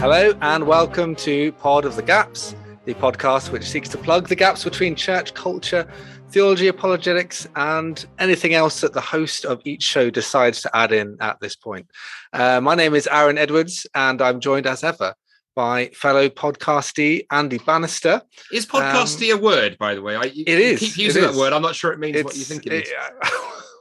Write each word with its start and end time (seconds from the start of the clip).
Hello, 0.00 0.32
and 0.40 0.66
welcome 0.66 1.14
to 1.16 1.52
Pod 1.52 1.84
of 1.84 1.94
the 1.94 2.02
Gaps, 2.02 2.56
the 2.86 2.94
podcast 2.94 3.52
which 3.52 3.68
seeks 3.68 3.86
to 3.90 3.98
plug 3.98 4.28
the 4.28 4.34
gaps 4.34 4.64
between 4.64 4.94
church 4.94 5.34
culture, 5.34 5.86
theology, 6.30 6.68
apologetics, 6.68 7.46
and 7.56 8.06
anything 8.18 8.54
else 8.54 8.80
that 8.80 8.94
the 8.94 9.00
host 9.02 9.44
of 9.44 9.60
each 9.66 9.82
show 9.82 10.08
decides 10.08 10.62
to 10.62 10.74
add 10.74 10.92
in 10.92 11.18
at 11.20 11.38
this 11.40 11.54
point. 11.54 11.86
Uh, 12.32 12.62
my 12.62 12.74
name 12.74 12.94
is 12.94 13.06
Aaron 13.12 13.36
Edwards, 13.36 13.86
and 13.94 14.22
I'm 14.22 14.40
joined 14.40 14.66
as 14.66 14.82
ever 14.82 15.12
by 15.54 15.88
fellow 15.88 16.30
podcastee 16.30 17.26
Andy 17.30 17.58
Bannister. 17.58 18.22
Is 18.50 18.64
podcasty 18.64 19.30
um, 19.34 19.38
a 19.38 19.42
word, 19.42 19.76
by 19.76 19.94
the 19.94 20.00
way? 20.00 20.16
I, 20.16 20.22
you, 20.22 20.44
it 20.46 20.60
is. 20.60 20.80
keep 20.80 20.96
using 20.96 21.24
that 21.24 21.34
word. 21.34 21.52
I'm 21.52 21.60
not 21.60 21.74
sure 21.74 21.92
it 21.92 21.98
means 21.98 22.16
it's, 22.16 22.24
what 22.24 22.38
you 22.38 22.44
think 22.44 22.64
it 22.64 22.72
is. 22.72 22.88
It, 22.88 22.94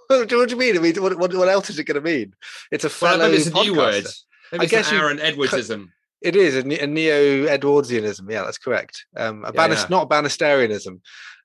what 0.09 0.27
do 0.27 0.53
you 0.53 0.57
mean? 0.57 0.75
I 0.75 0.81
mean, 0.81 1.01
what, 1.01 1.17
what, 1.17 1.33
what 1.33 1.47
else 1.47 1.69
is 1.69 1.79
it 1.79 1.85
going 1.85 1.95
to 1.95 2.01
mean? 2.01 2.33
It's 2.73 2.83
a 2.83 2.89
fellow 2.89 3.19
well, 3.19 3.33
it's 3.33 3.47
a 3.47 3.53
new 3.53 3.77
word. 3.77 4.05
Maybe 4.51 4.65
I 4.65 4.67
guess 4.67 4.91
Aaron 4.91 5.19
Edwardsism. 5.19 5.91
It 6.21 6.35
is 6.35 6.55
a, 6.55 6.83
a 6.83 6.87
neo 6.87 7.45
Edwardsianism. 7.47 8.29
Yeah, 8.29 8.43
that's 8.43 8.57
correct. 8.57 9.05
Um, 9.15 9.45
a 9.45 9.53
yeah, 9.53 9.67
yeah. 9.67 9.85
not 9.89 10.09
Bannisterianism. 10.09 10.99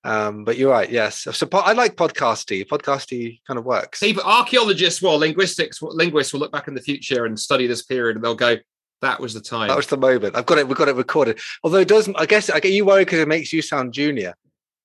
Um, 0.05 0.45
but 0.45 0.59
you're 0.59 0.71
right. 0.71 0.91
Yes. 0.91 1.27
So 1.33 1.49
I 1.53 1.73
like 1.73 1.97
podcasty. 1.97 2.67
Podcasty 2.67 3.41
kind 3.47 3.59
of 3.59 3.65
works. 3.65 4.01
See, 4.01 4.13
but 4.13 4.27
archaeologists, 4.27 5.01
well, 5.01 5.17
linguistics, 5.17 5.81
linguists 5.81 6.33
will 6.33 6.41
look 6.41 6.53
back 6.53 6.69
in 6.69 6.75
the 6.75 6.81
future 6.81 7.25
and 7.25 7.41
study 7.41 7.67
this 7.67 7.83
period, 7.83 8.17
and 8.17 8.25
they'll 8.25 8.35
go, 8.35 8.59
"That 9.01 9.19
was 9.19 9.33
the 9.33 9.41
time. 9.41 9.69
That 9.69 9.77
was 9.77 9.87
the 9.87 9.97
moment. 9.97 10.37
I've 10.37 10.45
got 10.45 10.59
it. 10.59 10.69
We've 10.69 10.77
got 10.77 10.89
it 10.89 10.97
recorded." 10.97 11.41
Although 11.63 11.79
it 11.79 11.89
doesn't. 11.89 12.21
I 12.21 12.27
guess 12.27 12.51
I 12.51 12.61
get 12.61 12.73
you 12.73 12.85
worried 12.85 13.07
because 13.07 13.21
it 13.21 13.29
makes 13.29 13.53
you 13.53 13.63
sound 13.63 13.95
junior. 13.95 14.35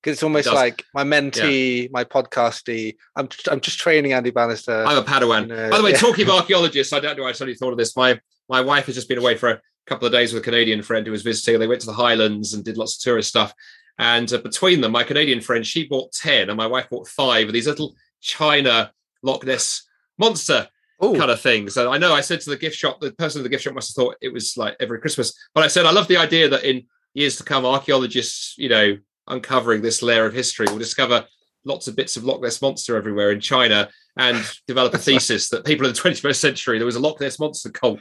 Because 0.02 0.14
it's 0.14 0.22
almost 0.22 0.46
it 0.46 0.54
like 0.54 0.82
my 0.94 1.04
mentee, 1.04 1.82
yeah. 1.82 1.88
my 1.90 2.04
podcasty. 2.04 2.96
I'm 3.14 3.28
I'm 3.50 3.60
just 3.60 3.78
training 3.78 4.14
Andy 4.14 4.30
Bannister. 4.30 4.84
I'm 4.86 4.96
a 4.96 5.02
Padawan. 5.02 5.42
You 5.42 5.48
know, 5.48 5.70
By 5.70 5.76
the 5.76 5.84
way, 5.84 5.90
yeah. 5.90 5.98
talking 5.98 6.24
of 6.24 6.30
archaeologists, 6.34 6.94
I 6.94 7.00
don't 7.00 7.18
know. 7.18 7.26
I 7.26 7.32
suddenly 7.32 7.56
thought 7.56 7.72
of 7.72 7.78
this. 7.78 7.94
My 7.94 8.18
my 8.48 8.62
wife 8.62 8.86
has 8.86 8.94
just 8.94 9.08
been 9.08 9.18
away 9.18 9.36
for 9.36 9.50
a 9.50 9.60
couple 9.90 10.06
of 10.06 10.12
days 10.12 10.32
with 10.32 10.42
a 10.42 10.44
Canadian 10.44 10.82
friend 10.82 11.04
who 11.04 11.10
was 11.10 11.22
visiting. 11.22 11.58
They 11.58 11.66
went 11.66 11.80
to 11.80 11.86
the 11.86 11.92
Highlands 11.92 12.54
and 12.54 12.64
did 12.64 12.78
lots 12.78 12.96
of 12.96 13.02
tourist 13.02 13.28
stuff. 13.28 13.52
And 13.98 14.32
uh, 14.32 14.38
between 14.38 14.80
them, 14.80 14.92
my 14.92 15.02
Canadian 15.02 15.40
friend, 15.40 15.66
she 15.66 15.88
bought 15.88 16.12
10 16.12 16.48
and 16.48 16.56
my 16.56 16.66
wife 16.66 16.88
bought 16.88 17.08
five 17.08 17.48
of 17.48 17.52
these 17.52 17.66
little 17.66 17.96
China 18.20 18.92
Loch 19.24 19.44
Ness 19.44 19.82
monster 20.16 20.68
Ooh. 21.04 21.16
kind 21.18 21.30
of 21.30 21.40
things. 21.40 21.76
And 21.76 21.88
I 21.88 21.98
know 21.98 22.14
I 22.14 22.20
said 22.20 22.40
to 22.42 22.50
the 22.50 22.56
gift 22.56 22.76
shop, 22.76 23.00
the 23.00 23.12
person 23.12 23.40
at 23.40 23.42
the 23.42 23.48
gift 23.48 23.64
shop 23.64 23.74
must 23.74 23.90
have 23.90 24.00
thought 24.00 24.16
it 24.22 24.32
was 24.32 24.56
like 24.56 24.76
every 24.78 25.00
Christmas. 25.00 25.36
But 25.54 25.64
I 25.64 25.66
said, 25.66 25.86
I 25.86 25.90
love 25.90 26.06
the 26.06 26.18
idea 26.18 26.48
that 26.48 26.62
in 26.62 26.86
years 27.14 27.36
to 27.38 27.44
come, 27.44 27.66
archaeologists, 27.66 28.54
you 28.56 28.68
know, 28.68 28.96
uncovering 29.26 29.82
this 29.82 30.02
layer 30.02 30.24
of 30.24 30.32
history 30.32 30.66
will 30.70 30.78
discover 30.78 31.26
lots 31.64 31.88
of 31.88 31.96
bits 31.96 32.16
of 32.16 32.24
Loch 32.24 32.40
Ness 32.40 32.62
monster 32.62 32.96
everywhere 32.96 33.30
in 33.32 33.40
China 33.40 33.88
and 34.16 34.42
develop 34.66 34.94
a 34.94 34.98
thesis 34.98 35.48
that 35.50 35.64
people 35.64 35.86
in 35.86 35.92
the 35.92 35.98
21st 36.00 36.36
century 36.36 36.78
there 36.78 36.86
was 36.86 36.96
a 36.96 37.00
Loch 37.00 37.20
Ness 37.20 37.38
monster 37.38 37.70
cult 37.70 38.00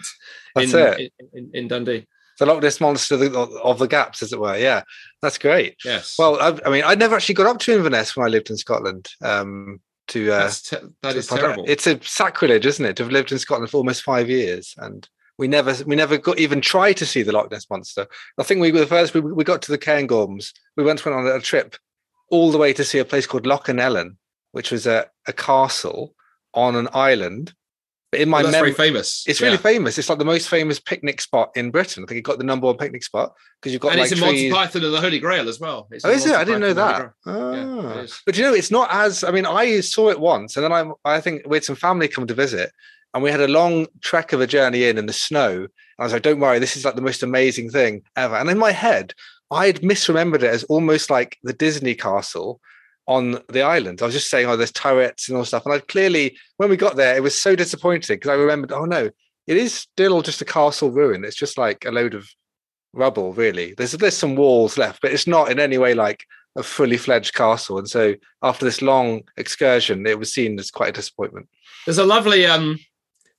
in, 0.55 0.75
in, 0.75 1.09
in, 1.33 1.49
in, 1.53 1.67
Dundee. 1.67 2.07
The 2.39 2.45
Loch 2.45 2.61
Ness 2.61 2.79
monster 2.79 3.16
of 3.16 3.79
the 3.79 3.88
gaps, 3.88 4.23
as 4.23 4.31
it 4.31 4.39
were. 4.39 4.57
Yeah, 4.57 4.83
that's 5.21 5.38
great. 5.38 5.75
Yes. 5.83 6.16
Well, 6.17 6.39
I, 6.39 6.57
I 6.66 6.69
mean, 6.69 6.83
I 6.85 6.95
never 6.95 7.16
actually 7.16 7.35
got 7.35 7.47
up 7.47 7.59
to 7.59 7.73
Inverness 7.73 8.16
when 8.16 8.25
I 8.25 8.29
lived 8.29 8.49
in 8.49 8.57
Scotland. 8.57 9.09
Um, 9.21 9.81
to 10.07 10.31
uh, 10.31 10.49
te- 10.49 10.77
that 11.03 11.16
is 11.16 11.27
terrible. 11.27 11.66
It's 11.67 11.85
a 11.85 12.01
sacrilege, 12.01 12.66
isn't 12.66 12.85
it, 12.85 12.95
to 12.95 13.03
have 13.03 13.11
lived 13.11 13.31
in 13.31 13.38
Scotland 13.38 13.69
for 13.69 13.77
almost 13.77 14.03
five 14.03 14.29
years 14.29 14.73
and 14.77 15.07
we 15.39 15.47
never 15.47 15.73
we 15.85 15.95
never 15.95 16.17
got 16.17 16.38
even 16.38 16.59
tried 16.59 16.97
to 16.97 17.05
see 17.05 17.23
the 17.23 17.31
Loch 17.31 17.49
Ness 17.49 17.69
monster. 17.69 18.05
I 18.38 18.44
think 18.44 18.59
we 18.59 18.73
were 18.73 18.81
the 18.81 18.85
first 18.85 19.13
we, 19.13 19.21
we 19.21 19.45
got 19.45 19.61
to 19.63 19.71
the 19.71 19.77
Cairngorms. 19.77 20.51
We 20.75 20.83
once 20.83 21.03
went 21.03 21.17
on 21.17 21.25
a 21.25 21.39
trip 21.39 21.77
all 22.31 22.52
the 22.52 22.58
way 22.58 22.73
to 22.73 22.83
see 22.83 22.99
a 22.99 23.05
place 23.05 23.27
called 23.27 23.45
Loch 23.45 23.69
an 23.69 23.77
Eilein, 23.77 24.16
which 24.52 24.72
was 24.72 24.88
a, 24.88 25.08
a 25.27 25.33
castle 25.33 26.16
on 26.53 26.75
an 26.75 26.88
island. 26.94 27.53
But 28.11 28.22
in 28.22 28.30
my 28.30 28.39
oh, 28.39 28.44
well, 28.44 28.52
memory, 28.52 28.73
famous. 28.73 29.23
It's 29.27 29.39
really 29.39 29.53
yeah. 29.53 29.61
famous. 29.61 29.99
It's 29.99 30.09
like 30.09 30.17
the 30.17 30.25
most 30.25 30.50
famous 30.50 30.80
picnic 30.80 31.22
spot 31.22 31.52
in 31.55 31.69
Britain. 31.69 32.03
I 32.03 32.07
think 32.07 32.17
it 32.17 32.23
got 32.23 32.39
the 32.39 32.44
number 32.44 32.66
one 32.66 32.75
picnic 32.75 33.03
spot 33.03 33.33
because 33.61 33.72
you've 33.72 33.83
got 33.83 33.91
and 33.91 34.00
like 34.00 34.11
it's 34.11 34.19
in 34.19 34.25
Monty 34.25 34.52
Python 34.52 34.83
and 34.83 34.94
the 34.94 35.02
Holy 35.02 35.19
Grail 35.19 35.47
as 35.47 35.59
well. 35.59 35.88
It's 35.91 36.03
oh, 36.03 36.09
is 36.09 36.25
it? 36.25 36.34
I 36.34 36.44
didn't 36.44 36.62
know 36.62 36.73
that. 36.73 37.12
Oh. 37.28 37.53
Yeah, 37.53 38.01
ah. 38.01 38.06
but 38.25 38.35
you 38.35 38.44
know, 38.44 38.53
it's 38.53 38.72
not 38.72 38.90
as. 38.91 39.23
I 39.23 39.29
mean, 39.29 39.46
I 39.46 39.81
saw 39.81 40.09
it 40.09 40.19
once, 40.19 40.57
and 40.57 40.63
then 40.63 40.72
I 40.72 40.90
I 41.06 41.22
think 41.22 41.44
we 41.46 41.57
had 41.57 41.63
some 41.63 41.75
family 41.75 42.07
come 42.07 42.25
to 42.25 42.34
visit, 42.34 42.72
and 43.13 43.22
we 43.22 43.29
had 43.29 43.41
a 43.41 43.47
long 43.47 43.85
trek 44.01 44.34
of 44.34 44.41
a 44.41 44.47
journey 44.47 44.85
in 44.85 44.97
in 44.97 45.06
the 45.06 45.13
snow. 45.13 45.51
And 45.51 45.69
I 46.00 46.03
was 46.03 46.13
like, 46.13 46.23
"Don't 46.23 46.40
worry, 46.40 46.57
this 46.57 46.78
is 46.78 46.85
like 46.85 46.96
the 46.96 47.01
most 47.01 47.22
amazing 47.22 47.69
thing 47.69 48.01
ever." 48.16 48.35
And 48.35 48.50
in 48.50 48.57
my 48.57 48.72
head, 48.72 49.13
I 49.51 49.67
had 49.67 49.81
misremembered 49.81 50.43
it 50.43 50.51
as 50.51 50.63
almost 50.65 51.09
like 51.09 51.37
the 51.43 51.53
Disney 51.53 51.95
castle 51.95 52.59
on 53.07 53.39
the 53.49 53.63
island. 53.63 54.01
I 54.01 54.05
was 54.05 54.13
just 54.13 54.29
saying, 54.29 54.47
oh, 54.47 54.55
there's 54.55 54.71
turrets 54.71 55.27
and 55.27 55.37
all 55.37 55.45
stuff. 55.45 55.65
And 55.65 55.73
I 55.73 55.79
clearly, 55.79 56.37
when 56.57 56.69
we 56.69 56.77
got 56.77 56.95
there, 56.95 57.15
it 57.15 57.23
was 57.23 57.39
so 57.39 57.55
disappointing 57.55 58.17
because 58.17 58.29
I 58.29 58.35
remembered, 58.35 58.71
oh 58.71 58.85
no, 58.85 59.09
it 59.47 59.57
is 59.57 59.73
still 59.73 60.21
just 60.21 60.41
a 60.41 60.45
castle 60.45 60.91
ruin. 60.91 61.25
It's 61.25 61.35
just 61.35 61.57
like 61.57 61.85
a 61.85 61.91
load 61.91 62.13
of 62.13 62.29
rubble, 62.93 63.33
really. 63.33 63.73
There's 63.75 63.93
there's 63.93 64.15
some 64.15 64.35
walls 64.35 64.77
left, 64.77 65.01
but 65.01 65.11
it's 65.11 65.27
not 65.27 65.51
in 65.51 65.59
any 65.59 65.79
way 65.79 65.95
like 65.95 66.23
a 66.55 66.61
fully 66.61 66.97
fledged 66.97 67.33
castle. 67.33 67.79
And 67.79 67.89
so 67.89 68.13
after 68.43 68.66
this 68.66 68.83
long 68.83 69.23
excursion, 69.37 70.05
it 70.05 70.19
was 70.19 70.31
seen 70.31 70.59
as 70.59 70.69
quite 70.69 70.89
a 70.89 70.93
disappointment. 70.93 71.49
There's 71.85 71.97
a 71.97 72.05
lovely 72.05 72.45
um 72.45 72.77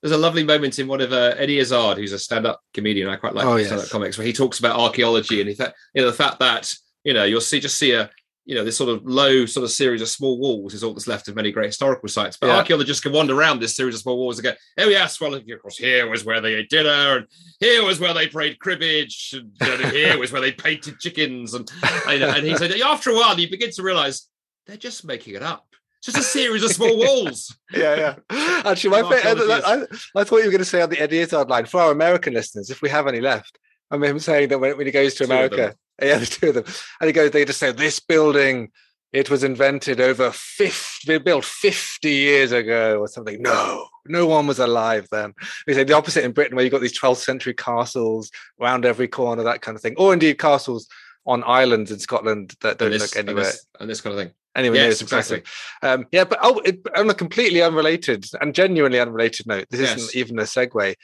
there's 0.03 0.12
a 0.12 0.19
lovely 0.19 0.44
moment 0.44 0.78
in 0.78 0.88
one 0.88 1.00
of 1.00 1.12
uh, 1.12 1.34
Eddie 1.37 1.59
Izzard, 1.59 1.99
who's 1.99 2.12
a 2.12 2.19
stand-up 2.19 2.62
comedian. 2.72 3.09
I 3.09 3.16
quite 3.16 3.34
like 3.34 3.44
oh, 3.44 3.59
stand-up 3.59 3.84
yes. 3.84 3.93
comics, 3.93 4.19
where 4.19 4.27
he 4.27 4.33
talks 4.33 4.59
about 4.59 4.78
archaeology 4.78 5.41
and 5.41 5.49
he 5.49 5.55
th- 5.55 5.71
you 5.94 6.03
know 6.03 6.11
the 6.11 6.16
fact 6.16 6.38
that 6.41 6.75
you 7.05 7.12
know 7.12 7.25
you'll 7.25 7.41
see 7.41 7.61
just 7.61 7.78
see 7.78 7.93
a 7.93 8.10
you 8.47 8.55
know 8.55 8.65
this 8.65 8.77
sort 8.77 8.91
of 8.91 9.05
low 9.05 9.44
sort 9.44 9.62
of 9.65 9.71
series 9.71 10.00
of 10.00 10.09
small 10.09 10.39
walls 10.39 10.72
is 10.72 10.83
all 10.83 10.94
that's 10.94 11.06
left 11.06 11.28
of 11.28 11.37
many 11.37 11.53
great 11.53 11.66
historical 11.66 12.09
sites. 12.09 12.39
But 12.41 12.49
yeah. 12.49 12.56
archaeologists 12.56 13.03
can 13.03 13.12
wander 13.12 13.39
around 13.39 13.60
this 13.60 13.77
series 13.77 13.94
of 13.94 14.00
small 14.00 14.16
walls 14.16 14.39
and 14.39 14.44
go, 14.44 14.53
oh 14.78 14.89
yes, 14.89 15.21
well 15.21 15.34
of 15.34 15.44
course 15.60 15.77
here 15.77 16.09
was 16.09 16.25
where 16.25 16.41
they 16.41 16.55
ate 16.55 16.71
dinner, 16.71 17.19
and 17.19 17.27
here 17.60 17.84
was 17.84 18.00
where 18.00 18.15
they 18.15 18.27
played 18.27 18.59
cribbage, 18.59 19.34
and 19.34 19.93
here 19.93 20.19
was 20.19 20.33
where 20.33 20.41
they 20.41 20.53
painted 20.53 20.99
chickens, 20.99 21.55
and 21.55 21.71
and 22.09 22.47
he 22.47 22.56
said 22.56 22.72
after 22.81 23.10
a 23.10 23.15
while 23.15 23.39
you 23.39 23.50
begin 23.50 23.71
to 23.72 23.83
realise 23.83 24.28
they're 24.66 24.77
just 24.77 25.05
making 25.05 25.34
it 25.34 25.43
up 25.43 25.70
just 26.03 26.16
a 26.16 26.22
series 26.22 26.62
of 26.62 26.71
small 26.71 26.97
walls. 26.97 27.56
yeah, 27.72 28.15
yeah. 28.31 28.62
Actually, 28.65 29.03
my 29.03 29.21
favorite, 29.21 29.62
I, 29.65 29.83
I, 30.16 30.25
thought 30.25 30.38
you 30.38 30.44
were 30.44 30.50
going 30.50 30.59
to 30.59 30.65
say 30.65 30.81
on 30.81 30.91
the 30.91 31.00
Eddie 31.00 31.19
Izzard 31.19 31.49
line 31.49 31.66
for 31.66 31.81
our 31.81 31.93
American 31.93 32.34
listeners, 32.34 32.71
if 32.71 32.83
we 32.83 32.88
have 32.88 33.06
any 33.06 33.21
left. 33.21 33.59
I 33.91 33.97
mean, 33.97 34.10
him 34.10 34.19
saying 34.19 34.49
that 34.49 34.59
when, 34.59 34.77
when 34.77 34.87
he 34.87 34.93
goes 34.93 35.15
to 35.15 35.25
two 35.27 35.33
America, 35.33 35.75
yeah, 36.03 36.19
the 36.19 36.27
two 36.27 36.49
of 36.49 36.55
them, 36.55 36.65
and 37.00 37.09
he 37.09 37.12
goes, 37.12 37.31
they 37.31 37.44
just 37.44 37.60
say 37.60 37.72
this 37.72 38.00
building. 38.00 38.71
It 39.12 39.28
was 39.28 39.43
invented 39.43 40.00
over 40.00 40.31
50, 40.31 41.19
built 41.19 41.44
50 41.44 42.09
years 42.09 42.53
ago 42.53 43.00
or 43.00 43.09
something. 43.09 43.43
No, 43.43 43.89
no 44.06 44.28
one 44.28 44.47
was 44.47 44.60
alive 44.60 45.09
then. 45.10 45.34
We 45.66 45.75
say 45.75 45.83
the 45.83 45.97
opposite 45.97 46.25
in 46.25 46.31
Britain, 46.31 46.55
where 46.55 46.65
you've 46.65 46.71
got 46.71 46.81
these 46.81 46.97
12th 46.97 47.16
century 47.16 47.53
castles 47.53 48.31
around 48.60 48.84
every 48.84 49.09
corner, 49.09 49.43
that 49.43 49.62
kind 49.62 49.75
of 49.75 49.83
thing. 49.83 49.97
Or 49.99 50.12
indeed 50.12 50.39
castles 50.39 50.87
on 51.27 51.43
islands 51.44 51.91
in 51.91 51.99
Scotland 51.99 52.55
that 52.60 52.78
don't 52.78 52.93
this, 52.93 53.03
look 53.03 53.16
anywhere. 53.16 53.44
And 53.44 53.53
this, 53.53 53.66
and 53.81 53.91
this 53.91 54.00
kind 54.00 54.16
of 54.16 54.25
thing. 54.25 54.34
Anyway, 54.56 54.77
yes, 54.77 55.00
exactly. 55.00 55.43
Um, 55.83 56.06
yeah, 56.11 56.25
but 56.25 56.38
oh, 56.43 56.59
it, 56.65 56.81
on 56.97 57.09
a 57.09 57.15
completely 57.15 57.62
unrelated 57.62 58.25
and 58.41 58.55
genuinely 58.55 58.99
unrelated 58.99 59.47
note, 59.47 59.66
this 59.71 59.81
yes. 59.81 59.97
isn't 59.97 60.16
even 60.16 60.38
a 60.38 60.43
segue. 60.43 60.94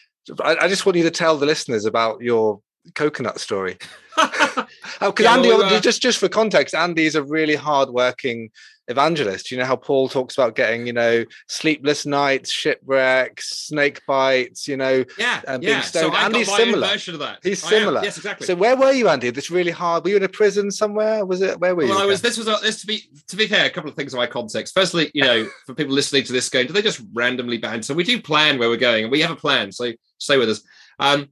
I, 0.43 0.57
I, 0.63 0.69
just 0.69 0.85
want 0.85 0.99
you 0.99 1.05
to 1.05 1.11
tell 1.13 1.37
the 1.37 1.47
listeners 1.47 1.85
about 1.85 2.21
your 2.21 2.61
coconut 2.95 3.41
story. 3.41 3.79
Because 4.99 5.25
yeah, 5.25 5.35
Andy, 5.35 5.49
well, 5.49 5.63
uh... 5.63 5.81
just 5.81 6.01
just 6.01 6.19
for 6.19 6.29
context, 6.29 6.75
Andy 6.75 7.05
is 7.05 7.17
a 7.17 7.23
really 7.23 7.55
hardworking 7.55 8.51
evangelist. 8.89 9.51
You 9.51 9.59
know 9.59 9.65
how 9.65 9.77
Paul 9.77 10.09
talks 10.09 10.37
about 10.37 10.55
getting, 10.55 10.87
you 10.87 10.93
know, 10.93 11.25
sleepless 11.49 12.07
nights, 12.07 12.51
shipwrecks, 12.51 13.51
snake 13.67 14.01
bites, 14.07 14.69
you 14.69 14.77
know, 14.77 15.05
yeah, 15.19 15.43
uh, 15.47 15.59
being 15.59 15.73
yeah. 15.73 15.81
stoned. 15.83 16.15
So 16.15 16.19
Andy's 16.19 16.55
similar. 16.55 16.87
Version 16.87 17.15
of 17.15 17.21
that. 17.21 17.41
He's 17.43 17.63
similar. 17.63 18.03
Yes, 18.03 18.17
exactly. 18.17 18.47
So 18.47 18.55
where 18.55 18.77
were 18.77 18.93
you, 18.93 19.09
Andy? 19.09 19.31
This 19.31 19.51
really 19.51 19.71
hard. 19.71 20.05
Were 20.05 20.11
you 20.11 20.17
in 20.17 20.23
a 20.23 20.29
prison 20.29 20.71
somewhere? 20.71 21.25
Was 21.25 21.43
it? 21.43 21.59
Where 21.61 21.75
were 21.75 21.85
you? 21.85 21.91
Well, 21.91 22.03
I 22.03 22.07
was. 22.07 22.23
This 22.23 22.39
was 22.39 22.49
a, 22.49 22.57
this 22.63 22.81
to 22.81 22.87
be 22.87 23.03
to 23.29 23.37
be 23.37 23.47
fair. 23.47 23.67
A 23.67 23.71
couple 23.71 23.91
of 23.91 23.97
things 23.97 24.15
in 24.15 24.19
my 24.19 24.27
context. 24.27 24.75
Firstly, 24.75 25.11
you 25.15 25.25
know, 25.25 25.47
for 25.67 25.75
people 25.75 25.95
listening 25.95 26.25
to 26.25 26.33
this 26.33 26.49
going, 26.49 26.67
do 26.67 26.73
they 26.73 26.83
just 26.83 27.03
randomly 27.13 27.59
ban? 27.59 27.83
So 27.83 27.95
We 27.95 28.05
do 28.05 28.21
plan 28.21 28.59
where 28.59 28.69
we're 28.69 28.77
going, 28.77 29.05
and 29.05 29.13
we 29.13 29.21
have 29.21 29.31
a 29.31 29.37
plan. 29.37 29.73
So 29.73 29.93
stay 30.19 30.39
with 30.39 30.51
us. 30.51 30.63
Um, 30.99 31.29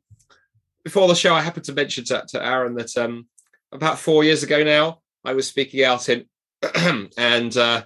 before 0.85 1.09
the 1.09 1.15
show, 1.15 1.35
I 1.35 1.41
happened 1.41 1.65
to 1.67 1.73
mention 1.73 2.05
to, 2.05 2.25
to 2.29 2.45
Aaron 2.45 2.75
that 2.75 2.97
um, 2.97 3.27
about 3.73 3.99
four 3.99 4.23
years 4.23 4.43
ago 4.43 4.63
now, 4.63 5.01
I 5.25 5.33
was 5.33 5.49
speaking 5.49 5.83
out 5.83 6.09
in 6.09 6.27
and 7.17 7.57
uh, 7.57 7.83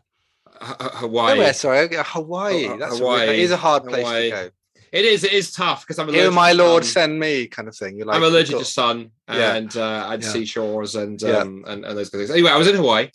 Hawaii. 0.60 1.34
Oh, 1.34 1.38
where, 1.38 1.52
sorry, 1.54 1.88
Hawaii. 1.92 2.76
That's 2.78 2.98
Hawaii. 2.98 3.28
It 3.28 3.38
is 3.38 3.50
a 3.50 3.56
hard 3.56 3.84
place 3.84 4.04
Hawaii. 4.04 4.30
to 4.30 4.36
go. 4.36 4.50
It 4.90 5.04
is. 5.04 5.22
It 5.22 5.32
is 5.32 5.52
tough 5.52 5.82
because 5.82 5.98
I'm 5.98 6.08
allergic. 6.08 6.22
Here, 6.22 6.30
my 6.30 6.52
lord, 6.52 6.84
send 6.84 7.18
me, 7.18 7.46
kind 7.46 7.68
of 7.68 7.76
thing. 7.76 7.96
You're 7.96 8.06
like, 8.06 8.16
I'm 8.16 8.22
allergic 8.22 8.54
got... 8.54 8.60
to 8.60 8.64
sun 8.64 9.10
and 9.26 9.74
yeah. 9.74 9.82
uh, 9.82 10.12
and 10.12 10.22
yeah. 10.22 10.28
seashores 10.28 10.94
and, 10.94 11.22
um, 11.24 11.62
yeah. 11.66 11.72
and 11.72 11.84
and 11.84 11.98
those 11.98 12.10
kind 12.10 12.22
of 12.22 12.28
things. 12.28 12.30
Anyway, 12.30 12.50
I 12.50 12.56
was 12.56 12.68
in 12.68 12.76
Hawaii 12.76 13.08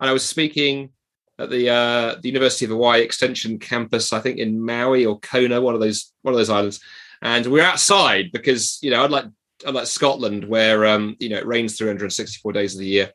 and 0.00 0.10
I 0.10 0.12
was 0.12 0.26
speaking 0.26 0.90
at 1.38 1.50
the 1.50 1.70
uh, 1.70 2.16
the 2.20 2.28
University 2.28 2.64
of 2.64 2.72
Hawaii 2.72 3.02
Extension 3.02 3.58
campus. 3.58 4.12
I 4.12 4.20
think 4.20 4.38
in 4.38 4.64
Maui 4.64 5.06
or 5.06 5.20
Kona, 5.20 5.60
one 5.60 5.74
of 5.74 5.80
those 5.80 6.12
one 6.22 6.34
of 6.34 6.38
those 6.38 6.50
islands. 6.50 6.80
And 7.22 7.46
we 7.46 7.52
we're 7.52 7.64
outside 7.64 8.30
because 8.32 8.78
you 8.82 8.90
know 8.90 9.04
I'd 9.04 9.10
like 9.10 9.26
I'd 9.66 9.74
like 9.74 9.86
Scotland 9.86 10.44
where 10.48 10.86
um, 10.86 11.16
you 11.18 11.28
know 11.28 11.38
it 11.38 11.46
rains 11.46 11.76
364 11.76 12.52
days 12.52 12.74
of 12.74 12.80
the 12.80 12.86
year. 12.86 13.12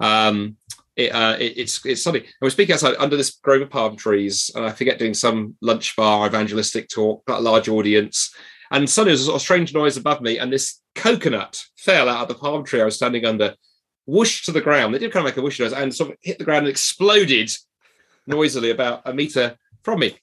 Um, 0.00 0.56
it, 0.96 1.10
uh, 1.10 1.36
it, 1.38 1.58
it's 1.58 1.84
it's 1.86 2.02
sunny. 2.02 2.20
I 2.20 2.44
was 2.44 2.52
speaking 2.52 2.74
outside 2.74 2.96
under 2.98 3.16
this 3.16 3.30
grove 3.42 3.62
of 3.62 3.70
palm 3.70 3.96
trees, 3.96 4.50
and 4.54 4.64
I 4.64 4.70
forget 4.70 4.98
doing 4.98 5.14
some 5.14 5.56
lunch 5.60 5.96
bar 5.96 6.26
evangelistic 6.26 6.88
talk, 6.88 7.24
got 7.24 7.40
a 7.40 7.42
large 7.42 7.68
audience, 7.68 8.34
And 8.70 8.88
suddenly 8.88 9.10
there 9.10 9.14
was 9.14 9.22
a 9.22 9.24
sort 9.26 9.36
of 9.36 9.42
strange 9.42 9.74
noise 9.74 9.96
above 9.96 10.20
me, 10.20 10.38
and 10.38 10.52
this 10.52 10.80
coconut 10.94 11.64
fell 11.76 12.08
out 12.08 12.22
of 12.22 12.28
the 12.28 12.34
palm 12.34 12.64
tree 12.64 12.80
I 12.80 12.84
was 12.84 12.96
standing 12.96 13.24
under, 13.24 13.54
whooshed 14.06 14.44
to 14.46 14.52
the 14.52 14.60
ground. 14.60 14.94
It 14.94 14.98
did 14.98 15.12
kind 15.12 15.26
of 15.26 15.30
make 15.30 15.38
a 15.38 15.42
whoosh 15.42 15.60
noise 15.60 15.72
and 15.72 15.94
sort 15.94 16.10
of 16.10 16.16
hit 16.20 16.38
the 16.38 16.44
ground 16.44 16.66
and 16.66 16.68
exploded 16.68 17.50
noisily 18.26 18.70
about 18.70 19.02
a 19.04 19.12
meter 19.12 19.56
from 19.82 20.00
me. 20.00 20.16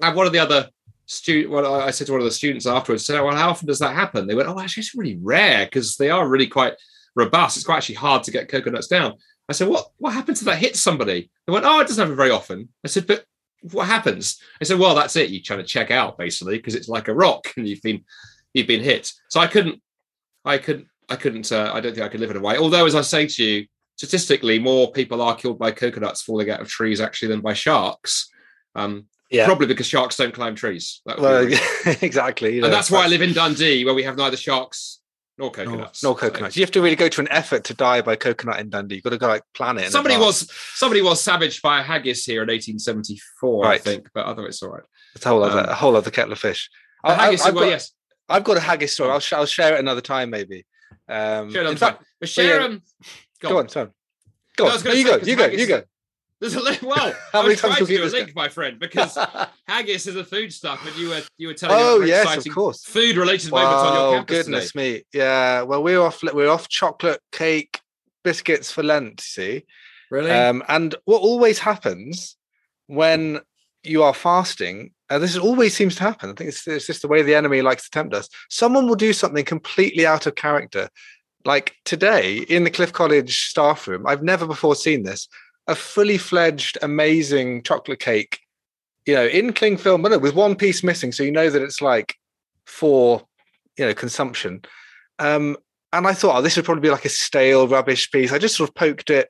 And 0.00 0.16
one 0.16 0.26
of 0.26 0.32
the 0.32 0.38
other 0.38 0.68
student, 1.06 1.50
well, 1.50 1.80
I 1.80 1.90
said 1.90 2.06
to 2.06 2.12
one 2.12 2.20
of 2.20 2.24
the 2.24 2.30
students 2.30 2.66
afterwards, 2.66 3.04
said, 3.04 3.20
"Well, 3.20 3.36
how 3.36 3.50
often 3.50 3.66
does 3.66 3.78
that 3.80 3.94
happen?" 3.94 4.26
They 4.26 4.34
went, 4.34 4.48
"Oh, 4.48 4.58
actually, 4.58 4.82
it's 4.82 4.94
really 4.94 5.18
rare 5.20 5.66
because 5.66 5.96
they 5.96 6.10
are 6.10 6.28
really 6.28 6.46
quite 6.46 6.74
robust. 7.14 7.56
It's 7.56 7.66
quite 7.66 7.78
actually 7.78 7.96
hard 7.96 8.22
to 8.24 8.30
get 8.30 8.48
coconuts 8.48 8.88
down." 8.88 9.14
I 9.48 9.52
said, 9.52 9.68
"What? 9.68 9.90
What 9.98 10.14
happens 10.14 10.40
if 10.40 10.46
that 10.46 10.58
hits 10.58 10.80
somebody?" 10.80 11.30
They 11.46 11.52
went, 11.52 11.66
"Oh, 11.66 11.80
it 11.80 11.88
doesn't 11.88 12.02
happen 12.02 12.16
very 12.16 12.30
often." 12.30 12.68
I 12.84 12.88
said, 12.88 13.06
"But 13.06 13.24
what 13.72 13.86
happens?" 13.86 14.40
I 14.60 14.64
said, 14.64 14.78
"Well, 14.78 14.94
that's 14.94 15.16
it. 15.16 15.30
You're 15.30 15.42
trying 15.42 15.60
to 15.60 15.64
check 15.64 15.90
out 15.90 16.18
basically 16.18 16.56
because 16.56 16.74
it's 16.74 16.88
like 16.88 17.08
a 17.08 17.14
rock 17.14 17.52
and 17.56 17.68
you've 17.68 17.82
been 17.82 18.04
you've 18.54 18.66
been 18.66 18.82
hit." 18.82 19.12
So 19.28 19.40
I 19.40 19.46
couldn't, 19.46 19.82
I 20.44 20.58
couldn't, 20.58 20.88
I 21.08 21.16
couldn't. 21.16 21.50
Uh, 21.50 21.70
I 21.74 21.80
don't 21.80 21.94
think 21.94 22.06
I 22.06 22.08
could 22.08 22.20
live 22.20 22.30
in 22.30 22.36
Hawaii. 22.36 22.58
Although, 22.58 22.86
as 22.86 22.94
I 22.94 23.02
say 23.02 23.26
to 23.26 23.44
you, 23.44 23.66
statistically, 23.96 24.58
more 24.58 24.92
people 24.92 25.20
are 25.22 25.36
killed 25.36 25.58
by 25.58 25.70
coconuts 25.72 26.22
falling 26.22 26.50
out 26.50 26.60
of 26.60 26.68
trees 26.68 27.00
actually 27.00 27.28
than 27.28 27.40
by 27.40 27.54
sharks. 27.54 28.30
Um, 28.74 29.06
yeah. 29.32 29.46
Probably 29.46 29.66
because 29.66 29.86
sharks 29.86 30.16
don't 30.16 30.34
climb 30.34 30.54
trees. 30.54 31.00
Well, 31.06 31.46
exactly. 32.02 32.54
You 32.54 32.60
know, 32.60 32.66
and 32.66 32.74
that's 32.74 32.90
why 32.90 33.04
I 33.04 33.08
live 33.08 33.22
in 33.22 33.32
Dundee, 33.32 33.84
where 33.84 33.94
we 33.94 34.02
have 34.02 34.16
neither 34.16 34.36
sharks 34.36 35.00
nor 35.38 35.50
coconuts. 35.50 36.02
No, 36.02 36.10
no 36.10 36.14
coconuts. 36.14 36.54
So. 36.54 36.58
You 36.58 36.64
have 36.64 36.70
to 36.72 36.82
really 36.82 36.96
go 36.96 37.08
to 37.08 37.20
an 37.20 37.28
effort 37.30 37.64
to 37.64 37.74
die 37.74 38.02
by 38.02 38.14
coconut 38.14 38.60
in 38.60 38.68
Dundee. 38.68 38.96
You've 38.96 39.04
got 39.04 39.10
to 39.10 39.18
go 39.18 39.28
like 39.28 39.42
plan 39.54 39.78
it. 39.78 39.90
Somebody 39.90 40.18
was 40.18 40.52
somebody 40.74 41.00
was 41.00 41.22
savaged 41.22 41.62
by 41.62 41.80
a 41.80 41.82
haggis 41.82 42.24
here 42.24 42.42
in 42.42 42.48
1874, 42.48 43.62
right. 43.64 43.74
I 43.74 43.78
think, 43.78 44.10
but 44.14 44.26
otherwise 44.26 44.50
it's 44.50 44.62
all 44.62 44.70
right. 44.70 44.82
It's 45.14 45.24
a 45.24 45.30
whole 45.30 45.42
other 45.42 45.60
um, 45.60 45.68
a 45.68 45.74
whole 45.74 45.96
other 45.96 46.10
kettle 46.10 46.32
of 46.32 46.38
fish. 46.38 46.68
I, 47.02 47.14
haggis, 47.14 47.42
I've, 47.46 47.54
well, 47.54 47.64
got, 47.64 47.70
yes. 47.70 47.92
I've 48.28 48.44
got 48.44 48.56
a 48.58 48.60
haggis 48.60 48.92
story. 48.92 49.10
I'll, 49.10 49.20
sh- 49.20 49.32
I'll 49.32 49.46
share 49.46 49.74
it 49.74 49.80
another 49.80 50.00
time, 50.00 50.30
maybe. 50.30 50.66
Um, 51.08 51.50
share 51.50 51.64
in 51.64 51.76
fact, 51.76 52.04
but 52.20 52.28
share 52.28 52.60
yeah, 52.60 52.66
um, 52.66 52.82
go, 53.40 53.48
go 53.48 53.58
on, 53.58 53.66
on. 53.76 53.90
Go 54.56 54.68
on. 54.68 54.84
No, 54.84 54.92
you, 54.92 55.04
go, 55.04 55.16
you 55.16 55.36
go. 55.36 55.46
You 55.46 55.66
go. 55.66 55.82
There's 56.42 56.56
a 56.56 56.60
link. 56.60 56.82
Well, 56.92 57.14
How 57.30 57.42
many 57.42 57.54
times 57.54 57.76
to 57.76 57.86
do 57.86 58.02
a 58.02 58.06
link, 58.06 58.34
my 58.34 58.48
friend, 58.48 58.78
because 58.80 59.16
haggis 59.68 60.08
is 60.08 60.16
a 60.16 60.24
food 60.24 60.52
stuff, 60.52 60.84
and 60.84 60.94
you 60.96 61.10
were 61.10 61.22
you 61.38 61.46
were 61.46 61.54
telling 61.54 61.76
oh, 61.78 62.00
me 62.00 62.08
yes, 62.08 62.44
of 62.44 62.52
course. 62.52 62.82
food 62.84 63.16
related 63.16 63.52
moments 63.52 63.82
on 63.84 63.94
your 63.94 64.16
campus 64.16 64.36
goodness 64.36 64.72
today. 64.72 64.92
me, 64.94 65.02
yeah. 65.14 65.62
Well, 65.62 65.84
we're 65.84 66.00
off. 66.00 66.20
We're 66.22 66.50
off 66.50 66.68
chocolate 66.68 67.20
cake 67.30 67.80
biscuits 68.24 68.72
for 68.72 68.82
Lent. 68.82 69.20
See, 69.20 69.64
really? 70.10 70.32
Um, 70.32 70.64
and 70.68 70.96
what 71.04 71.22
always 71.22 71.60
happens 71.60 72.36
when 72.88 73.40
you 73.84 74.02
are 74.02 74.14
fasting, 74.14 74.90
and 75.10 75.22
this 75.22 75.38
always 75.38 75.76
seems 75.76 75.94
to 75.96 76.02
happen. 76.02 76.30
I 76.30 76.32
think 76.32 76.48
it's, 76.48 76.66
it's 76.66 76.88
just 76.88 77.02
the 77.02 77.08
way 77.08 77.22
the 77.22 77.36
enemy 77.36 77.62
likes 77.62 77.84
to 77.84 77.90
tempt 77.90 78.14
us. 78.14 78.28
Someone 78.50 78.88
will 78.88 78.96
do 78.96 79.12
something 79.12 79.44
completely 79.44 80.04
out 80.04 80.26
of 80.26 80.34
character. 80.34 80.88
Like 81.44 81.74
today 81.84 82.38
in 82.38 82.64
the 82.64 82.70
Cliff 82.70 82.92
College 82.92 83.48
staff 83.48 83.86
room, 83.86 84.06
I've 84.08 84.22
never 84.24 84.46
before 84.46 84.74
seen 84.74 85.04
this 85.04 85.28
a 85.66 85.74
fully 85.74 86.18
fledged, 86.18 86.78
amazing 86.82 87.62
chocolate 87.62 88.00
cake, 88.00 88.40
you 89.06 89.14
know, 89.14 89.26
in 89.26 89.52
cling 89.52 89.76
film, 89.76 90.02
but 90.02 90.20
with 90.20 90.34
one 90.34 90.56
piece 90.56 90.82
missing, 90.82 91.12
so 91.12 91.22
you 91.22 91.32
know 91.32 91.50
that 91.50 91.62
it's 91.62 91.80
like 91.80 92.14
for 92.66 93.22
you 93.78 93.86
know 93.86 93.94
consumption. 93.94 94.62
Um, 95.18 95.56
and 95.92 96.06
I 96.06 96.14
thought, 96.14 96.36
oh, 96.36 96.42
this 96.42 96.56
would 96.56 96.64
probably 96.64 96.80
be 96.82 96.90
like 96.90 97.04
a 97.04 97.10
stale, 97.10 97.68
rubbish 97.68 98.10
piece. 98.10 98.32
I 98.32 98.38
just 98.38 98.56
sort 98.56 98.70
of 98.70 98.74
poked 98.74 99.10
it 99.10 99.28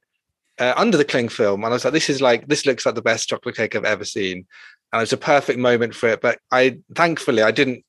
uh, 0.58 0.75
under 0.76 0.96
the 0.96 1.05
cling 1.05 1.29
film, 1.29 1.64
and 1.64 1.73
I 1.73 1.75
was 1.75 1.84
like, 1.84 1.94
this 1.94 2.11
is 2.11 2.20
like 2.20 2.49
this 2.49 2.67
looks 2.67 2.87
like 2.87 2.94
the 2.94 3.02
best 3.02 3.28
chocolate 3.28 3.56
cake 3.56 3.75
I've 3.75 3.85
ever 3.85 4.05
seen, 4.05 4.46
and 4.93 5.00
it 5.00 5.02
was 5.02 5.12
a 5.12 5.19
perfect 5.19 5.58
moment 5.58 5.94
for 5.94 6.08
it. 6.08 6.20
But 6.20 6.38
I 6.50 6.78
thankfully 6.94 7.43
I 7.43 7.50
didn't 7.50 7.85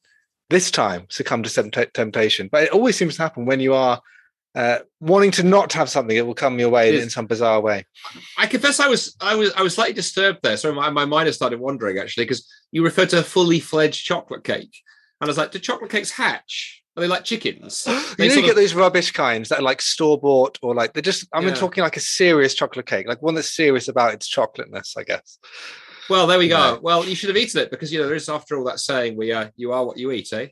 this 0.49 0.69
time 0.71 1.07
succumb 1.09 1.43
to 1.43 1.89
temptation. 1.93 2.49
But 2.51 2.63
it 2.63 2.71
always 2.71 2.95
seems 2.95 3.15
to 3.15 3.21
happen 3.21 3.45
when 3.45 3.59
you 3.59 3.73
are 3.73 4.01
uh, 4.55 4.79
wanting 4.99 5.31
to 5.31 5.43
not 5.43 5.73
have 5.73 5.89
something 5.89 6.15
it 6.15 6.25
will 6.25 6.35
come 6.35 6.59
your 6.59 6.69
way 6.69 6.99
in 7.01 7.09
some 7.09 7.25
bizarre 7.25 7.59
way. 7.59 7.85
I 8.37 8.47
confess, 8.47 8.79
I 8.79 8.87
was, 8.87 9.15
I 9.19 9.35
was, 9.35 9.51
I 9.53 9.63
was 9.63 9.75
slightly 9.75 9.93
disturbed 9.93 10.39
there. 10.43 10.57
So 10.57 10.73
my, 10.73 10.89
my 10.89 11.05
mind 11.05 11.27
has 11.27 11.35
started 11.35 11.59
wandering 11.59 11.97
actually 11.97 12.25
because 12.25 12.47
you 12.71 12.83
referred 12.83 13.09
to 13.09 13.19
a 13.19 13.23
fully 13.23 13.59
fledged 13.59 14.05
chocolate 14.05 14.43
cake, 14.43 14.75
and 15.19 15.27
I 15.27 15.27
was 15.27 15.37
like, 15.37 15.51
do 15.51 15.59
chocolate 15.59 15.91
cakes 15.91 16.11
hatch? 16.11 16.83
Are 16.95 17.01
they 17.01 17.07
like 17.07 17.23
chickens? 17.23 17.87
They 18.17 18.25
you 18.25 18.29
know, 18.29 18.35
you 18.35 18.41
get 18.41 18.51
of... 18.51 18.57
those 18.57 18.75
rubbish 18.75 19.11
kinds 19.11 19.49
that 19.49 19.59
are 19.59 19.63
like 19.63 19.81
store 19.81 20.19
bought 20.19 20.59
or 20.61 20.75
like 20.75 20.93
they're 20.93 21.01
just. 21.01 21.27
I'm 21.33 21.47
yeah. 21.47 21.55
talking 21.55 21.83
like 21.83 21.97
a 21.97 22.01
serious 22.01 22.53
chocolate 22.53 22.85
cake, 22.85 23.07
like 23.07 23.23
one 23.23 23.33
that's 23.33 23.55
serious 23.55 23.87
about 23.87 24.13
its 24.13 24.27
chocolateness, 24.27 24.95
I 24.95 25.03
guess. 25.03 25.39
Well, 26.09 26.27
there 26.27 26.37
we 26.37 26.47
go. 26.47 26.79
Well, 26.81 27.05
you 27.05 27.15
should 27.15 27.29
have 27.29 27.37
eaten 27.37 27.61
it 27.61 27.71
because 27.71 27.91
you 27.91 27.99
know 27.99 28.05
there 28.05 28.15
is, 28.15 28.29
after 28.29 28.57
all, 28.57 28.65
that 28.65 28.79
saying, 28.79 29.17
"We 29.17 29.31
are, 29.31 29.51
you 29.55 29.71
are 29.71 29.83
what 29.83 29.97
you 29.97 30.11
eat," 30.11 30.31
eh? 30.31 30.49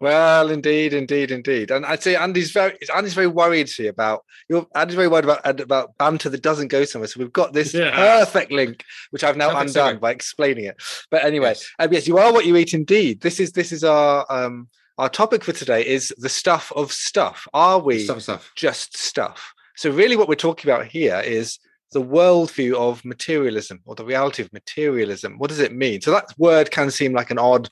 Well, 0.00 0.50
indeed, 0.50 0.94
indeed, 0.94 1.30
indeed, 1.30 1.70
and 1.70 1.84
I'd 1.84 2.02
say 2.02 2.16
Andy's 2.16 2.52
very 2.52 2.78
Andy's 2.96 3.12
very 3.12 3.26
worried 3.26 3.68
see 3.68 3.86
about 3.86 4.24
you. 4.48 4.66
Andy's 4.74 4.94
very 4.94 5.08
worried 5.08 5.24
about 5.24 5.60
about 5.60 5.96
banter 5.98 6.30
that 6.30 6.42
doesn't 6.42 6.68
go 6.68 6.86
somewhere. 6.86 7.06
So 7.06 7.20
we've 7.20 7.32
got 7.32 7.52
this 7.52 7.74
yeah. 7.74 7.94
perfect 7.94 8.50
link, 8.50 8.82
which 9.10 9.22
I've 9.22 9.36
now 9.36 9.50
perfect 9.50 9.76
undone 9.76 9.98
by 9.98 10.12
explaining 10.12 10.64
it. 10.64 10.82
But 11.10 11.24
anyway, 11.24 11.50
yes. 11.50 11.70
Um, 11.78 11.92
yes, 11.92 12.08
you 12.08 12.16
are 12.16 12.32
what 12.32 12.46
you 12.46 12.56
eat. 12.56 12.72
Indeed, 12.72 13.20
this 13.20 13.38
is 13.38 13.52
this 13.52 13.72
is 13.72 13.84
our 13.84 14.24
um 14.30 14.68
our 14.96 15.10
topic 15.10 15.44
for 15.44 15.52
today 15.52 15.86
is 15.86 16.14
the 16.16 16.30
stuff 16.30 16.72
of 16.74 16.92
stuff. 16.92 17.46
Are 17.52 17.78
we 17.78 17.98
stuff 17.98 18.22
stuff. 18.22 18.52
just 18.56 18.96
stuff? 18.96 19.52
So 19.76 19.90
really, 19.90 20.16
what 20.16 20.28
we're 20.28 20.34
talking 20.34 20.70
about 20.70 20.86
here 20.86 21.20
is 21.20 21.58
the 21.92 22.02
worldview 22.02 22.74
of 22.74 23.04
materialism 23.04 23.80
or 23.84 23.94
the 23.94 24.04
reality 24.04 24.42
of 24.42 24.52
materialism. 24.52 25.36
What 25.36 25.50
does 25.50 25.58
it 25.58 25.74
mean? 25.74 26.00
So 26.00 26.10
that 26.12 26.32
word 26.38 26.70
can 26.70 26.90
seem 26.90 27.12
like 27.12 27.30
an 27.30 27.38
odd. 27.38 27.68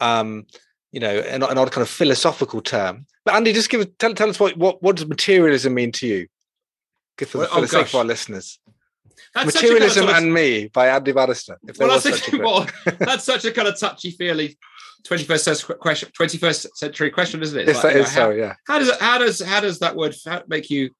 Um, 0.00 0.46
you 0.92 1.00
know, 1.00 1.18
an, 1.20 1.42
an 1.42 1.58
odd 1.58 1.70
kind 1.72 1.82
of 1.82 1.88
philosophical 1.88 2.60
term. 2.60 3.06
But 3.24 3.34
Andy, 3.34 3.52
just 3.52 3.70
give 3.70 3.96
tell 3.98 4.14
tell 4.14 4.28
us 4.28 4.40
what 4.40 4.56
what, 4.56 4.82
what 4.82 4.96
does 4.96 5.06
materialism 5.06 5.74
mean 5.74 5.92
to 5.92 6.06
you? 6.06 6.26
For, 7.18 7.38
well, 7.38 7.48
oh, 7.50 7.52
for 7.52 7.58
oh, 7.58 7.60
the 7.60 7.68
sake 7.68 7.86
of 7.88 7.94
our 7.96 8.04
listeners. 8.04 8.58
That's 9.34 9.54
Materialism 9.54 10.06
kind 10.06 10.16
of 10.16 10.24
and 10.24 10.34
Me 10.34 10.68
by 10.68 10.88
Andy 10.88 11.12
Bannister. 11.12 11.58
If 11.68 11.78
well, 11.78 11.88
that's, 11.88 12.02
such 12.02 12.32
a, 12.32 12.38
well, 12.42 12.66
that's 12.98 13.24
such 13.24 13.44
a 13.44 13.52
kind 13.52 13.68
of 13.68 13.78
touchy 13.78 14.10
feely 14.10 14.58
21st 15.06 15.40
century 15.40 15.76
question, 15.76 16.08
21st 16.18 16.66
century 16.74 17.10
question, 17.10 17.42
isn't 17.42 17.60
it? 17.60 17.66
Yes, 17.66 17.84
like, 17.84 17.94
that 17.94 18.00
is 18.00 18.16
know, 18.16 18.22
so, 18.22 18.30
yeah. 18.30 18.54
How 18.66 18.78
does 18.78 18.88
it, 18.88 19.00
how 19.00 19.18
does 19.18 19.40
how 19.40 19.60
does 19.60 19.78
that 19.80 19.94
word 19.94 20.16
make 20.48 20.70
you 20.70 20.90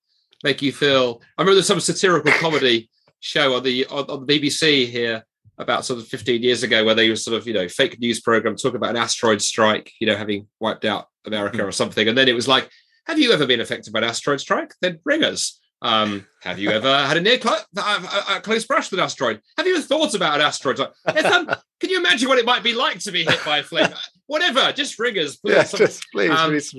make 0.45 0.63
you 0.63 0.73
feel? 0.73 1.23
I 1.39 1.43
remember 1.43 1.55
there's 1.55 1.67
some 1.67 1.81
satirical 1.81 2.33
comedy 2.33 2.89
show 3.21 3.57
on 3.57 3.63
the 3.63 3.87
on, 3.87 4.05
on 4.11 4.27
the 4.27 4.39
BBC 4.39 4.89
here 4.89 5.25
about 5.61 5.85
sort 5.85 6.01
of 6.01 6.09
15 6.09 6.43
years 6.43 6.63
ago 6.63 6.85
where 6.85 6.95
they 6.95 7.09
were 7.09 7.17
sort 7.17 7.37
of 7.37 7.47
you 7.47 7.53
know 7.53 7.69
fake 7.69 7.99
news 8.01 8.21
program 8.21 8.57
talking 8.57 8.77
about 8.77 8.91
an 8.91 8.97
asteroid 8.97 9.43
strike 9.43 9.93
you 10.01 10.07
know 10.07 10.17
having 10.17 10.47
wiped 10.59 10.85
out 10.85 11.09
america 11.27 11.59
mm. 11.59 11.67
or 11.67 11.73
something 11.73 12.09
and 12.09 12.17
then 12.17 12.29
it 12.29 12.35
was 12.35 12.49
like 12.49 12.69
have 13.07 13.19
you 13.19 13.33
ever 13.33 13.47
been 13.47 13.61
affected 13.61 13.93
by 13.93 13.99
an 13.99 14.05
asteroid 14.05 14.41
strike 14.41 14.73
then 14.81 14.99
ring 15.05 15.23
us 15.23 15.59
um, 15.83 16.27
have 16.43 16.59
you 16.59 16.69
ever 16.69 16.95
had 17.05 17.17
a 17.17 17.23
near 17.23 17.41
cl- 17.41 17.65
a, 17.79 18.37
a 18.37 18.41
close 18.43 18.67
brush 18.67 18.91
with 18.91 19.01
an 19.01 19.05
asteroid 19.05 19.41
have 19.57 19.67
you 19.67 19.77
ever 19.77 19.83
thought 19.83 20.15
about 20.15 20.35
an 20.35 20.43
asteroid 20.43 20.79
like, 20.79 21.25
um, 21.25 21.47
can 21.81 21.89
you 21.89 21.99
imagine 21.99 22.29
what 22.29 22.37
it 22.37 22.45
might 22.45 22.63
be 22.63 22.75
like 22.75 22.99
to 22.99 23.11
be 23.11 23.25
hit 23.25 23.43
by 23.47 23.59
a 23.59 23.63
flame 23.63 23.89
whatever 24.27 24.73
just 24.73 24.99
ring 24.99 25.17
us 25.19 25.37
please, 25.37 25.55
yeah, 25.55 25.79
just, 25.79 26.05
please, 26.13 26.31
um, 26.31 26.51
please. 26.51 26.71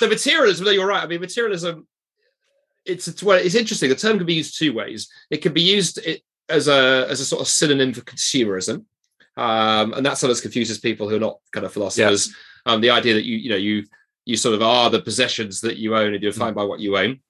the 0.00 0.08
materialism 0.08 0.66
you're 0.68 0.86
right 0.86 1.02
i 1.02 1.06
mean 1.06 1.20
materialism 1.20 1.86
it's, 2.84 3.08
it's 3.08 3.22
well, 3.22 3.38
it's 3.38 3.54
interesting. 3.54 3.88
The 3.88 3.94
term 3.94 4.16
can 4.16 4.26
be 4.26 4.34
used 4.34 4.58
two 4.58 4.72
ways. 4.72 5.08
It 5.30 5.38
can 5.38 5.52
be 5.52 5.62
used 5.62 5.98
it, 5.98 6.22
as 6.52 6.68
a 6.68 7.06
as 7.08 7.20
a 7.20 7.24
sort 7.24 7.40
of 7.40 7.48
synonym 7.48 7.92
for 7.92 8.02
consumerism, 8.02 8.84
um, 9.36 9.92
and 9.94 10.04
that 10.04 10.18
sort 10.18 10.30
of 10.30 10.40
confuses 10.40 10.78
people 10.78 11.08
who 11.08 11.16
are 11.16 11.20
not 11.20 11.38
kind 11.52 11.66
of 11.66 11.72
philosophers. 11.72 12.34
Um, 12.66 12.80
the 12.80 12.90
idea 12.90 13.14
that 13.14 13.24
you 13.24 13.36
you 13.36 13.50
know 13.50 13.56
you 13.56 13.84
you 14.24 14.36
sort 14.36 14.54
of 14.54 14.62
are 14.62 14.90
the 14.90 15.02
possessions 15.02 15.60
that 15.62 15.78
you 15.78 15.96
own 15.96 16.14
and 16.14 16.22
you're 16.22 16.32
defined 16.32 16.54
mm. 16.54 16.60
by 16.60 16.64
what 16.64 16.80
you 16.80 16.96
own. 16.96 17.20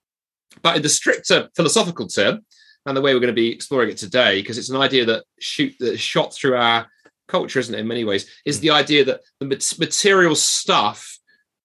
But 0.61 0.77
in 0.77 0.83
the 0.83 0.89
stricter 0.89 1.49
philosophical 1.57 2.07
term, 2.07 2.45
and 2.85 2.97
the 2.97 3.01
way 3.01 3.15
we're 3.15 3.21
going 3.21 3.29
to 3.29 3.43
be 3.43 3.53
exploring 3.53 3.91
it 3.91 3.97
today, 3.97 4.41
because 4.41 4.59
it's 4.59 4.69
an 4.69 4.77
idea 4.77 5.05
that 5.07 5.25
shoot 5.41 5.75
that 5.79 5.99
shot 5.99 6.35
through 6.35 6.57
our 6.57 6.87
culture, 7.29 7.61
isn't 7.61 7.75
it? 7.75 7.81
In 7.81 7.89
many 7.89 8.05
ways, 8.05 8.29
is 8.45 8.59
mm. 8.59 8.63
the 8.63 8.71
idea 8.71 9.05
that 9.05 9.21
the 9.41 9.77
material 9.79 10.35
stuff 10.35 11.19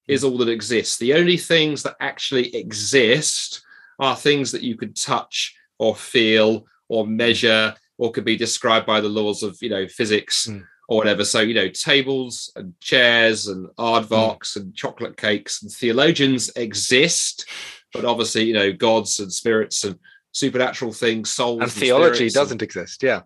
is 0.07 0.23
all 0.23 0.37
that 0.37 0.49
exists. 0.49 0.97
The 0.97 1.15
only 1.15 1.37
things 1.37 1.83
that 1.83 1.97
actually 1.99 2.55
exist 2.55 3.61
are 3.99 4.15
things 4.15 4.51
that 4.51 4.63
you 4.63 4.77
can 4.77 4.93
touch 4.93 5.55
or 5.79 5.95
feel 5.95 6.65
or 6.89 7.05
measure 7.05 7.73
or 7.97 8.11
could 8.11 8.25
be 8.25 8.37
described 8.37 8.85
by 8.85 9.01
the 9.01 9.09
laws 9.09 9.43
of 9.43 9.57
you 9.61 9.69
know 9.69 9.87
physics 9.87 10.47
mm. 10.47 10.63
or 10.87 10.97
whatever 10.97 11.25
so 11.25 11.39
you 11.39 11.53
know 11.53 11.67
tables 11.69 12.51
and 12.55 12.73
chairs 12.79 13.47
and 13.47 13.67
aardvarks 13.77 14.53
mm. 14.53 14.57
and 14.57 14.75
chocolate 14.75 15.17
cakes 15.17 15.61
and 15.61 15.71
theologians 15.71 16.49
exist 16.55 17.49
but 17.93 18.05
obviously 18.05 18.43
you 18.43 18.53
know 18.53 18.71
gods 18.71 19.19
and 19.19 19.31
spirits 19.31 19.83
and 19.83 19.97
supernatural 20.31 20.93
things 20.93 21.31
souls 21.31 21.61
and, 21.61 21.63
and 21.63 21.71
theology 21.71 22.29
doesn't 22.29 22.55
and, 22.55 22.63
exist 22.63 23.01
yeah 23.03 23.21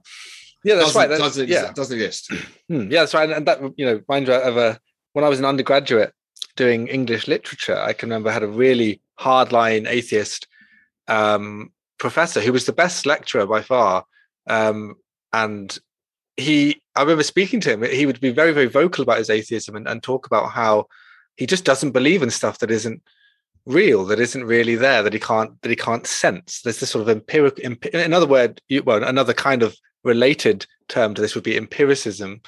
yeah 0.64 0.76
that's 0.76 0.96
right 0.96 1.10
that's, 1.10 1.22
doesn't, 1.22 1.50
yeah. 1.50 1.72
doesn't 1.74 2.00
exist 2.00 2.32
hmm. 2.68 2.90
yeah 2.92 3.02
that's 3.02 3.14
right 3.14 3.30
and 3.30 3.48
that 3.48 3.60
you 3.78 3.86
know 3.86 4.00
mind 4.08 4.28
you 4.28 4.34
of 4.34 4.58
a 4.58 4.80
when 5.14 5.26
i 5.26 5.30
was 5.30 5.40
an 5.40 5.46
undergraduate 5.46 6.14
doing 6.56 6.88
english 6.88 7.28
literature 7.28 7.78
i 7.78 7.94
can 7.94 8.10
remember 8.10 8.30
I 8.30 8.34
had 8.34 8.44
a 8.44 8.48
really 8.48 9.02
hardline 9.20 9.88
atheist 9.88 10.48
um, 11.08 11.72
professor 12.02 12.42
who 12.42 12.52
was 12.52 12.66
the 12.66 12.74
best 12.74 13.06
lecturer 13.06 13.46
by 13.46 13.62
far. 13.62 14.04
Um, 14.50 14.96
and 15.32 15.78
he 16.36 16.82
I 16.96 17.02
remember 17.02 17.24
speaking 17.24 17.62
to 17.62 17.72
him. 17.72 17.84
He 17.84 18.06
would 18.06 18.20
be 18.20 18.32
very, 18.32 18.52
very 18.52 18.66
vocal 18.66 19.04
about 19.04 19.20
his 19.20 19.30
atheism 19.30 19.76
and, 19.76 19.88
and 19.88 20.04
talk 20.04 20.26
about 20.26 20.52
how 20.52 20.88
he 21.38 21.46
just 21.46 21.64
doesn't 21.64 21.92
believe 21.92 22.22
in 22.22 22.30
stuff 22.30 22.58
that 22.60 22.72
isn't 22.72 23.02
real, 23.66 24.04
that 24.06 24.20
isn't 24.20 24.44
really 24.44 24.76
there, 24.76 25.04
that 25.04 25.14
he 25.14 25.20
can't 25.20 25.62
that 25.62 25.70
he 25.70 25.76
can't 25.76 26.08
sense. 26.08 26.62
There's 26.62 26.80
this 26.80 26.90
sort 26.90 27.04
of 27.04 27.10
empirical. 27.10 27.64
in 27.64 28.14
other 28.14 28.28
word, 28.28 28.60
well, 28.84 29.04
another 29.04 29.34
kind 29.34 29.64
of 29.64 29.78
related 30.04 30.66
term 30.90 31.14
to 31.14 31.22
this 31.22 31.36
would 31.36 31.44
be 31.44 31.56
empiricism. 31.56 32.42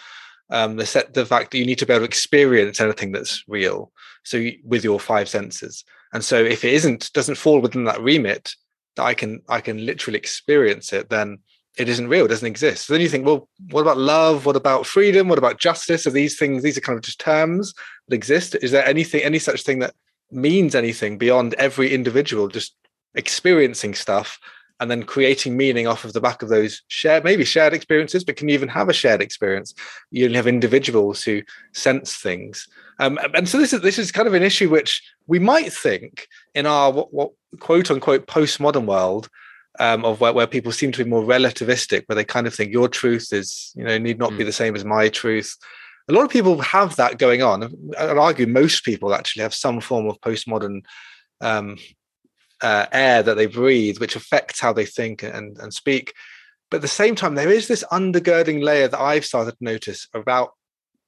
Um, 0.50 0.76
the 0.76 0.86
set 0.86 1.14
the 1.14 1.26
fact 1.26 1.52
that 1.52 1.60
you 1.60 1.66
need 1.66 1.80
to 1.80 1.86
be 1.86 1.94
able 1.94 2.02
to 2.02 2.06
experience 2.08 2.82
anything 2.82 3.12
that's 3.12 3.44
real. 3.48 3.92
So 4.24 4.38
you, 4.38 4.60
with 4.64 4.84
your 4.84 5.00
five 5.00 5.30
senses, 5.30 5.86
and 6.12 6.24
so 6.24 6.44
if 6.44 6.66
it 6.66 6.74
isn't 6.74 7.14
doesn't 7.14 7.38
fall 7.44 7.60
within 7.62 7.86
that 7.86 8.02
remit, 8.02 8.56
I 8.98 9.14
can 9.14 9.42
I 9.50 9.62
can 9.62 9.86
literally 9.86 10.20
experience 10.20 10.94
it, 10.94 11.10
then 11.10 11.40
it 11.78 11.90
isn't 11.90 12.08
real, 12.08 12.26
it 12.26 12.30
doesn't 12.30 12.48
exist. 12.48 12.86
So 12.86 12.94
then 12.94 13.02
you 13.02 13.10
think, 13.10 13.26
well, 13.26 13.50
what 13.72 13.82
about 13.82 13.98
love? 13.98 14.46
What 14.46 14.56
about 14.56 14.86
freedom? 14.86 15.28
What 15.28 15.40
about 15.40 15.60
justice? 15.60 16.06
Are 16.06 16.12
these 16.12 16.38
things, 16.38 16.62
these 16.62 16.78
are 16.78 16.82
kind 16.82 16.98
of 16.98 17.04
just 17.04 17.20
terms 17.20 17.74
that 18.08 18.16
exist? 18.16 18.56
Is 18.62 18.72
there 18.72 18.86
anything, 18.86 19.24
any 19.24 19.40
such 19.40 19.64
thing 19.64 19.80
that 19.80 19.96
means 20.32 20.76
anything 20.76 21.18
beyond 21.18 21.56
every 21.56 21.94
individual 21.94 22.48
just 22.48 22.76
experiencing 23.16 23.96
stuff 23.96 24.40
and 24.84 24.92
then 24.92 25.04
creating 25.04 25.56
meaning 25.56 25.88
off 25.88 26.04
of 26.04 26.12
the 26.12 26.20
back 26.20 26.42
of 26.42 26.50
those 26.50 26.82
shared, 26.90 27.24
maybe 27.24 27.46
shared 27.46 27.74
experiences, 27.74 28.26
but 28.26 28.36
can 28.36 28.50
you 28.50 28.54
even 28.54 28.68
have 28.68 28.90
a 28.90 28.94
shared 28.94 29.22
experience? 29.22 29.74
You 30.12 30.26
only 30.26 30.36
have 30.36 30.46
individuals 30.46 31.24
who 31.24 31.42
sense 31.72 32.18
things. 32.18 32.68
Um, 33.00 33.18
and 33.34 33.48
so 33.48 33.58
this 33.58 33.72
is 33.72 33.80
this 33.80 33.98
is 33.98 34.12
kind 34.12 34.28
of 34.28 34.34
an 34.34 34.44
issue 34.44 34.70
which 34.70 35.02
we 35.26 35.40
might 35.40 35.72
think 35.72 36.28
in 36.54 36.66
our 36.66 36.92
what, 36.92 37.14
what 37.14 37.32
quote 37.62 37.90
unquote 37.90 38.28
postmodern 38.28 38.86
world 38.86 39.30
um, 39.80 40.04
of 40.04 40.20
where, 40.20 40.34
where 40.34 40.48
people 40.48 40.74
seem 40.74 40.92
to 40.92 41.02
be 41.02 41.10
more 41.10 41.24
relativistic, 41.24 42.04
where 42.08 42.18
they 42.18 42.26
kind 42.26 42.46
of 42.46 42.54
think 42.54 42.74
your 42.74 42.90
truth 42.90 43.32
is, 43.32 43.72
you 43.78 43.86
know, 43.86 43.98
need 43.98 44.20
not 44.20 44.32
mm. 44.32 44.40
be 44.40 44.44
hmm. 44.44 44.48
the 44.48 44.52
same 44.52 44.76
as 44.76 44.84
my 44.84 45.08
truth. 45.08 45.56
A 46.10 46.14
lot 46.14 46.26
of 46.26 46.30
people 46.30 46.60
have 46.60 46.98
that 46.98 47.20
going 47.20 47.42
on. 47.42 47.64
I'd 47.98 48.18
argue 48.18 48.48
most 48.48 48.84
people 48.84 49.14
actually 49.14 49.44
have 49.44 49.54
some 49.54 49.80
form 49.80 50.08
of 50.08 50.20
postmodern 50.20 50.82
um, 51.40 51.78
uh, 52.64 52.88
air 52.92 53.22
that 53.22 53.36
they 53.36 53.46
breathe, 53.46 54.00
which 54.00 54.16
affects 54.16 54.60
how 54.60 54.74
they 54.74 54.86
think 54.86 55.22
and, 55.22 55.58
and 55.60 55.74
speak. 55.74 56.14
But 56.72 56.78
at 56.78 56.82
the 56.82 56.88
same 56.88 57.16
time, 57.16 57.36
there 57.36 57.52
is 57.52 57.68
this 57.68 57.84
undergirding 57.92 58.64
layer 58.64 58.88
that 58.88 59.00
I've 59.00 59.26
started 59.26 59.58
to 59.58 59.64
notice 59.64 60.08
about 60.14 60.54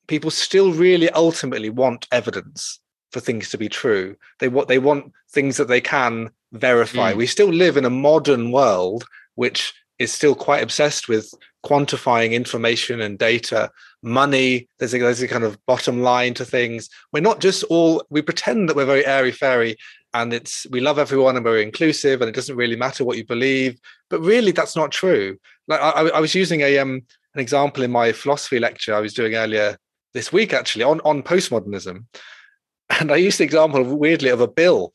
people 0.08 0.30
still 0.30 0.72
really 0.72 1.10
ultimately 1.12 1.70
want 1.70 2.08
evidence 2.12 2.80
for 3.12 3.20
things 3.20 3.50
to 3.50 3.58
be 3.58 3.70
true. 3.70 4.16
They 4.40 4.48
want 4.48 4.68
they 4.68 4.80
want 4.80 5.14
things 5.32 5.58
that 5.58 5.68
they 5.68 5.82
can 5.82 6.30
verify. 6.52 7.14
Mm. 7.14 7.18
We 7.18 7.28
still 7.28 7.50
live 7.50 7.78
in 7.78 7.86
a 7.86 7.90
modern 7.90 8.52
world 8.52 9.06
which 9.36 9.74
is 10.00 10.12
still 10.12 10.36
quite 10.36 10.62
obsessed 10.62 11.08
with 11.08 11.34
quantifying 11.66 12.32
information 12.32 13.02
and 13.02 13.18
data, 13.18 13.72
money. 14.04 14.68
There's 14.78 14.94
a, 14.94 15.00
there's 15.00 15.22
a 15.22 15.28
kind 15.28 15.44
of 15.44 15.58
bottom 15.66 16.02
line 16.02 16.34
to 16.36 16.46
things. 16.46 16.90
We're 17.12 17.22
not 17.22 17.40
just 17.40 17.64
all 17.66 18.04
we 18.10 18.22
pretend 18.22 18.70
that 18.70 18.76
we're 18.76 18.86
very 18.86 19.06
airy 19.06 19.32
fairy 19.32 19.78
and 20.16 20.34
it's 20.34 20.66
we 20.72 20.80
love 20.80 20.98
everyone 20.98 21.36
and 21.36 21.46
we're 21.46 21.62
inclusive 21.62 22.22
and 22.22 22.30
it 22.30 22.36
doesn't 22.36 22.56
really 22.56 22.76
matter 22.76 23.04
what 23.04 23.18
you 23.18 23.26
believe. 23.26 23.80
But 24.10 24.22
really, 24.22 24.52
that's 24.52 24.76
not 24.76 24.92
true. 24.92 25.38
Like 25.68 25.82
I, 25.82 26.10
I 26.10 26.20
was 26.20 26.36
using 26.36 26.62
a 26.62 26.80
um 26.80 27.02
an 27.34 27.42
example 27.42 27.84
in 27.84 27.92
my 27.92 28.12
philosophy 28.12 28.60
lecture 28.60 28.96
I 28.96 29.02
was 29.02 29.14
doing 29.14 29.36
earlier 29.36 29.78
this 30.14 30.32
week 30.32 30.54
actually 30.54 30.86
on 30.86 31.02
on 31.02 31.22
postmodernism 31.22 32.06
and 33.00 33.12
I 33.12 33.18
used 33.18 33.40
the 33.40 33.44
example 33.44 33.84
weirdly 33.84 34.30
of 34.30 34.42
a 34.42 34.48
bill 34.48 34.94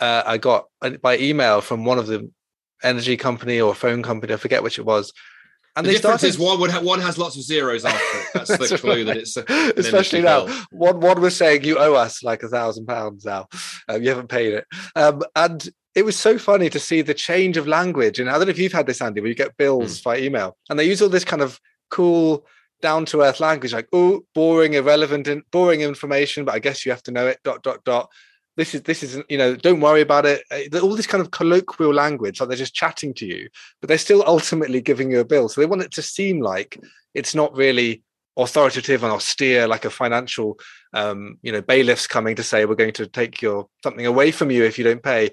uh, 0.00 0.22
I 0.24 0.38
got 0.38 0.66
uh, 0.82 0.90
by 1.02 1.18
email 1.18 1.60
from 1.60 1.84
one 1.84 1.98
of 1.98 2.06
the 2.06 2.30
energy 2.82 3.16
company 3.16 3.60
or 3.60 3.74
phone 3.74 4.02
company, 4.02 4.32
I 4.32 4.38
forget 4.38 4.62
which 4.62 4.78
it 4.78 4.86
was. 4.86 5.12
And 5.76 5.86
the 5.86 5.92
difference 5.92 6.20
started... 6.20 6.26
is 6.26 6.38
one 6.38 6.60
would 6.60 6.70
ha- 6.70 6.80
one 6.80 7.00
has 7.00 7.16
lots 7.16 7.36
of 7.36 7.42
zeros 7.42 7.84
after 7.84 8.18
it. 8.18 8.26
That's, 8.34 8.48
That's 8.58 8.70
the 8.70 8.78
clue 8.78 8.90
right. 8.90 9.06
that 9.06 9.16
it's 9.18 9.36
a, 9.36 9.44
especially 9.76 10.22
now. 10.22 10.46
Bill. 10.46 10.56
One 10.70 11.00
one 11.00 11.20
was 11.20 11.36
saying 11.36 11.64
you 11.64 11.78
owe 11.78 11.94
us 11.94 12.22
like 12.22 12.42
a 12.42 12.48
thousand 12.48 12.86
pounds 12.86 13.24
now. 13.24 13.46
Um, 13.88 14.02
you 14.02 14.08
haven't 14.08 14.28
paid 14.28 14.54
it, 14.54 14.66
um, 14.96 15.22
and 15.36 15.68
it 15.94 16.04
was 16.04 16.16
so 16.16 16.38
funny 16.38 16.70
to 16.70 16.78
see 16.78 17.02
the 17.02 17.14
change 17.14 17.56
of 17.56 17.66
language. 17.66 18.18
And 18.18 18.28
I 18.28 18.32
don't 18.32 18.46
know 18.46 18.50
if 18.50 18.58
you've 18.58 18.72
had 18.72 18.86
this, 18.86 19.00
Andy, 19.00 19.20
where 19.20 19.28
you 19.28 19.34
get 19.34 19.56
bills 19.56 20.00
mm. 20.00 20.04
by 20.04 20.18
email, 20.18 20.56
and 20.68 20.78
they 20.78 20.84
use 20.84 21.02
all 21.02 21.08
this 21.08 21.24
kind 21.24 21.42
of 21.42 21.60
cool 21.90 22.46
down 22.82 23.04
to 23.04 23.20
earth 23.20 23.40
language 23.40 23.72
like 23.74 23.88
oh 23.92 24.24
boring 24.34 24.72
irrelevant 24.74 25.28
and 25.28 25.42
boring 25.50 25.82
information 25.82 26.44
but 26.44 26.54
i 26.54 26.58
guess 26.58 26.86
you 26.86 26.90
have 26.90 27.02
to 27.02 27.10
know 27.10 27.26
it 27.26 27.38
dot 27.44 27.62
dot 27.62 27.84
dot 27.84 28.08
this 28.60 28.74
is 28.74 28.82
this 28.82 29.02
is 29.02 29.22
you 29.30 29.38
know 29.38 29.56
don't 29.56 29.80
worry 29.80 30.02
about 30.02 30.26
it 30.26 30.42
uh, 30.50 30.78
all 30.80 30.94
this 30.94 31.06
kind 31.06 31.22
of 31.22 31.30
colloquial 31.30 31.94
language 31.94 32.40
like 32.40 32.48
they're 32.48 32.58
just 32.58 32.74
chatting 32.74 33.14
to 33.14 33.24
you 33.24 33.48
but 33.80 33.88
they're 33.88 33.96
still 33.96 34.22
ultimately 34.26 34.82
giving 34.82 35.10
you 35.10 35.20
a 35.20 35.24
bill 35.24 35.48
so 35.48 35.60
they 35.60 35.66
want 35.66 35.82
it 35.82 35.90
to 35.90 36.02
seem 36.02 36.40
like 36.40 36.78
it's 37.14 37.34
not 37.34 37.56
really 37.56 38.02
authoritative 38.36 39.02
and 39.02 39.12
austere 39.12 39.66
like 39.66 39.86
a 39.86 39.90
financial 39.90 40.58
um, 40.92 41.38
you 41.42 41.50
know 41.50 41.62
bailiffs 41.62 42.06
coming 42.06 42.36
to 42.36 42.42
say 42.42 42.66
we're 42.66 42.74
going 42.74 42.92
to 42.92 43.06
take 43.06 43.40
your 43.40 43.66
something 43.82 44.06
away 44.06 44.30
from 44.30 44.50
you 44.50 44.62
if 44.62 44.78
you 44.78 44.84
don't 44.84 45.02
pay 45.02 45.30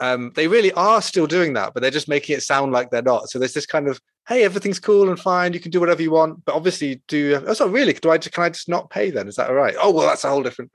um, 0.00 0.30
they 0.36 0.46
really 0.46 0.70
are 0.72 1.02
still 1.02 1.26
doing 1.26 1.54
that 1.54 1.74
but 1.74 1.80
they're 1.80 1.90
just 1.90 2.08
making 2.08 2.36
it 2.36 2.42
sound 2.42 2.72
like 2.72 2.90
they're 2.90 3.02
not 3.02 3.28
so 3.28 3.40
there's 3.40 3.54
this 3.54 3.66
kind 3.66 3.88
of 3.88 4.00
hey, 4.28 4.44
everything's 4.44 4.78
cool 4.78 5.08
and 5.08 5.18
fine. 5.18 5.54
You 5.54 5.60
can 5.60 5.70
do 5.70 5.80
whatever 5.80 6.02
you 6.02 6.10
want, 6.10 6.44
but 6.44 6.54
obviously, 6.54 7.00
do 7.08 7.42
oh, 7.46 7.54
so 7.54 7.66
really? 7.66 7.94
Do 7.94 8.10
I 8.10 8.18
can 8.18 8.44
I 8.44 8.50
just 8.50 8.68
not 8.68 8.90
pay 8.90 9.10
then? 9.10 9.26
Is 9.26 9.36
that 9.36 9.48
all 9.48 9.54
right? 9.54 9.74
Oh 9.80 9.90
well, 9.90 10.06
that's 10.06 10.24
a 10.24 10.28
whole 10.28 10.42
different. 10.42 10.70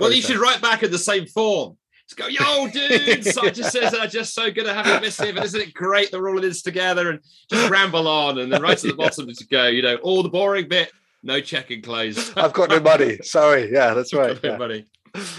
Well, 0.00 0.12
you 0.12 0.22
should 0.22 0.38
write 0.38 0.60
back 0.60 0.82
in 0.82 0.90
the 0.90 0.98
same 0.98 1.26
form. 1.26 1.76
Just 2.08 2.16
go, 2.16 2.26
yo, 2.26 2.66
dudes! 2.68 3.38
I 3.38 3.50
just 3.50 3.70
says 3.70 3.94
I'm 3.94 4.10
just 4.10 4.34
so 4.34 4.50
good 4.50 4.66
at 4.66 4.74
having 4.74 4.94
a 4.94 5.00
missive, 5.00 5.36
and 5.36 5.44
isn't 5.44 5.60
it 5.60 5.74
great 5.74 6.10
that 6.10 6.20
we're 6.20 6.30
all 6.30 6.38
in 6.38 6.42
this 6.42 6.62
together? 6.62 7.10
And 7.10 7.20
just 7.48 7.70
ramble 7.70 8.08
on, 8.08 8.38
and 8.38 8.52
then 8.52 8.60
right 8.62 8.76
to 8.78 8.88
the 8.88 8.94
bottom 8.94 9.32
to 9.32 9.46
go, 9.46 9.68
you 9.68 9.82
know, 9.82 9.94
all 9.96 10.24
the 10.24 10.28
boring 10.28 10.68
bit, 10.68 10.90
no 11.22 11.40
checking 11.40 11.82
clothes. 11.82 12.32
I've 12.36 12.52
got 12.52 12.70
no 12.70 12.80
money. 12.80 13.18
Sorry, 13.22 13.72
yeah, 13.72 13.94
that's 13.94 14.12
right. 14.14 14.42
no 14.42 14.50
yeah. 14.50 14.56
money. 14.56 14.86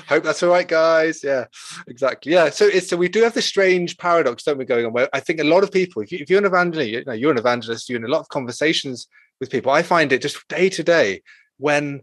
Hope 0.07 0.23
that's 0.23 0.43
all 0.43 0.49
right, 0.49 0.67
guys. 0.67 1.23
Yeah, 1.23 1.45
exactly. 1.87 2.31
Yeah. 2.31 2.49
So 2.49 2.65
it's 2.65 2.89
so 2.89 2.95
we 2.95 3.09
do 3.09 3.21
have 3.23 3.33
this 3.33 3.45
strange 3.45 3.97
paradox, 3.97 4.43
don't 4.43 4.57
we, 4.57 4.63
going 4.63 4.85
on 4.85 4.93
where 4.93 5.09
I 5.13 5.19
think 5.19 5.39
a 5.41 5.45
lot 5.45 5.63
of 5.63 5.71
people, 5.71 6.01
if, 6.01 6.11
you, 6.11 6.19
if 6.21 6.29
you're 6.29 6.39
an 6.39 6.45
evangelist, 6.45 6.89
you 6.89 7.03
know, 7.05 7.13
you're 7.13 7.31
an 7.31 7.37
evangelist, 7.37 7.89
you're 7.89 7.99
in 7.99 8.05
a 8.05 8.09
lot 8.09 8.19
of 8.21 8.29
conversations 8.29 9.07
with 9.39 9.49
people. 9.49 9.71
I 9.71 9.81
find 9.81 10.11
it 10.11 10.21
just 10.21 10.47
day 10.47 10.69
to 10.69 10.83
day 10.83 11.21
when 11.57 12.01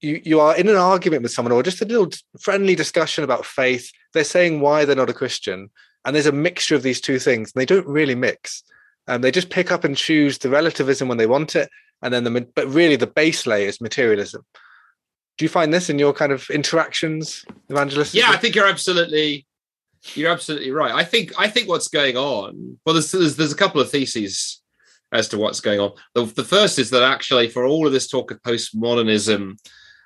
you 0.00 0.20
you 0.24 0.40
are 0.40 0.56
in 0.56 0.68
an 0.68 0.76
argument 0.76 1.22
with 1.22 1.32
someone 1.32 1.52
or 1.52 1.62
just 1.62 1.82
a 1.82 1.84
little 1.84 2.10
friendly 2.40 2.74
discussion 2.74 3.24
about 3.24 3.46
faith, 3.46 3.90
they're 4.12 4.24
saying 4.24 4.60
why 4.60 4.84
they're 4.84 4.96
not 4.96 5.10
a 5.10 5.14
Christian. 5.14 5.70
And 6.04 6.16
there's 6.16 6.26
a 6.26 6.32
mixture 6.32 6.74
of 6.74 6.82
these 6.82 7.00
two 7.00 7.18
things, 7.18 7.52
and 7.52 7.60
they 7.60 7.66
don't 7.66 7.86
really 7.86 8.14
mix. 8.14 8.62
And 9.06 9.22
they 9.22 9.30
just 9.30 9.50
pick 9.50 9.70
up 9.70 9.84
and 9.84 9.94
choose 9.94 10.38
the 10.38 10.48
relativism 10.48 11.08
when 11.08 11.18
they 11.18 11.26
want 11.26 11.54
it, 11.54 11.68
and 12.00 12.12
then 12.14 12.24
the 12.24 12.48
but 12.54 12.68
really 12.68 12.96
the 12.96 13.06
base 13.06 13.46
layer 13.46 13.68
is 13.68 13.80
materialism 13.80 14.44
do 15.40 15.44
you 15.46 15.48
find 15.48 15.72
this 15.72 15.88
in 15.88 15.98
your 15.98 16.12
kind 16.12 16.32
of 16.32 16.50
interactions, 16.50 17.46
evangelist? 17.70 18.12
Yeah, 18.12 18.28
I 18.28 18.36
think 18.36 18.54
you're 18.54 18.66
absolutely 18.66 19.46
you're 20.14 20.30
absolutely 20.30 20.70
right. 20.70 20.92
I 20.92 21.02
think 21.02 21.32
I 21.38 21.48
think 21.48 21.66
what's 21.66 21.88
going 21.88 22.18
on. 22.18 22.78
Well, 22.84 22.92
there's 22.92 23.10
there's, 23.10 23.36
there's 23.36 23.52
a 23.52 23.56
couple 23.56 23.80
of 23.80 23.90
theses 23.90 24.60
as 25.12 25.28
to 25.28 25.38
what's 25.38 25.60
going 25.60 25.80
on. 25.80 25.92
The, 26.14 26.26
the 26.26 26.44
first 26.44 26.78
is 26.78 26.90
that 26.90 27.02
actually, 27.02 27.48
for 27.48 27.64
all 27.64 27.86
of 27.86 27.92
this 27.94 28.06
talk 28.06 28.30
of 28.30 28.42
postmodernism 28.42 29.56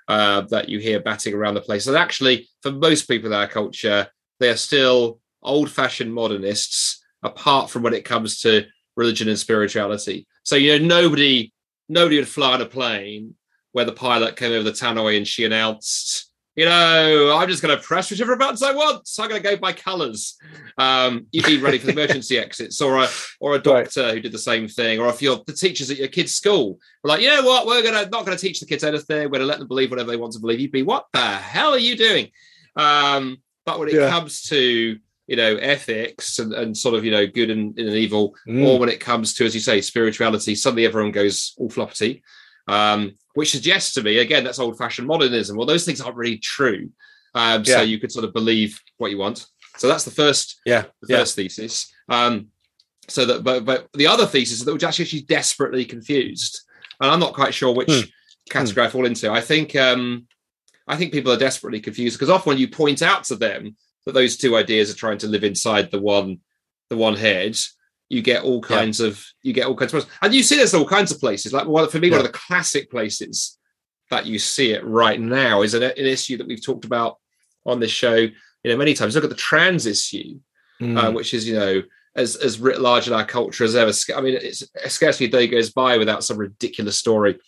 uh, 0.08 0.42
that 0.50 0.68
you 0.68 0.78
hear 0.78 1.00
batting 1.00 1.34
around 1.34 1.54
the 1.54 1.61
place, 1.61 1.84
that 1.84 1.96
actually, 1.96 2.49
for 2.62 2.73
most 2.73 3.08
people 3.08 3.28
in 3.28 3.38
our 3.38 3.49
culture, 3.49 4.08
they 4.40 4.50
are 4.50 4.56
still 4.56 5.20
old-fashioned 5.42 6.12
modernists. 6.12 7.00
Apart 7.23 7.70
from 7.70 7.82
when 7.82 7.94
it 7.94 8.04
comes 8.04 8.40
to 8.42 8.66
religion 8.96 9.30
and 9.30 9.38
spirituality, 9.38 10.26
so 10.42 10.56
you 10.56 10.78
know 10.78 11.00
nobody 11.00 11.50
nobody 11.88 12.18
would 12.18 12.28
fly 12.28 12.52
on 12.52 12.61
a 12.61 12.66
plane 12.66 13.34
where 13.73 13.87
the 13.87 13.92
pilot 13.92 14.37
came 14.37 14.52
over 14.52 14.62
the 14.62 14.70
tannoy 14.70 15.16
and 15.16 15.26
she 15.26 15.46
announced, 15.46 16.30
you 16.56 16.64
know, 16.64 17.37
I'm 17.37 17.49
just 17.49 17.62
going 17.62 17.76
to 17.76 17.82
press 17.82 18.11
whichever 18.11 18.37
buttons 18.37 18.62
I 18.62 18.73
want. 18.73 19.08
So 19.08 19.23
I'm 19.23 19.28
going 19.28 19.42
to 19.42 19.49
go 19.49 19.56
by 19.56 19.73
colours. 19.73 20.38
Um, 20.78 21.26
you'd 21.32 21.46
be 21.46 21.58
ready 21.58 21.78
for 21.78 21.87
the 21.87 21.92
emergency 21.92 22.38
exits, 22.38 22.80
or 22.80 23.02
a 23.02 23.08
or 23.40 23.54
a 23.54 23.58
doctor 23.58 24.02
right. 24.02 24.14
who 24.14 24.20
did 24.20 24.32
the 24.32 24.38
same 24.38 24.68
thing, 24.68 25.00
or 25.00 25.08
if 25.08 25.20
you're 25.20 25.40
the 25.46 25.52
teachers 25.52 25.90
at 25.90 25.96
your 25.96 26.08
kid's 26.08 26.34
school, 26.34 26.78
we're 27.02 27.11
like, 27.11 27.20
you 27.20 27.28
know 27.28 27.42
what, 27.42 27.66
we're 27.66 27.82
gonna 27.82 28.08
not 28.11 28.25
going 28.25 28.37
to 28.37 28.40
teach 28.40 28.61
the 28.61 28.66
kids 28.66 28.84
anything. 28.84 29.25
We're 29.25 29.38
going 29.38 29.40
to 29.40 29.46
let 29.46 29.58
them 29.58 29.68
believe 29.68 29.90
whatever 29.90 30.11
they 30.11 30.16
want 30.16 30.32
to 30.34 30.40
believe. 30.40 30.61
You'd 30.61 30.73
be, 30.73 30.82
what 30.82 31.06
the 31.12 31.18
hell 31.18 31.73
are 31.73 31.78
you 31.78 31.96
doing? 31.96 32.30
Um, 32.76 33.38
but 33.66 33.78
when 33.78 33.88
it 33.88 33.94
yeah. 33.94 34.11
comes 34.11 34.42
to 34.42 34.99
you 35.26 35.37
know 35.37 35.56
ethics 35.56 36.38
and, 36.38 36.52
and 36.52 36.76
sort 36.76 36.94
of 36.94 37.04
you 37.04 37.11
know 37.11 37.26
good 37.26 37.50
and, 37.50 37.76
and 37.78 37.88
evil, 37.90 38.34
mm. 38.46 38.64
or 38.64 38.78
when 38.78 38.88
it 38.88 39.00
comes 39.00 39.34
to 39.34 39.44
as 39.44 39.54
you 39.54 39.61
say 39.61 39.80
spirituality, 39.80 40.54
suddenly 40.54 40.87
everyone 40.87 41.12
goes 41.12 41.54
all 41.58 41.68
floppity 41.68 42.23
um, 42.68 43.16
which 43.34 43.50
suggests 43.50 43.94
to 43.94 44.02
me, 44.02 44.18
again, 44.18 44.44
that's 44.44 44.58
old 44.58 44.78
fashioned 44.78 45.06
modernism. 45.06 45.56
Well, 45.56 45.66
those 45.66 45.84
things 45.84 46.00
aren't 46.00 46.16
really 46.16 46.38
true. 46.38 46.90
Um, 47.34 47.62
yeah. 47.66 47.76
So 47.76 47.82
you 47.82 47.98
could 47.98 48.12
sort 48.12 48.24
of 48.24 48.32
believe 48.32 48.80
what 48.98 49.10
you 49.10 49.18
want. 49.18 49.46
So 49.76 49.88
that's 49.88 50.04
the 50.04 50.10
first, 50.10 50.60
yeah, 50.64 50.84
the 51.02 51.16
first 51.16 51.36
yeah. 51.36 51.42
thesis. 51.42 51.92
Um, 52.08 52.48
so 53.08 53.26
that, 53.26 53.42
but, 53.42 53.64
but 53.64 53.88
the 53.92 54.06
other 54.06 54.24
thesis 54.24 54.58
is 54.58 54.64
that 54.64 54.72
we're 54.72 54.88
actually 54.88 55.22
desperately 55.22 55.84
confused, 55.84 56.60
and 57.00 57.10
I'm 57.10 57.20
not 57.20 57.34
quite 57.34 57.52
sure 57.52 57.74
which 57.74 57.90
hmm. 57.90 58.08
category 58.48 58.86
hmm. 58.86 58.88
I 58.88 58.90
fall 58.90 59.06
into. 59.06 59.30
I 59.32 59.40
think, 59.40 59.74
um, 59.74 60.26
I 60.86 60.96
think 60.96 61.12
people 61.12 61.32
are 61.32 61.38
desperately 61.38 61.80
confused 61.80 62.16
because 62.16 62.30
often 62.30 62.50
when 62.50 62.58
you 62.58 62.68
point 62.68 63.02
out 63.02 63.24
to 63.24 63.36
them 63.36 63.76
that 64.06 64.12
those 64.12 64.36
two 64.36 64.56
ideas 64.56 64.90
are 64.90 64.96
trying 64.96 65.18
to 65.18 65.26
live 65.26 65.44
inside 65.44 65.90
the 65.90 66.00
one, 66.00 66.38
the 66.88 66.96
one 66.96 67.16
head, 67.16 67.56
you 68.08 68.23
get 68.23 68.44
all 68.44 68.61
kinds 68.61 69.00
yeah. 69.00 69.08
of 69.08 69.25
you 69.42 69.52
get 69.52 69.66
all 69.66 69.75
kinds 69.75 69.94
of 69.94 70.06
and 70.23 70.34
you 70.34 70.42
see 70.42 70.56
there's 70.56 70.75
all 70.75 70.87
kinds 70.87 71.11
of 71.11 71.20
places 71.20 71.52
like 71.52 71.66
well 71.66 71.87
for 71.87 71.99
me 71.99 72.08
yeah. 72.08 72.16
one 72.16 72.26
of 72.26 72.32
the 72.32 72.38
classic 72.38 72.90
places 72.90 73.58
that 74.11 74.26
you 74.26 74.38
see 74.38 74.73
it 74.73 74.84
right 74.84 75.20
now 75.20 75.62
is 75.62 75.75
an, 75.75 75.82
an, 75.82 75.92
issue 75.96 76.37
that 76.37 76.46
we've 76.46 76.64
talked 76.64 76.84
about 76.84 77.18
on 77.64 77.80
this 77.80 77.90
show 77.90 78.14
you 78.14 78.32
know 78.64 78.76
many 78.76 78.94
times 78.94 79.14
look 79.14 79.25
at 79.25 79.30
the 79.30 79.37
trans 79.37 79.87
issue 79.87 80.38
mm. 80.80 80.99
uh, 80.99 81.11
which 81.11 81.34
is 81.34 81.49
you 81.49 81.54
know 81.54 81.82
as 82.16 82.37
as 82.37 82.61
writ 82.61 82.80
large 82.80 83.06
in 83.06 83.12
our 83.12 83.25
culture 83.25 83.64
as 83.64 83.75
ever 83.75 83.92
i 84.16 84.20
mean 84.20 84.34
it's 84.34 84.62
scarcely 84.88 85.26
a 85.26 85.30
day 85.30 85.46
goes 85.46 85.70
by 85.70 85.99
without 85.99 86.23
some 86.23 86.37
ridiculous 86.37 86.96
story 86.96 87.38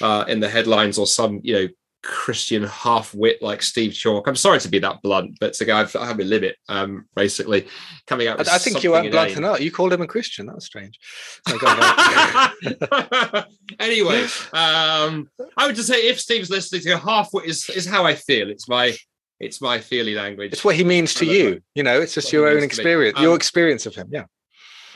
uh, 0.00 0.24
in 0.28 0.40
the 0.40 0.48
headlines 0.48 0.98
or 0.98 1.06
some 1.06 1.40
you 1.42 1.54
know 1.54 1.68
Christian 2.04 2.64
half 2.64 3.14
wit 3.14 3.40
like 3.40 3.62
Steve 3.62 3.92
Chalke. 3.92 4.28
I'm 4.28 4.36
sorry 4.36 4.60
to 4.60 4.68
be 4.68 4.78
that 4.80 5.00
blunt, 5.02 5.38
but 5.40 5.54
to 5.54 5.64
go, 5.64 5.76
I've, 5.76 5.96
I 5.96 6.06
have 6.06 6.20
a 6.20 6.24
limit, 6.24 6.56
um, 6.68 7.06
basically 7.16 7.66
coming 8.06 8.28
out. 8.28 8.46
I, 8.46 8.56
I 8.56 8.58
think 8.58 8.84
you 8.84 8.92
weren't 8.92 9.10
blunt 9.10 9.36
enough. 9.36 9.60
You 9.60 9.72
called 9.72 9.92
him 9.92 10.02
a 10.02 10.06
Christian. 10.06 10.46
That 10.46 10.54
was 10.54 10.66
strange. 10.66 10.98
anyway, 13.80 14.22
um, 14.52 15.30
I 15.56 15.66
would 15.66 15.76
just 15.76 15.88
say 15.88 16.08
if 16.08 16.20
Steve's 16.20 16.50
listening 16.50 16.82
to 16.82 16.98
half 16.98 17.30
wit 17.32 17.46
is 17.46 17.68
is 17.70 17.86
how 17.86 18.04
I 18.04 18.14
feel. 18.14 18.50
It's 18.50 18.68
my 18.68 18.94
it's 19.40 19.60
my 19.60 19.80
feely 19.80 20.14
language. 20.14 20.52
It's 20.52 20.64
what 20.64 20.76
he 20.76 20.84
means 20.84 21.14
to 21.14 21.26
you. 21.26 21.60
You 21.74 21.82
know, 21.82 22.00
it's 22.00 22.14
just 22.14 22.32
your 22.32 22.48
own 22.48 22.62
experience, 22.62 23.18
um, 23.18 23.24
your 23.24 23.34
experience 23.34 23.86
of 23.86 23.94
him. 23.94 24.08
Yeah. 24.10 24.24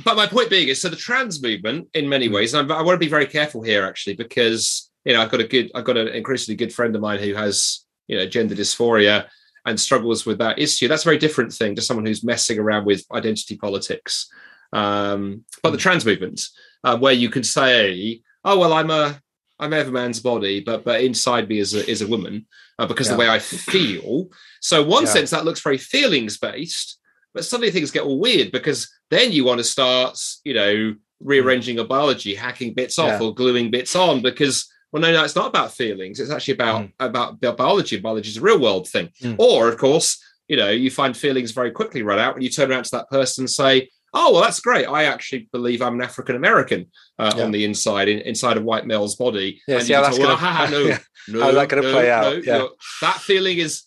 But 0.05 0.17
my 0.17 0.27
point 0.27 0.51
being 0.51 0.69
is, 0.69 0.81
so 0.81 0.89
the 0.89 0.97
trans 0.97 1.43
movement, 1.43 1.89
in 1.95 2.09
many 2.09 2.29
hmm. 2.29 2.35
ways, 2.35 2.55
and 2.55 2.71
I 2.71 2.83
want 2.83 2.95
to 2.95 3.05
be 3.05 3.09
very 3.09 3.27
careful 3.27 3.63
here, 3.63 3.85
actually, 3.85 4.15
because 4.15 4.88
you 5.09 5.15
know, 5.15 5.23
I've 5.23 5.31
got 5.31 5.41
a 5.41 5.49
good, 5.49 5.71
I've 5.75 5.85
got 5.85 5.97
an 5.97 6.09
increasingly 6.09 6.55
good 6.55 6.73
friend 6.73 6.95
of 6.95 7.01
mine 7.01 7.19
who 7.19 7.33
has, 7.33 7.87
you 8.09 8.19
know, 8.19 8.27
gender 8.27 8.55
dysphoria 8.55 9.27
and 9.65 9.81
struggles 9.81 10.27
with 10.27 10.37
that 10.37 10.59
issue. 10.59 10.87
That's 10.87 11.05
a 11.05 11.09
very 11.09 11.17
different 11.17 11.51
thing 11.51 11.75
to 11.77 11.83
someone 11.83 12.05
who's 12.05 12.23
messing 12.23 12.59
around 12.59 12.85
with 12.85 13.07
identity 13.11 13.57
politics. 13.57 14.31
Um, 14.75 15.47
but 15.63 15.71
the 15.71 15.79
hmm. 15.79 15.83
trans 15.83 16.05
movement, 16.05 16.43
uh, 16.85 16.99
where 16.99 17.15
you 17.15 17.31
can 17.31 17.43
say, 17.43 18.21
"Oh 18.45 18.59
well, 18.59 18.75
I'm 18.75 18.91
a, 18.91 19.19
I 19.59 19.67
may 19.67 19.79
have 19.79 19.89
a 19.89 19.93
man's 19.93 20.21
body, 20.21 20.61
but 20.61 20.85
but 20.85 21.01
inside 21.01 21.49
me 21.49 21.59
is 21.59 21.73
a 21.73 21.89
is 21.91 22.03
a 22.03 22.07
woman 22.07 22.47
uh, 22.79 22.87
because 22.87 23.07
yeah. 23.07 23.15
the 23.15 23.19
way 23.19 23.31
I 23.31 23.39
feel." 23.39 24.29
So 24.61 24.85
one 24.85 25.05
yeah. 25.05 25.13
sense 25.13 25.31
that 25.31 25.47
looks 25.47 25.63
very 25.63 25.79
feelings 25.79 26.37
based, 26.37 26.99
but 27.33 27.47
suddenly 27.47 27.71
things 27.71 27.91
get 27.91 28.03
all 28.03 28.21
weird 28.21 28.53
because 28.53 28.93
then 29.09 29.33
you 29.33 29.47
want 29.47 29.57
to 29.57 29.65
start, 29.65 30.19
you 30.45 30.53
know, 30.53 30.95
rearranging 31.19 31.79
a 31.79 31.85
biology, 31.85 32.35
hacking 32.35 32.75
bits 32.75 32.99
off, 32.99 33.19
yeah. 33.19 33.27
or 33.27 33.35
gluing 33.35 33.71
bits 33.71 33.97
on 33.97 34.21
because 34.21 34.71
well, 34.93 35.03
no, 35.03 35.13
no, 35.13 35.25
it's 35.25 35.37
not 35.37 35.49
about 35.49 35.73
feelings. 35.73 36.19
It's 36.19 36.31
actually 36.31 36.55
about 36.55 36.83
mm. 36.83 36.93
about 36.99 37.41
biology. 37.41 37.99
Biology 37.99 38.31
is 38.31 38.39
a 38.39 38.43
real 38.43 38.59
world 38.59 38.89
thing. 38.89 39.11
Mm. 39.23 39.37
Or, 39.39 39.69
of 39.69 39.77
course, 39.77 40.23
you 40.49 40.57
know, 40.57 40.71
you 40.71 40.91
find 40.91 41.17
feelings 41.17 41.51
very 41.51 41.71
quickly 41.71 42.03
run 42.03 42.19
out 42.19 42.35
when 42.35 42.43
you 42.43 42.49
turn 42.49 42.71
around 42.71 42.85
to 42.85 42.91
that 42.93 43.11
person 43.11 43.43
and 43.43 43.51
say, 43.51 43.91
"Oh, 44.15 44.33
well, 44.33 44.43
that's 44.43 44.61
great. 44.61 44.87
I 44.87 45.05
actually 45.05 45.49
believe 45.53 45.83
I'm 45.83 45.95
an 45.95 46.03
African 46.03 46.37
American 46.37 46.87
uh, 47.19 47.35
yeah. 47.37 47.45
on 47.45 47.51
the 47.51 47.65
inside, 47.65 48.09
in, 48.09 48.21
inside 48.21 48.57
a 48.57 48.63
white 48.63 48.87
male's 48.87 49.17
body." 49.17 49.61
Yeah, 49.69 49.77
that's 49.77 50.19
going 50.19 50.37
to 50.39 51.01
no, 51.29 51.39
no, 51.39 51.45
how's 51.45 51.55
that 51.55 51.69
going 51.69 51.83
to 51.83 51.89
no, 51.89 51.93
play 51.93 52.11
out? 52.11 52.45
yeah. 52.45 52.67
that 53.03 53.17
feeling 53.21 53.59
is 53.59 53.83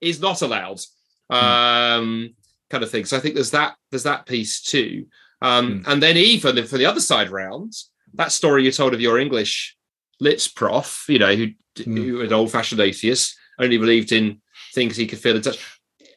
is 0.00 0.20
not 0.20 0.40
allowed, 0.40 0.78
mm. 1.32 1.36
um, 1.36 2.34
kind 2.70 2.84
of 2.84 2.90
thing. 2.90 3.06
So 3.06 3.16
I 3.16 3.20
think 3.20 3.34
there's 3.34 3.50
that 3.50 3.74
there's 3.90 4.04
that 4.04 4.26
piece 4.26 4.62
too, 4.62 5.06
um, 5.42 5.80
mm. 5.80 5.88
and 5.88 6.00
then 6.00 6.16
even 6.16 6.64
for 6.64 6.78
the 6.78 6.86
other 6.86 7.00
side 7.00 7.30
rounds, 7.30 7.90
that 8.14 8.30
story 8.30 8.64
you 8.64 8.70
told 8.70 8.94
of 8.94 9.00
your 9.00 9.18
English 9.18 9.76
Lit's 10.20 10.48
prof, 10.48 11.04
you 11.08 11.18
know, 11.18 11.34
who, 11.34 11.48
mm. 11.76 11.96
who 11.96 12.20
an 12.22 12.32
old 12.32 12.50
fashioned 12.50 12.80
atheist, 12.80 13.36
only 13.58 13.78
believed 13.78 14.12
in 14.12 14.40
things 14.74 14.96
he 14.96 15.06
could 15.06 15.18
feel 15.18 15.34
and 15.34 15.44
touch. 15.44 15.58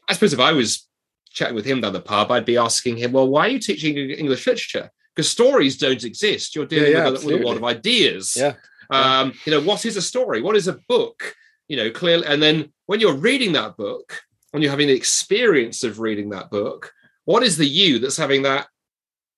I 0.09 0.13
suppose 0.13 0.33
if 0.33 0.39
I 0.39 0.53
was 0.53 0.87
chatting 1.31 1.55
with 1.55 1.65
him 1.65 1.81
down 1.81 1.93
the 1.93 2.01
pub, 2.01 2.31
I'd 2.31 2.45
be 2.45 2.57
asking 2.57 2.97
him, 2.97 3.11
well, 3.11 3.27
why 3.27 3.47
are 3.47 3.49
you 3.49 3.59
teaching 3.59 3.97
English 3.97 4.47
literature? 4.47 4.91
Because 5.15 5.29
stories 5.29 5.77
don't 5.77 6.03
exist. 6.03 6.55
You're 6.55 6.65
dealing 6.65 6.91
yeah, 6.91 7.05
yeah, 7.05 7.09
with, 7.09 7.23
a, 7.23 7.27
with, 7.27 7.41
a, 7.41 7.45
lot 7.45 7.57
of 7.57 7.63
ideas. 7.63 8.35
Yeah. 8.35 8.53
Um, 8.89 9.33
you 9.45 9.51
know, 9.51 9.61
what 9.61 9.85
is 9.85 9.97
a 9.97 10.01
story? 10.01 10.41
What 10.41 10.55
is 10.55 10.67
a 10.67 10.79
book? 10.87 11.35
You 11.67 11.77
know, 11.77 11.91
clearly. 11.91 12.25
And 12.25 12.41
then 12.41 12.71
when 12.85 12.99
you're 12.99 13.15
reading 13.15 13.53
that 13.53 13.77
book, 13.77 14.21
when 14.51 14.61
you're 14.63 14.71
having 14.71 14.87
the 14.87 14.95
experience 14.95 15.83
of 15.83 15.99
reading 15.99 16.29
that 16.29 16.49
book, 16.49 16.93
what 17.25 17.43
is 17.43 17.57
the 17.57 17.67
you 17.67 17.99
that's 17.99 18.17
having 18.17 18.43
that 18.43 18.67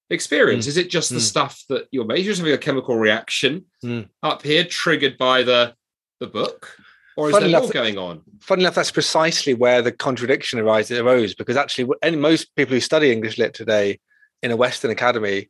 experience? 0.10 0.66
Mm. 0.66 0.70
Is 0.70 0.78
it 0.78 0.90
just 0.90 1.10
the 1.10 1.18
mm. 1.18 1.22
stuff 1.22 1.64
that 1.70 1.88
you're 1.92 2.06
measuring, 2.06 2.38
having 2.38 2.54
a 2.54 2.58
chemical 2.58 2.98
reaction 2.98 3.66
mm. 3.84 4.08
up 4.24 4.44
here 4.44 4.64
triggered 4.64 5.18
by 5.18 5.44
the 5.44 5.74
the 6.20 6.28
book? 6.28 6.76
Or 7.20 7.30
is 7.30 7.38
there 7.38 7.50
more 7.50 7.70
going 7.70 7.98
on? 7.98 8.22
Funny 8.40 8.64
enough, 8.64 8.76
that's 8.76 8.92
precisely 8.92 9.54
where 9.54 9.82
the 9.82 9.92
contradiction 9.92 10.58
arises, 10.60 11.00
arose, 11.00 11.36
because 11.36 11.58
actually, 11.58 11.92
most 12.16 12.56
people 12.56 12.76
who 12.76 12.80
study 12.80 13.12
English 13.12 13.38
lit 13.38 13.54
today 13.54 14.00
in 14.42 14.52
a 14.52 14.56
Western 14.56 14.90
academy 14.90 15.50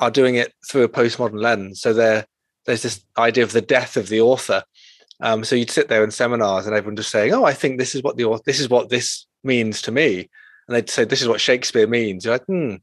are 0.00 0.10
doing 0.10 0.34
it 0.34 0.52
through 0.68 0.82
a 0.82 0.88
postmodern 0.88 1.40
lens. 1.40 1.80
So 1.80 1.94
there, 1.94 2.26
there's 2.66 2.82
this 2.82 3.04
idea 3.16 3.44
of 3.44 3.52
the 3.52 3.60
death 3.60 3.96
of 3.96 4.08
the 4.08 4.20
author. 4.20 4.64
Um, 5.20 5.44
so 5.44 5.54
you'd 5.54 5.70
sit 5.70 5.88
there 5.88 6.02
in 6.02 6.10
seminars 6.10 6.66
and 6.66 6.74
everyone 6.74 6.96
just 6.96 7.10
saying, 7.10 7.32
"Oh, 7.32 7.44
I 7.44 7.54
think 7.54 7.78
this 7.78 7.94
is 7.94 8.02
what 8.02 8.16
the 8.16 8.24
author, 8.24 8.42
this 8.44 8.60
is 8.60 8.68
what 8.68 8.90
this 8.90 9.26
means 9.44 9.80
to 9.82 9.92
me," 9.92 10.28
and 10.66 10.76
they'd 10.76 10.90
say, 10.90 11.04
"This 11.04 11.22
is 11.22 11.28
what 11.28 11.40
Shakespeare 11.40 11.86
means." 11.86 12.24
You're 12.24 12.34
like, 12.34 12.44
"Hmm, 12.46 12.74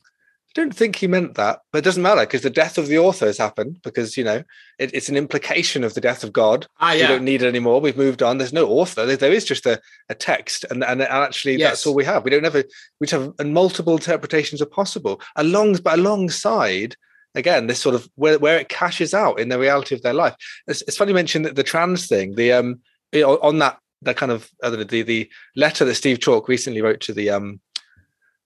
don't 0.54 0.76
think 0.76 0.96
he 0.96 1.08
meant 1.08 1.36
that, 1.36 1.62
but 1.72 1.80
it 1.80 1.84
doesn't 1.84 2.04
matter 2.04 2.22
because 2.22 2.42
the 2.42 2.50
death 2.50 2.78
of 2.78 2.88
the 2.88 2.98
author 2.98 3.26
has 3.26 3.38
happened 3.38 3.80
because 3.84 4.16
you 4.18 4.24
know 4.24 4.44
it, 4.78 4.94
it's 4.94 5.10
an 5.10 5.18
implication 5.18 5.84
of 5.84 5.94
the 5.94 6.02
death 6.02 6.24
of 6.24 6.32
God. 6.32 6.68
Ah, 6.80 6.94
yeah. 6.94 7.02
We 7.02 7.16
don't 7.16 7.26
need 7.26 7.42
it 7.42 7.48
anymore. 7.48 7.82
We've 7.82 7.98
moved 7.98 8.22
on. 8.22 8.38
There's 8.38 8.54
no 8.54 8.68
author. 8.68 9.06
there, 9.06 9.18
there 9.18 9.32
is 9.32 9.46
just 9.46 9.66
a, 9.66 9.82
a 10.10 10.16
text, 10.16 10.66
and, 10.70 10.84
and 10.84 11.02
actually 11.02 11.56
yes. 11.56 11.72
that's 11.72 11.88
all 11.88 11.96
we 11.96 12.06
have. 12.06 12.24
We 12.24 12.32
don't 12.32 12.46
ever 12.46 12.64
we 13.00 13.08
have 13.10 13.34
and 13.40 13.54
multiple 13.54 13.94
interpretations 13.94 14.62
are 14.62 14.68
possible. 14.68 15.22
Along 15.36 15.76
but 15.78 15.98
alongside 15.98 16.96
again 17.36 17.66
this 17.66 17.80
sort 17.80 17.96
of 17.96 18.08
where, 18.16 18.38
where 18.38 18.60
it 18.60 18.70
cashes 18.70 19.14
out 19.14 19.40
in 19.40 19.50
the 19.50 19.60
reality 19.60 19.96
of 19.96 20.04
their 20.04 20.14
life. 20.14 20.36
It's, 20.68 20.84
it's 20.84 20.98
funny 20.98 21.12
you 21.12 21.16
mentioned 21.16 21.46
the, 21.46 21.54
the 21.54 21.64
trans 21.64 22.08
thing. 22.08 22.36
The 22.36 22.52
um 22.54 22.82
on 23.14 23.60
that 23.60 23.80
that 24.04 24.18
kind 24.18 24.32
of 24.32 24.50
uh, 24.62 24.70
the 24.70 25.04
the 25.04 25.30
letter 25.56 25.86
that 25.86 25.96
Steve 25.96 26.20
Chalke 26.20 26.48
recently 26.48 26.82
wrote 26.82 27.00
to 27.02 27.14
the 27.14 27.30
um 27.30 27.60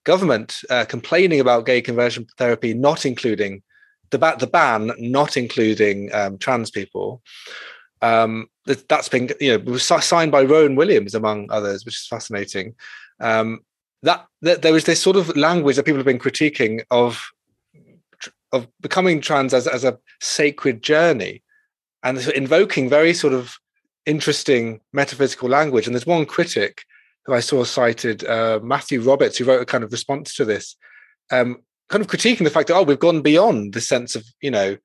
government 0.08 0.48
uh, 0.70 0.86
complaining 0.86 1.38
about 1.38 1.66
gay 1.66 1.80
conversion 1.82 2.26
therapy 2.38 2.72
not 2.72 3.04
including 3.04 3.62
the, 4.10 4.18
the 4.38 4.46
ban 4.46 4.90
not 4.98 5.36
including 5.36 5.98
um, 6.14 6.38
trans 6.38 6.70
people. 6.70 7.20
Um, 8.00 8.48
that, 8.64 8.90
has 8.90 9.08
been 9.10 9.28
you 9.38 9.58
know 9.58 9.76
signed 9.76 10.32
by 10.32 10.44
Rowan 10.44 10.76
Williams 10.76 11.14
among 11.14 11.50
others, 11.50 11.84
which 11.84 11.96
is 12.00 12.06
fascinating. 12.06 12.74
Um, 13.20 13.60
that, 14.02 14.26
that 14.40 14.62
there 14.62 14.72
was 14.72 14.84
this 14.84 15.02
sort 15.02 15.16
of 15.16 15.36
language 15.36 15.76
that 15.76 15.84
people 15.84 15.98
have 15.98 16.12
been 16.12 16.26
critiquing 16.26 16.74
of 16.90 17.30
of 18.52 18.66
becoming 18.80 19.20
trans 19.20 19.52
as, 19.52 19.66
as 19.66 19.84
a 19.84 19.98
sacred 20.20 20.82
journey 20.82 21.42
and 22.02 22.16
invoking 22.28 22.88
very 22.88 23.12
sort 23.12 23.34
of 23.34 23.58
interesting 24.06 24.80
metaphysical 24.94 25.50
language. 25.50 25.86
And 25.86 25.94
there's 25.94 26.14
one 26.16 26.24
critic 26.24 26.84
who 27.28 27.34
I 27.34 27.40
saw 27.40 27.62
cited, 27.62 28.24
uh, 28.24 28.58
Matthew 28.62 29.02
Roberts, 29.02 29.36
who 29.36 29.44
wrote 29.44 29.60
a 29.60 29.66
kind 29.66 29.84
of 29.84 29.92
response 29.92 30.34
to 30.36 30.46
this, 30.46 30.76
um, 31.30 31.58
kind 31.90 32.00
of 32.00 32.08
critiquing 32.08 32.44
the 32.44 32.50
fact 32.50 32.68
that, 32.68 32.74
oh, 32.74 32.82
we've 32.82 32.98
gone 32.98 33.20
beyond 33.20 33.74
the 33.74 33.82
sense 33.82 34.16
of, 34.16 34.24
you 34.40 34.50
know, 34.50 34.78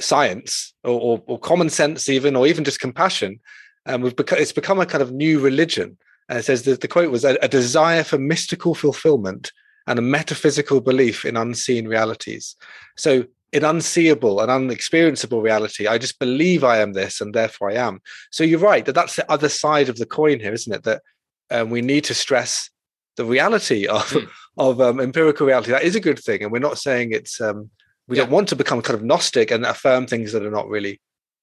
science 0.00 0.72
or, 0.84 0.98
or, 0.98 1.22
or 1.26 1.38
common 1.38 1.68
sense 1.68 2.08
even, 2.08 2.34
or 2.34 2.46
even 2.46 2.64
just 2.64 2.80
compassion. 2.80 3.38
And 3.84 4.02
we've 4.02 4.16
become, 4.16 4.38
it's 4.38 4.52
become 4.52 4.80
a 4.80 4.86
kind 4.86 5.02
of 5.02 5.12
new 5.12 5.38
religion. 5.38 5.98
And 6.30 6.38
it 6.38 6.44
says 6.46 6.62
that 6.62 6.80
the 6.80 6.88
quote 6.88 7.10
was 7.10 7.26
a, 7.26 7.36
a 7.42 7.48
desire 7.48 8.02
for 8.02 8.16
mystical 8.16 8.74
fulfillment 8.74 9.52
and 9.86 9.98
a 9.98 10.02
metaphysical 10.02 10.80
belief 10.80 11.26
in 11.26 11.36
unseen 11.36 11.86
realities. 11.88 12.56
So 12.96 13.26
in 13.52 13.64
unseeable 13.64 14.40
and 14.40 14.50
unexperienceable 14.50 15.42
reality, 15.42 15.86
I 15.86 15.98
just 15.98 16.18
believe 16.18 16.64
I 16.64 16.78
am 16.78 16.94
this 16.94 17.20
and 17.20 17.34
therefore 17.34 17.70
I 17.70 17.74
am. 17.74 18.00
So 18.30 18.44
you're 18.44 18.58
right 18.60 18.84
that 18.86 18.94
that's 18.94 19.16
the 19.16 19.30
other 19.30 19.50
side 19.50 19.90
of 19.90 19.98
the 19.98 20.06
coin 20.06 20.40
here, 20.40 20.54
isn't 20.54 20.72
it? 20.72 20.82
That 20.84 21.02
um, 21.50 21.70
we 21.70 21.80
need 21.80 22.04
to 22.04 22.14
stress 22.14 22.70
the 23.16 23.24
reality 23.24 23.86
of 23.86 24.08
mm. 24.10 24.28
of 24.58 24.80
um, 24.80 25.00
empirical 25.00 25.46
reality. 25.46 25.70
That 25.70 25.84
is 25.84 25.96
a 25.96 26.00
good 26.00 26.18
thing, 26.18 26.42
and 26.42 26.52
we're 26.52 26.58
not 26.58 26.78
saying 26.78 27.12
it's. 27.12 27.40
Um, 27.40 27.70
we 28.08 28.16
yeah. 28.16 28.22
don't 28.22 28.32
want 28.32 28.48
to 28.50 28.56
become 28.56 28.82
kind 28.82 28.96
of 28.96 29.04
gnostic 29.04 29.50
and 29.50 29.66
affirm 29.66 30.06
things 30.06 30.32
that 30.32 30.44
are 30.44 30.50
not 30.50 30.68
really 30.68 31.00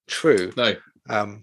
true. 0.07 0.53
No. 0.55 0.75
Um, 1.09 1.41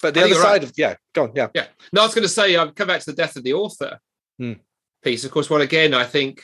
but 0.00 0.14
the 0.14 0.24
other 0.24 0.34
side 0.34 0.44
right. 0.44 0.64
of 0.64 0.72
yeah, 0.76 0.94
go 1.14 1.24
on, 1.24 1.32
yeah, 1.34 1.48
yeah. 1.54 1.66
No, 1.92 2.00
I 2.02 2.04
was 2.06 2.14
going 2.14 2.22
to 2.22 2.28
say 2.28 2.56
I've 2.56 2.74
come 2.74 2.88
back 2.88 3.00
to 3.00 3.10
the 3.10 3.16
death 3.16 3.36
of 3.36 3.44
the 3.44 3.52
author 3.52 3.98
mm. 4.40 4.58
piece. 5.02 5.24
Of 5.24 5.30
course, 5.30 5.50
well, 5.50 5.60
again, 5.60 5.92
I 5.94 6.04
think 6.04 6.42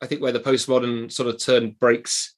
I 0.00 0.06
think 0.06 0.22
where 0.22 0.32
the 0.32 0.40
postmodern 0.40 1.12
sort 1.12 1.28
of 1.28 1.38
turn 1.38 1.76
breaks 1.78 2.34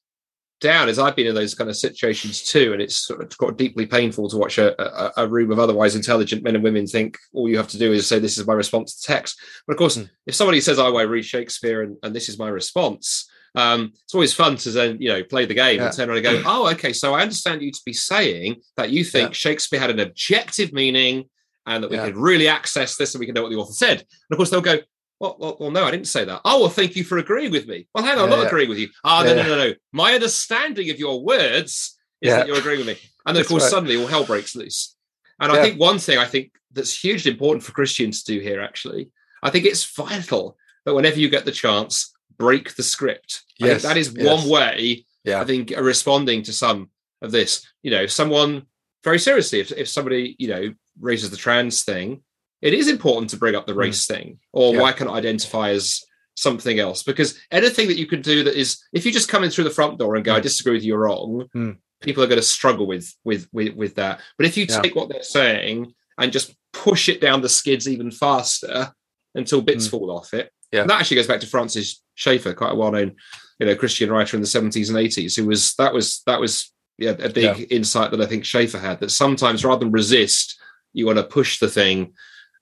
down 0.63 0.89
is 0.89 0.97
I've 0.97 1.15
been 1.15 1.27
in 1.27 1.35
those 1.35 1.53
kind 1.53 1.69
of 1.69 1.75
situations 1.75 2.41
too, 2.41 2.73
and 2.73 2.81
it's 2.81 2.95
sort 2.95 3.21
of 3.21 3.37
got 3.37 3.57
deeply 3.57 3.85
painful 3.85 4.29
to 4.29 4.37
watch 4.37 4.57
a, 4.57 4.81
a, 4.81 5.25
a, 5.25 5.27
room 5.27 5.51
of 5.51 5.59
otherwise 5.59 5.95
intelligent 5.95 6.41
men 6.41 6.55
and 6.55 6.63
women 6.63 6.87
think 6.87 7.19
all 7.33 7.47
you 7.47 7.57
have 7.57 7.67
to 7.67 7.77
do 7.77 7.91
is 7.91 8.07
say 8.07 8.17
this 8.17 8.39
is 8.39 8.47
my 8.47 8.53
response 8.53 8.95
to 8.95 9.05
text. 9.05 9.39
But 9.67 9.73
of 9.73 9.77
course, 9.77 9.97
mm. 9.97 10.09
if 10.25 10.33
somebody 10.33 10.61
says, 10.61 10.79
"Oh, 10.79 10.95
I 10.95 11.03
read 11.03 11.25
Shakespeare 11.25 11.83
and, 11.83 11.97
and 12.01 12.15
this 12.15 12.29
is 12.29 12.39
my 12.39 12.47
response," 12.47 13.29
um, 13.53 13.91
it's 14.03 14.15
always 14.15 14.33
fun 14.33 14.55
to 14.57 14.71
then 14.71 14.97
you 14.99 15.09
know 15.09 15.23
play 15.23 15.45
the 15.45 15.53
game 15.53 15.79
yeah. 15.79 15.87
and 15.87 15.95
turn 15.95 16.09
around 16.09 16.25
and 16.25 16.43
go, 16.43 16.43
"Oh, 16.45 16.71
okay, 16.71 16.93
so 16.93 17.13
I 17.13 17.21
understand 17.21 17.61
you 17.61 17.71
to 17.71 17.81
be 17.85 17.93
saying 17.93 18.55
that 18.77 18.89
you 18.89 19.03
think 19.03 19.29
yeah. 19.29 19.33
Shakespeare 19.33 19.79
had 19.79 19.91
an 19.91 19.99
objective 19.99 20.73
meaning." 20.73 21.29
And 21.65 21.81
that 21.81 21.89
we 21.89 21.95
yeah. 21.95 22.07
could 22.07 22.17
really 22.17 22.49
access 22.49 22.97
this 22.97 23.15
and 23.15 23.21
we 23.21 23.25
can 23.25 23.35
know 23.35 23.43
what 23.43 23.49
the 23.49 23.55
author 23.55 23.71
said. 23.71 23.99
And 23.99 24.31
of 24.31 24.35
course, 24.35 24.49
they'll 24.49 24.59
go, 24.59 24.79
well, 25.19 25.37
well, 25.39 25.57
well, 25.59 25.71
no, 25.71 25.85
I 25.85 25.91
didn't 25.91 26.07
say 26.07 26.25
that. 26.25 26.41
Oh, 26.43 26.61
well, 26.61 26.69
thank 26.69 26.95
you 26.95 27.03
for 27.03 27.17
agreeing 27.17 27.51
with 27.51 27.67
me. 27.67 27.87
Well, 27.93 28.03
hang 28.03 28.13
on, 28.13 28.17
yeah, 28.17 28.23
I'm 28.23 28.29
not 28.29 28.39
yeah. 28.39 28.47
agreeing 28.47 28.69
with 28.69 28.77
you. 28.77 28.89
Ah, 29.03 29.21
oh, 29.21 29.25
no, 29.25 29.35
no, 29.35 29.43
no, 29.43 29.57
no. 29.57 29.73
My 29.91 30.13
understanding 30.13 30.89
of 30.89 30.99
your 30.99 31.23
words 31.23 31.97
is 32.21 32.31
that 32.31 32.47
you're 32.47 32.57
agreeing 32.57 32.79
with 32.79 32.87
me. 32.87 32.97
And 33.25 33.35
then, 33.35 33.41
of 33.41 33.47
course, 33.47 33.63
right. 33.63 33.71
suddenly 33.71 33.97
all 33.97 34.07
hell 34.07 34.25
breaks 34.25 34.55
loose. 34.55 34.95
And 35.39 35.51
I 35.51 35.61
think 35.61 35.79
one 35.79 35.99
thing 35.99 36.17
I 36.17 36.25
think 36.25 36.51
that's 36.71 36.97
hugely 36.97 37.31
important 37.31 37.63
for 37.63 37.71
Christians 37.71 38.23
to 38.23 38.33
do 38.33 38.39
here, 38.39 38.61
actually, 38.61 39.09
I 39.41 39.49
think 39.49 39.65
it's 39.65 39.83
vital 39.83 40.57
that 40.85 40.93
whenever 40.93 41.19
you 41.19 41.29
get 41.29 41.45
the 41.45 41.51
chance, 41.51 42.13
break 42.37 42.75
the 42.75 42.83
script. 42.83 43.43
Yes. 43.59 43.83
that 43.83 43.97
is 43.97 44.13
yes. 44.15 44.25
one 44.25 44.49
way, 44.49 45.05
yeah. 45.23 45.41
I 45.41 45.45
think, 45.45 45.73
responding 45.77 46.43
to 46.43 46.53
some 46.53 46.89
of 47.21 47.31
this. 47.31 47.65
You 47.81 47.91
know, 47.91 48.05
someone 48.05 48.63
very 49.03 49.19
seriously, 49.19 49.59
if, 49.59 49.71
if 49.71 49.87
somebody, 49.87 50.35
you 50.39 50.47
know, 50.47 50.73
raises 50.99 51.29
the 51.29 51.37
trans 51.37 51.83
thing, 51.83 52.23
it 52.63 52.73
is 52.73 52.87
important 52.87 53.29
to 53.29 53.37
bring 53.37 53.55
up 53.55 53.67
the 53.67 53.73
hmm. 53.73 53.79
race 53.79 54.05
mm. 54.05 54.15
thing 54.15 54.39
or 54.53 54.73
yeah. 54.73 54.81
why 54.81 54.93
can't 54.93 55.09
I 55.09 55.15
identify 55.15 55.71
as 55.71 56.01
something 56.35 56.79
else? 56.79 57.03
Because 57.03 57.37
anything 57.51 57.89
that 57.89 57.97
you 57.97 58.07
can 58.07 58.21
do 58.21 58.43
that 58.45 58.55
is, 58.55 58.81
if 58.93 59.05
you 59.05 59.11
just 59.11 59.27
come 59.27 59.43
in 59.43 59.51
through 59.51 59.65
the 59.65 59.69
front 59.69 59.99
door 59.99 60.15
and 60.15 60.23
go, 60.23 60.33
I 60.33 60.37
hmm. 60.37 60.43
disagree 60.43 60.73
with 60.73 60.83
you, 60.83 60.93
you're 60.93 60.99
wrong, 60.99 61.47
mm. 61.53 61.77
people 62.01 62.23
are 62.23 62.27
going 62.27 62.39
to 62.39 62.47
struggle 62.47 62.87
with, 62.87 63.13
with, 63.25 63.47
with, 63.51 63.75
with 63.75 63.95
that. 63.95 64.21
But 64.37 64.47
if 64.47 64.55
you 64.55 64.65
yeah. 64.67 64.79
take 64.79 64.95
what 64.95 65.09
they're 65.09 65.21
saying 65.23 65.93
and 66.17 66.31
just 66.31 66.55
push 66.71 67.09
it 67.09 67.19
down 67.19 67.41
the 67.41 67.49
skids 67.49 67.87
even 67.87 68.09
faster 68.09 68.93
until 69.35 69.61
bits 69.61 69.87
mm. 69.87 69.91
fall 69.91 70.09
off 70.09 70.33
it, 70.33 70.49
yeah. 70.71 70.85
that 70.85 71.01
actually 71.01 71.17
goes 71.17 71.27
back 71.27 71.41
to 71.41 71.47
Francis 71.47 72.01
Schaeffer, 72.15 72.53
quite 72.53 72.71
a 72.71 72.75
well-known, 72.75 73.15
you 73.59 73.65
know, 73.65 73.75
Christian 73.75 74.09
writer 74.09 74.37
in 74.37 74.41
the 74.41 74.47
70s 74.47 74.87
and 74.87 74.97
80s, 74.97 75.35
who 75.35 75.47
was, 75.47 75.75
that 75.75 75.93
was, 75.93 76.21
that 76.27 76.39
was, 76.39 76.71
yeah, 76.97 77.11
a 77.11 77.29
big 77.29 77.57
yeah. 77.57 77.65
insight 77.71 78.11
that 78.11 78.21
I 78.21 78.25
think 78.27 78.45
Schaeffer 78.45 78.77
had 78.77 78.99
that 79.01 79.09
sometimes 79.09 79.65
rather 79.65 79.79
than 79.79 79.91
resist, 79.91 80.59
you 80.93 81.07
want 81.07 81.17
to 81.17 81.23
push 81.23 81.59
the 81.59 81.67
thing 81.67 82.13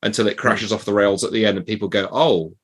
until 0.03 0.27
it 0.27 0.37
crashes 0.37 0.71
off 0.71 0.85
the 0.85 0.93
rails 0.93 1.23
at 1.23 1.31
the 1.31 1.45
end 1.45 1.57
and 1.57 1.65
people 1.65 1.87
go, 1.87 2.07
oh, 2.11 2.55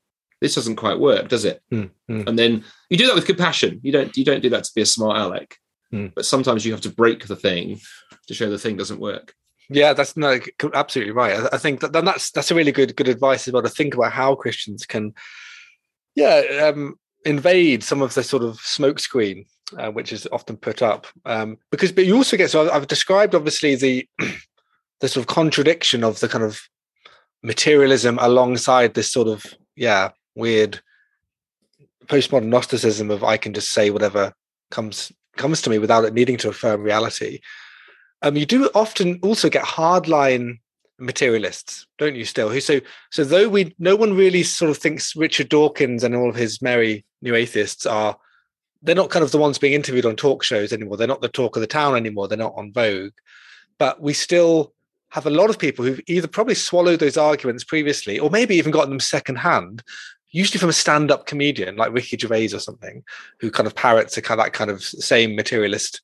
this 0.41 0.55
doesn't 0.55 0.75
quite 0.75 0.99
work, 0.99 1.27
does 1.29 1.45
it? 1.45 1.61
Mm, 1.71 1.89
mm. 2.09 2.27
And 2.27 2.37
then 2.37 2.63
you 2.89 2.97
do 2.97 3.07
that 3.07 3.15
with 3.15 3.25
compassion. 3.25 3.79
You 3.83 3.91
don't 3.91 4.15
you 4.15 4.23
don't 4.23 4.41
do 4.41 4.49
that 4.51 4.63
to 4.65 4.71
be 4.75 4.81
a 4.81 4.85
smart 4.85 5.17
aleck. 5.17 5.57
Mm. 5.93 6.13
But 6.13 6.25
sometimes 6.25 6.65
you 6.65 6.71
have 6.73 6.81
to 6.81 6.89
break 6.89 7.25
the 7.25 7.35
thing 7.35 7.79
to 8.27 8.33
show 8.33 8.49
the 8.49 8.59
thing 8.59 8.77
doesn't 8.77 8.99
work. 8.99 9.33
Yeah, 9.69 9.93
that's 9.93 10.15
no, 10.15 10.39
absolutely 10.73 11.11
right. 11.11 11.39
I, 11.39 11.55
I 11.55 11.57
think 11.57 11.81
that, 11.81 11.91
that's 11.91 12.31
that's 12.31 12.51
a 12.51 12.55
really 12.55 12.71
good 12.71 12.95
good 12.95 13.07
advice 13.07 13.47
as 13.47 13.53
well 13.53 13.63
to 13.63 13.69
think 13.69 13.95
about 13.95 14.13
how 14.13 14.35
Christians 14.35 14.85
can, 14.85 15.13
yeah, 16.15 16.71
um, 16.71 16.95
invade 17.25 17.83
some 17.83 18.01
of 18.01 18.13
the 18.13 18.23
sort 18.23 18.43
of 18.43 18.57
smokescreen 18.57 19.45
uh, 19.77 19.91
which 19.91 20.13
is 20.13 20.27
often 20.31 20.57
put 20.57 20.81
up. 20.81 21.07
Um, 21.25 21.57
because, 21.71 21.91
but 21.91 22.05
you 22.05 22.15
also 22.15 22.37
get 22.37 22.51
so 22.51 22.65
I've, 22.65 22.71
I've 22.71 22.87
described 22.87 23.35
obviously 23.35 23.75
the 23.75 24.07
the 24.99 25.07
sort 25.07 25.17
of 25.17 25.27
contradiction 25.27 26.03
of 26.03 26.19
the 26.19 26.27
kind 26.27 26.43
of 26.43 26.61
materialism 27.43 28.17
alongside 28.21 28.93
this 28.93 29.11
sort 29.11 29.27
of 29.27 29.45
yeah 29.75 30.09
weird 30.35 30.79
postmodern 32.07 32.47
gnosticism 32.47 33.11
of 33.11 33.23
I 33.23 33.37
can 33.37 33.53
just 33.53 33.71
say 33.71 33.89
whatever 33.89 34.33
comes 34.71 35.11
comes 35.35 35.61
to 35.61 35.69
me 35.69 35.77
without 35.77 36.05
it 36.05 36.13
needing 36.13 36.37
to 36.37 36.49
affirm 36.49 36.83
reality. 36.83 37.39
Um, 38.23 38.35
you 38.35 38.45
do 38.45 38.69
often 38.73 39.19
also 39.21 39.49
get 39.49 39.63
hardline 39.63 40.59
materialists, 40.99 41.85
don't 41.99 42.15
you? 42.15 42.25
Still, 42.25 42.49
who 42.49 42.59
so 42.59 42.81
so 43.11 43.23
though 43.23 43.47
we 43.47 43.75
no 43.77 43.95
one 43.95 44.15
really 44.15 44.43
sort 44.43 44.71
of 44.71 44.77
thinks 44.77 45.15
Richard 45.15 45.49
Dawkins 45.49 46.03
and 46.03 46.15
all 46.15 46.29
of 46.29 46.35
his 46.35 46.61
merry 46.61 47.05
new 47.21 47.35
atheists 47.35 47.85
are 47.85 48.17
they're 48.81 48.95
not 48.95 49.09
kind 49.09 49.23
of 49.23 49.31
the 49.31 49.37
ones 49.37 49.57
being 49.57 49.73
interviewed 49.73 50.05
on 50.05 50.15
talk 50.15 50.43
shows 50.43 50.71
anymore. 50.73 50.97
They're 50.97 51.07
not 51.07 51.21
the 51.21 51.29
talk 51.29 51.55
of 51.55 51.61
the 51.61 51.67
town 51.67 51.95
anymore. 51.95 52.27
They're 52.27 52.37
not 52.37 52.53
on 52.55 52.73
Vogue, 52.73 53.13
but 53.77 54.01
we 54.01 54.13
still 54.13 54.73
have 55.09 55.25
a 55.25 55.31
lot 55.31 55.49
of 55.49 55.59
people 55.59 55.85
who've 55.85 56.01
either 56.07 56.27
probably 56.27 56.55
swallowed 56.55 56.99
those 56.99 57.17
arguments 57.17 57.63
previously 57.63 58.19
or 58.19 58.29
maybe 58.29 58.55
even 58.55 58.71
gotten 58.71 58.89
them 58.89 58.99
secondhand, 58.99 59.83
usually 60.31 60.59
from 60.59 60.69
a 60.69 60.73
stand-up 60.73 61.25
comedian 61.25 61.77
like 61.77 61.93
Ricky 61.93 62.17
Gervais 62.17 62.53
or 62.53 62.59
something, 62.59 63.03
who 63.39 63.49
kind 63.49 63.67
of 63.67 63.75
parrots 63.75 64.17
a 64.17 64.21
kind 64.21 64.39
of 64.39 64.45
that 64.45 64.53
kind 64.53 64.69
of 64.69 64.83
same 64.83 65.35
materialist 65.35 66.01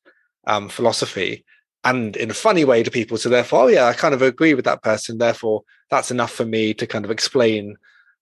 um, 0.48 0.70
philosophy 0.70 1.44
and 1.84 2.16
in 2.16 2.32
a 2.32 2.34
funny 2.34 2.66
way 2.66 2.82
to 2.84 2.92
people. 2.92 3.18
So 3.18 3.30
therefore, 3.30 3.64
oh 3.64 3.68
yeah, 3.68 3.86
I 3.86 3.94
kind 3.94 4.14
of 4.14 4.22
agree 4.22 4.54
with 4.54 4.66
that 4.66 4.84
person. 4.84 5.18
Therefore, 5.18 5.64
that's 5.90 6.12
enough 6.12 6.32
for 6.32 6.46
me 6.46 6.74
to 6.76 6.88
kind 6.88 7.06
of 7.06 7.12
explain 7.12 7.78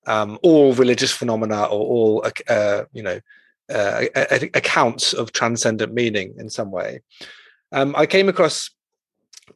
um, 0.08 0.40
all 0.42 0.74
religious 0.74 1.12
phenomena 1.12 1.64
or 1.66 1.70
all 1.70 2.26
uh, 2.50 2.84
you 2.92 3.04
know 3.04 3.20
uh, 3.72 4.06
accounts 4.54 5.14
of 5.14 5.32
transcendent 5.32 5.94
meaning 5.94 6.34
in 6.38 6.50
some 6.50 6.72
way. 6.72 7.02
Um, 7.72 7.96
I 7.96 8.06
came 8.06 8.28
across 8.28 8.70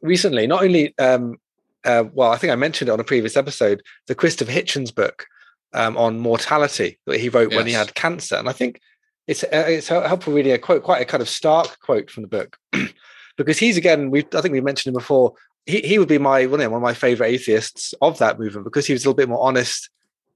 recently, 0.02 0.46
not 0.46 0.62
only, 0.62 0.96
um, 0.98 1.38
uh, 1.84 2.04
well, 2.12 2.32
I 2.32 2.36
think 2.36 2.52
I 2.52 2.56
mentioned 2.56 2.88
it 2.88 2.92
on 2.92 3.00
a 3.00 3.04
previous 3.04 3.36
episode, 3.36 3.82
the 4.06 4.14
Christopher 4.14 4.52
Hitchens 4.52 4.94
book 4.94 5.26
um, 5.72 5.96
on 5.96 6.20
mortality 6.20 6.98
that 7.06 7.20
he 7.20 7.28
wrote 7.28 7.50
yes. 7.50 7.56
when 7.56 7.66
he 7.66 7.72
had 7.72 7.94
cancer, 7.94 8.36
and 8.36 8.48
I 8.48 8.52
think 8.52 8.80
it's 9.26 9.44
uh, 9.44 9.64
it's 9.66 9.88
helpful 9.88 10.32
reading 10.32 10.52
a 10.52 10.58
quote, 10.58 10.82
quite 10.82 11.02
a 11.02 11.06
kind 11.06 11.22
of 11.22 11.28
stark 11.28 11.78
quote 11.80 12.10
from 12.10 12.22
the 12.22 12.28
book, 12.28 12.56
because 13.36 13.58
he's 13.58 13.76
again, 13.76 14.10
we 14.10 14.24
I 14.34 14.40
think 14.40 14.52
we 14.52 14.60
mentioned 14.60 14.94
him 14.94 14.98
before. 14.98 15.34
He 15.66 15.80
he 15.80 15.98
would 15.98 16.08
be 16.08 16.18
my 16.18 16.46
one 16.46 16.60
of 16.60 16.82
my 16.82 16.94
favorite 16.94 17.28
atheists 17.28 17.92
of 18.00 18.18
that 18.18 18.38
movement 18.38 18.64
because 18.64 18.86
he 18.86 18.92
was 18.92 19.04
a 19.04 19.08
little 19.08 19.16
bit 19.16 19.28
more 19.28 19.44
honest 19.44 19.90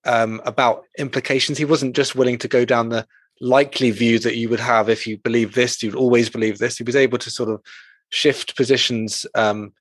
um, 0.05 0.40
about 0.44 0.85
implications. 0.99 1.59
He 1.59 1.64
wasn't 1.64 1.94
just 1.94 2.16
willing 2.16 2.38
to 2.38 2.49
go 2.49 2.64
down 2.64 2.88
the 2.88 3.07
likely 3.40 3.90
view 3.90 4.18
that 4.18 4.37
you 4.37 4.49
would 4.49 4.61
have 4.61 4.88
if 4.88 5.07
you 5.07 5.16
believe 5.18 5.55
this, 5.55 5.83
you'd 5.83 5.94
always 5.94 6.29
believe 6.29 6.59
this. 6.59 6.77
He 6.77 6.85
was 6.85 6.96
able 6.96 7.18
to 7.18 7.31
sort 7.31 7.49
of 7.49 7.62
shift 8.11 8.57
positions 8.57 9.27
um, 9.35 9.73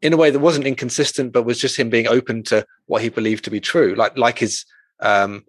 in 0.00 0.12
a 0.12 0.16
way 0.16 0.30
that 0.30 0.40
wasn't 0.40 0.66
inconsistent, 0.66 1.32
but 1.32 1.44
was 1.44 1.58
just 1.58 1.78
him 1.78 1.90
being 1.90 2.08
open 2.08 2.42
to 2.44 2.66
what 2.86 3.02
he 3.02 3.08
believed 3.08 3.44
to 3.44 3.50
be 3.50 3.60
true, 3.60 3.94
like 3.94 4.16
like 4.16 4.38
his 4.38 4.64
um, 5.00 5.44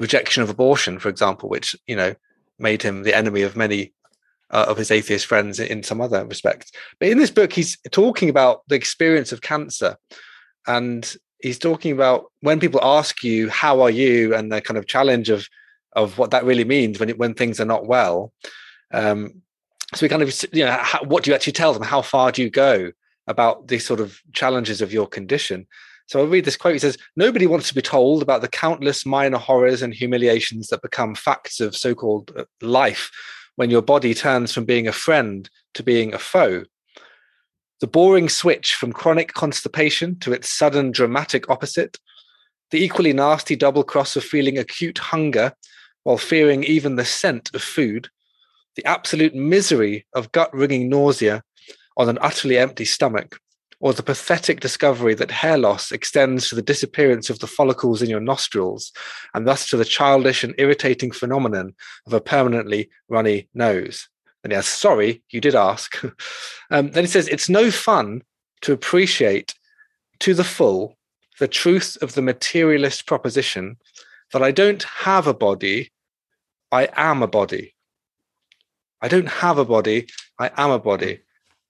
rejection 0.00 0.42
of 0.42 0.50
abortion, 0.50 0.98
for 0.98 1.08
example, 1.08 1.48
which 1.48 1.76
you 1.86 1.96
know 1.96 2.14
made 2.58 2.82
him 2.82 3.02
the 3.02 3.16
enemy 3.16 3.42
of 3.42 3.56
many 3.56 3.92
uh, 4.50 4.66
of 4.68 4.76
his 4.76 4.90
atheist 4.90 5.26
friends 5.26 5.58
in 5.58 5.82
some 5.82 6.00
other 6.00 6.24
respects. 6.24 6.72
But 6.98 7.08
in 7.08 7.18
this 7.18 7.30
book, 7.30 7.52
he's 7.52 7.78
talking 7.90 8.28
about 8.28 8.62
the 8.68 8.74
experience 8.74 9.32
of 9.32 9.42
cancer, 9.42 9.96
and 10.66 11.16
he's 11.40 11.58
talking 11.58 11.92
about 11.92 12.32
when 12.40 12.60
people 12.60 12.80
ask 12.82 13.22
you 13.22 13.48
how 13.48 13.80
are 13.80 13.90
you, 13.90 14.34
and 14.34 14.50
the 14.50 14.60
kind 14.60 14.78
of 14.78 14.86
challenge 14.86 15.30
of 15.30 15.48
of 15.94 16.18
what 16.18 16.32
that 16.32 16.44
really 16.44 16.64
means 16.64 16.98
when 16.98 17.10
it, 17.10 17.18
when 17.18 17.34
things 17.34 17.60
are 17.60 17.64
not 17.64 17.86
well. 17.86 18.32
Um, 18.92 19.42
so 19.94 20.04
we 20.04 20.08
kind 20.08 20.22
of 20.22 20.34
you 20.52 20.64
know 20.64 20.78
how, 20.80 21.02
what 21.04 21.24
do 21.24 21.30
you 21.30 21.34
actually 21.34 21.52
tell 21.52 21.72
them? 21.72 21.82
How 21.82 22.02
far 22.02 22.32
do 22.32 22.42
you 22.42 22.50
go 22.50 22.92
about 23.26 23.68
these 23.68 23.86
sort 23.86 24.00
of 24.00 24.20
challenges 24.32 24.80
of 24.80 24.92
your 24.92 25.06
condition? 25.06 25.66
So 26.06 26.20
i'll 26.20 26.26
read 26.26 26.44
this 26.44 26.56
quote 26.56 26.74
he 26.74 26.78
says 26.78 26.98
nobody 27.16 27.46
wants 27.46 27.68
to 27.68 27.74
be 27.74 27.80
told 27.80 28.20
about 28.20 28.42
the 28.42 28.48
countless 28.48 29.06
minor 29.06 29.38
horrors 29.38 29.80
and 29.80 29.94
humiliations 29.94 30.68
that 30.68 30.82
become 30.82 31.14
facts 31.14 31.60
of 31.60 31.74
so-called 31.74 32.30
uh, 32.36 32.44
life 32.60 33.10
when 33.56 33.70
your 33.70 33.80
body 33.80 34.12
turns 34.12 34.52
from 34.52 34.66
being 34.66 34.86
a 34.86 34.92
friend 34.92 35.48
to 35.72 35.82
being 35.82 36.12
a 36.12 36.18
foe. 36.18 36.64
The 37.80 37.86
boring 37.86 38.28
switch 38.28 38.74
from 38.74 38.92
chronic 38.92 39.32
constipation 39.32 40.18
to 40.20 40.32
its 40.32 40.50
sudden 40.50 40.90
dramatic 40.90 41.48
opposite 41.48 41.98
the 42.70 42.82
equally 42.82 43.12
nasty 43.12 43.54
double 43.56 43.84
cross 43.84 44.16
of 44.16 44.24
feeling 44.24 44.58
acute 44.58 44.98
hunger 44.98 45.52
while 46.02 46.18
fearing 46.18 46.64
even 46.64 46.96
the 46.96 47.04
scent 47.04 47.50
of 47.54 47.62
food 47.62 48.08
the 48.76 48.84
absolute 48.84 49.34
misery 49.34 50.06
of 50.14 50.32
gut 50.32 50.52
wringing 50.54 50.88
nausea 50.88 51.42
on 51.96 52.08
an 52.08 52.18
utterly 52.20 52.58
empty 52.58 52.84
stomach, 52.84 53.38
or 53.80 53.92
the 53.92 54.02
pathetic 54.02 54.60
discovery 54.60 55.14
that 55.14 55.30
hair 55.30 55.58
loss 55.58 55.92
extends 55.92 56.48
to 56.48 56.54
the 56.54 56.62
disappearance 56.62 57.30
of 57.30 57.38
the 57.38 57.46
follicles 57.46 58.02
in 58.02 58.10
your 58.10 58.20
nostrils, 58.20 58.92
and 59.34 59.46
thus 59.46 59.68
to 59.68 59.76
the 59.76 59.84
childish 59.84 60.42
and 60.42 60.54
irritating 60.58 61.10
phenomenon 61.10 61.74
of 62.06 62.12
a 62.12 62.20
permanently 62.20 62.88
runny 63.08 63.48
nose. 63.54 64.08
And 64.42 64.52
he 64.52 64.56
yes, 64.56 64.66
sorry, 64.66 65.22
you 65.30 65.40
did 65.40 65.54
ask. 65.54 66.02
um, 66.70 66.90
then 66.90 67.04
he 67.04 67.08
says, 67.08 67.28
it's 67.28 67.48
no 67.48 67.70
fun 67.70 68.22
to 68.62 68.72
appreciate 68.72 69.54
to 70.20 70.34
the 70.34 70.44
full 70.44 70.96
the 71.38 71.48
truth 71.48 71.98
of 72.00 72.14
the 72.14 72.22
materialist 72.22 73.06
proposition 73.06 73.76
that 74.32 74.42
I 74.42 74.50
don't 74.50 74.82
have 74.82 75.26
a 75.26 75.34
body, 75.34 75.90
I 76.70 76.88
am 76.94 77.22
a 77.22 77.26
body. 77.26 77.73
I 79.04 79.08
don't 79.08 79.28
have 79.28 79.58
a 79.58 79.66
body, 79.66 80.06
I 80.38 80.50
am 80.56 80.70
a 80.70 80.78
body. 80.78 81.14
Mm. 81.14 81.20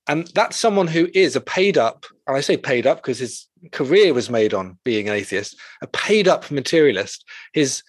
And 0.06 0.26
that's 0.34 0.56
someone 0.56 0.86
who 0.86 1.08
is 1.14 1.34
a 1.34 1.40
paid 1.40 1.76
up, 1.76 2.06
and 2.28 2.36
I 2.36 2.40
say 2.40 2.56
paid 2.56 2.86
up 2.86 2.98
because 2.98 3.18
his 3.18 3.48
career 3.72 4.14
was 4.14 4.30
made 4.30 4.54
on 4.54 4.78
being 4.84 5.08
an 5.08 5.14
atheist, 5.14 5.56
a 5.82 5.88
paid 5.88 6.28
up 6.28 6.50
materialist. 6.50 7.24
His 7.52 7.82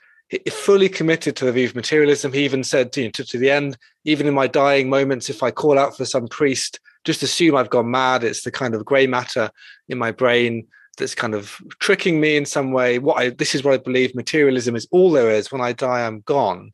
fully 0.49 0.89
committed 0.89 1.36
to 1.36 1.45
the 1.45 1.51
view 1.51 1.67
of 1.67 1.75
materialism. 1.75 2.34
He 2.34 2.43
even 2.43 2.63
said 2.63 2.95
you 2.97 3.03
know, 3.03 3.12
to, 3.12 3.23
to 3.23 3.38
the 3.38 3.51
end, 3.51 3.77
even 4.05 4.25
in 4.25 4.34
my 4.34 4.47
dying 4.47 4.89
moments, 4.89 5.29
if 5.29 5.43
I 5.43 5.51
call 5.51 5.77
out 5.77 5.95
for 5.95 6.05
some 6.05 6.27
priest, 6.27 6.79
just 7.03 7.21
assume 7.21 7.55
I've 7.55 7.69
gone 7.69 7.91
mad. 7.91 8.23
It's 8.23 8.41
the 8.41 8.51
kind 8.51 8.73
of 8.73 8.84
grey 8.84 9.05
matter 9.05 9.51
in 9.88 9.99
my 9.99 10.12
brain 10.12 10.67
that's 10.97 11.13
kind 11.13 11.36
of 11.36 11.58
tricking 11.79 12.19
me 12.19 12.38
in 12.38 12.45
some 12.45 12.71
way. 12.71 12.97
What 12.97 13.21
I 13.21 13.29
this 13.29 13.53
is 13.53 13.63
what 13.63 13.75
I 13.75 13.77
believe 13.77 14.15
materialism 14.15 14.75
is 14.75 14.88
all 14.89 15.12
there 15.12 15.29
is. 15.29 15.51
When 15.51 15.62
I 15.62 15.73
die, 15.73 16.05
I'm 16.08 16.21
gone. 16.21 16.73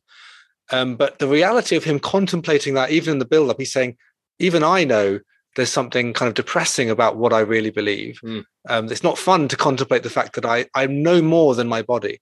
Um, 0.71 0.95
but 0.95 1.19
the 1.19 1.27
reality 1.27 1.75
of 1.75 1.83
him 1.83 1.99
contemplating 1.99 2.73
that, 2.75 2.91
even 2.91 3.13
in 3.13 3.19
the 3.19 3.25
build 3.25 3.49
up, 3.49 3.59
he's 3.59 3.73
saying, 3.73 3.97
even 4.39 4.63
I 4.63 4.83
know 4.85 5.19
there's 5.55 5.69
something 5.69 6.13
kind 6.13 6.27
of 6.29 6.33
depressing 6.33 6.89
about 6.89 7.17
what 7.17 7.33
I 7.33 7.41
really 7.41 7.71
believe. 7.71 8.19
Mm. 8.23 8.43
Um, 8.69 8.91
it's 8.91 9.03
not 9.03 9.17
fun 9.17 9.47
to 9.49 9.57
contemplate 9.57 10.03
the 10.03 10.09
fact 10.09 10.35
that 10.35 10.45
I 10.45 10.65
I'm 10.73 11.03
no 11.03 11.21
more 11.21 11.55
than 11.55 11.67
my 11.67 11.81
body. 11.81 12.21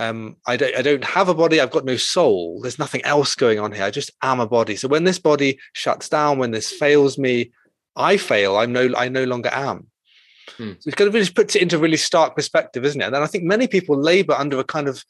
um, 0.00 0.36
I, 0.46 0.56
don't, 0.56 0.74
I 0.76 0.82
don't 0.82 1.04
have 1.04 1.28
a 1.28 1.34
body. 1.34 1.60
I've 1.60 1.70
got 1.70 1.84
no 1.84 1.96
soul. 1.96 2.60
There's 2.62 2.78
nothing 2.78 3.02
else 3.04 3.34
going 3.34 3.58
on 3.58 3.70
here. 3.70 3.84
I 3.84 3.90
just 3.90 4.10
am 4.22 4.40
a 4.40 4.46
body. 4.46 4.74
So 4.76 4.88
when 4.88 5.04
this 5.04 5.18
body 5.18 5.58
shuts 5.74 6.08
down, 6.08 6.38
when 6.38 6.52
this 6.52 6.70
fails 6.70 7.18
me, 7.18 7.52
I 7.96 8.16
fail. 8.16 8.56
I'm 8.56 8.72
no, 8.72 8.88
I 8.96 9.08
no 9.08 9.24
longer 9.24 9.50
am. 9.52 9.88
Hmm. 10.56 10.72
So 10.78 10.88
it 10.88 10.96
kind 10.96 11.08
of 11.08 11.14
really 11.14 11.28
puts 11.28 11.54
it 11.54 11.62
into 11.62 11.78
really 11.78 11.98
stark 11.98 12.34
perspective, 12.34 12.84
isn't 12.84 13.00
it? 13.00 13.04
And 13.04 13.14
then 13.14 13.22
I 13.22 13.26
think 13.26 13.44
many 13.44 13.66
people 13.66 14.00
labor 14.00 14.32
under 14.32 14.58
a 14.58 14.64
kind 14.64 14.88
of, 14.88 15.04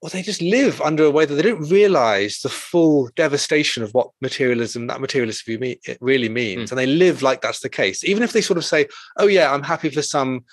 well, 0.00 0.10
they 0.10 0.22
just 0.22 0.40
live 0.40 0.80
under 0.80 1.04
a 1.04 1.10
way 1.10 1.26
that 1.26 1.34
they 1.34 1.42
don't 1.42 1.68
realize 1.68 2.40
the 2.40 2.48
full 2.48 3.10
devastation 3.16 3.82
of 3.82 3.92
what 3.92 4.10
materialism, 4.22 4.86
that 4.86 5.00
materialism 5.00 5.60
mean, 5.60 5.76
it 5.86 5.98
really 6.00 6.30
means. 6.30 6.70
Hmm. 6.70 6.74
And 6.74 6.78
they 6.78 6.86
live 6.86 7.20
like 7.22 7.42
that's 7.42 7.60
the 7.60 7.68
case. 7.68 8.02
Even 8.04 8.22
if 8.22 8.32
they 8.32 8.40
sort 8.40 8.56
of 8.56 8.64
say, 8.64 8.88
oh, 9.18 9.26
yeah, 9.26 9.52
I'm 9.52 9.62
happy 9.62 9.90
for 9.90 10.00
some 10.00 10.44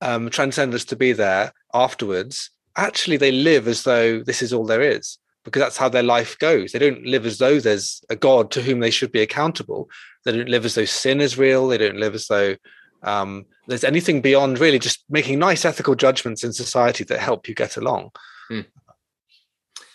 um, 0.00 0.28
transcendence 0.30 0.84
to 0.86 0.96
be 0.96 1.12
there 1.12 1.52
afterwards, 1.72 2.50
actually 2.76 3.16
they 3.16 3.30
live 3.30 3.68
as 3.68 3.84
though 3.84 4.22
this 4.22 4.42
is 4.42 4.52
all 4.52 4.66
there 4.66 4.82
is 4.82 5.18
because 5.44 5.60
that's 5.60 5.76
how 5.76 5.88
their 5.88 6.02
life 6.02 6.36
goes. 6.38 6.72
They 6.72 6.80
don't 6.80 7.06
live 7.06 7.24
as 7.24 7.38
though 7.38 7.60
there's 7.60 8.02
a 8.10 8.16
God 8.16 8.50
to 8.50 8.62
whom 8.62 8.80
they 8.80 8.90
should 8.90 9.12
be 9.12 9.22
accountable. 9.22 9.88
They 10.24 10.32
don't 10.32 10.48
live 10.48 10.64
as 10.64 10.74
though 10.74 10.84
sin 10.84 11.20
is 11.20 11.38
real. 11.38 11.68
They 11.68 11.78
don't 11.78 12.00
live 12.00 12.16
as 12.16 12.26
though 12.26 12.56
um, 13.04 13.46
there's 13.68 13.84
anything 13.84 14.20
beyond 14.20 14.58
really 14.58 14.80
just 14.80 15.04
making 15.08 15.38
nice 15.38 15.64
ethical 15.64 15.94
judgments 15.94 16.42
in 16.42 16.52
society 16.52 17.04
that 17.04 17.20
help 17.20 17.48
you 17.48 17.54
get 17.54 17.76
along. 17.76 18.10
Mm. 18.50 18.66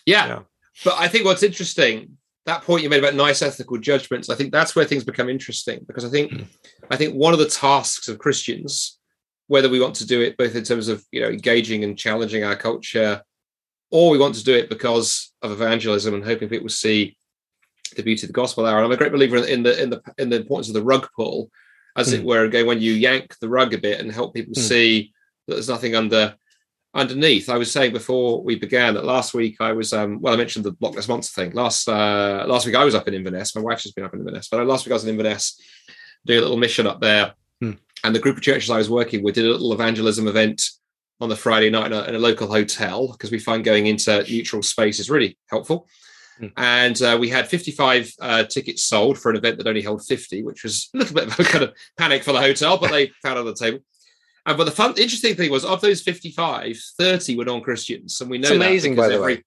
Yeah. 0.06 0.28
yeah. 0.28 0.40
But 0.84 0.96
I 0.98 1.08
think 1.08 1.26
what's 1.26 1.44
interesting, 1.44 2.18
that 2.46 2.64
point 2.64 2.84
you 2.84 2.90
made 2.90 3.04
about 3.04 3.16
nice 3.16 3.42
ethical 3.42 3.78
judgments, 3.78 4.30
I 4.30 4.36
think 4.36 4.52
that's 4.52 4.76
where 4.76 4.86
things 4.86 5.04
become 5.04 5.30
interesting 5.30 5.82
because 5.88 6.06
I 6.06 6.10
think 6.10 6.32
mm. 6.32 6.46
I 6.90 6.96
think 6.96 7.14
one 7.14 7.34
of 7.34 7.40
the 7.40 7.48
tasks 7.48 8.08
of 8.08 8.20
Christians 8.20 8.98
whether 9.48 9.68
we 9.68 9.82
want 9.82 9.96
to 9.96 10.08
do 10.08 10.22
it 10.22 10.38
both 10.38 10.56
in 10.56 10.64
terms 10.64 10.88
of 10.88 11.04
you 11.12 11.20
know 11.20 11.28
engaging 11.28 11.84
and 11.84 11.98
challenging 11.98 12.42
our 12.42 12.56
culture 12.56 13.22
or 13.92 14.10
we 14.10 14.18
want 14.18 14.34
to 14.34 14.46
do 14.46 14.56
it 14.56 14.70
because 14.70 15.34
of 15.42 15.52
evangelism 15.52 16.14
and 16.14 16.24
hoping 16.24 16.48
people 16.48 16.70
see 16.70 17.18
the 17.98 18.02
beauty 18.02 18.24
of 18.24 18.30
the 18.30 18.34
gospel 18.34 18.64
there. 18.64 18.78
And 18.78 18.86
I'm 18.86 18.92
a 18.92 18.98
great 18.98 19.12
believer 19.12 19.36
in 19.36 19.64
the 19.64 19.82
in 19.82 19.90
the 19.90 20.02
in 20.18 20.30
the 20.30 20.38
importance 20.38 20.70
of 20.70 20.74
the 20.74 20.84
rug 20.84 21.10
pull, 21.16 21.52
as 21.98 22.10
mm. 22.10 22.14
it 22.14 22.22
hmm. 22.22 22.28
were, 22.28 22.46
again 22.46 22.66
when 22.66 22.82
you 22.82 22.94
yank 22.94 23.38
the 23.40 23.50
rug 23.50 23.74
a 23.74 23.78
bit 23.78 24.00
and 24.00 24.12
help 24.12 24.34
people 24.34 24.54
mm. 24.54 24.62
see 24.62 25.14
that 25.48 25.56
there's 25.56 25.68
nothing 25.68 25.96
under 25.96 26.36
underneath. 26.93 27.49
I 27.49 27.58
was 27.58 27.71
saying 27.71 27.93
before 27.93 28.43
we 28.43 28.56
began 28.56 28.95
that 28.95 29.06
last 29.06 29.34
week 29.34 29.58
I 29.60 29.71
was 29.71 29.93
um 29.93 30.19
well 30.21 30.34
I 30.34 30.38
mentioned 30.38 30.65
the 30.65 30.75
Loch 30.82 30.95
Ness 30.95 31.08
Monster 31.08 31.41
thing. 31.41 31.51
Last 31.54 31.88
uh 31.88 32.45
last 32.47 32.65
week 32.65 32.75
I 32.75 32.84
was 32.84 32.95
up 32.95 33.08
in 33.08 33.13
Inverness. 33.13 33.56
My 33.56 33.62
wife 33.62 33.82
has 33.84 33.91
been 33.91 34.04
up 34.04 34.13
in 34.13 34.19
Inverness, 34.19 34.49
but 34.49 34.65
last 34.67 34.86
week 34.86 34.91
I 34.91 34.95
was 34.95 35.04
in 35.04 35.10
Inverness 35.10 35.60
doing 36.25 36.39
a 36.39 36.41
little 36.41 36.58
mission 36.58 36.88
up 36.88 37.01
there 37.01 37.34
and 38.04 38.15
the 38.15 38.19
group 38.19 38.38
of 38.38 38.43
churches 38.43 38.69
I 38.69 38.77
was 38.77 38.89
working 38.89 39.23
with 39.23 39.36
did 39.36 39.45
a 39.45 39.49
little 39.49 39.73
evangelism 39.73 40.27
event 40.27 40.63
on 41.19 41.30
the 41.30 41.36
Friday 41.36 41.69
night 41.69 41.88
in 41.88 41.93
a, 41.93 42.04
in 42.04 42.15
a 42.15 42.19
local 42.19 42.47
hotel 42.47 43.12
because 43.12 43.32
we 43.32 43.39
find 43.39 43.63
going 43.63 43.88
into 43.88 44.23
neutral 44.23 44.63
space 44.63 44.99
is 44.99 45.10
really 45.10 45.38
helpful. 45.47 45.88
Mm. 46.39 46.51
And 46.58 47.01
uh, 47.01 47.17
we 47.19 47.30
had 47.30 47.47
55 47.47 48.13
uh, 48.19 48.43
tickets 48.45 48.84
sold 48.84 49.19
for 49.19 49.30
an 49.30 49.38
event 49.38 49.58
that 49.58 49.67
only 49.67 49.84
held 49.84 50.04
50, 50.04 50.41
which 50.43 50.63
was 50.63 50.89
a 50.95 50.97
little 50.97 51.13
bit 51.13 51.27
of 51.27 51.39
a 51.39 51.43
kind 51.43 51.63
of 51.63 51.73
panic 51.97 52.23
for 52.23 52.34
the 52.34 52.41
hotel, 52.41 52.77
but 52.77 52.89
they 52.89 53.12
found 53.21 53.38
on 53.38 53.45
the 53.45 53.54
table. 53.54 53.80
And 54.45 54.58
but 54.58 54.63
the 54.63 54.71
fun, 54.71 54.91
interesting 54.91 55.36
thing 55.36 55.51
was, 55.51 55.63
of 55.63 55.82
those 55.82 56.01
55, 56.01 56.77
30 56.97 57.38
were 57.38 57.45
non-Christians, 57.45 58.21
and 58.21 58.30
we 58.30 58.38
know 58.38 58.47
it's 58.47 58.56
amazing. 58.56 58.95
by 58.95 59.08
the 59.08 59.15
every, 59.15 59.36
way, 59.36 59.43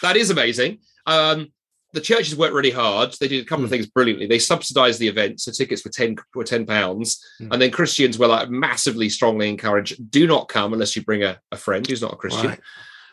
that 0.00 0.16
is 0.16 0.30
amazing. 0.30 0.78
Um, 1.06 1.52
the 1.92 2.00
churches 2.00 2.34
worked 2.34 2.54
really 2.54 2.70
hard. 2.70 3.14
They 3.20 3.28
did 3.28 3.42
a 3.42 3.46
couple 3.46 3.62
mm. 3.62 3.64
of 3.64 3.70
hmm. 3.70 3.74
things 3.74 3.86
brilliantly. 3.86 4.26
They 4.26 4.38
subsidized 4.38 4.98
the 4.98 5.08
event, 5.08 5.40
so 5.40 5.52
tickets 5.52 5.84
were 5.84 5.90
ten 5.90 6.16
were 6.34 6.44
ten 6.44 6.64
pounds, 6.64 7.22
mm. 7.40 7.48
and 7.50 7.60
then 7.60 7.70
Christians 7.70 8.18
were 8.18 8.28
like 8.28 8.48
massively 8.48 9.10
strongly 9.10 9.48
encouraged: 9.50 10.10
do 10.10 10.26
not 10.26 10.48
come 10.48 10.72
unless 10.72 10.96
you 10.96 11.02
bring 11.02 11.22
a, 11.22 11.38
a 11.50 11.56
friend 11.56 11.86
who's 11.86 12.02
not 12.02 12.14
a 12.14 12.16
Christian. 12.16 12.50
Right. 12.50 12.60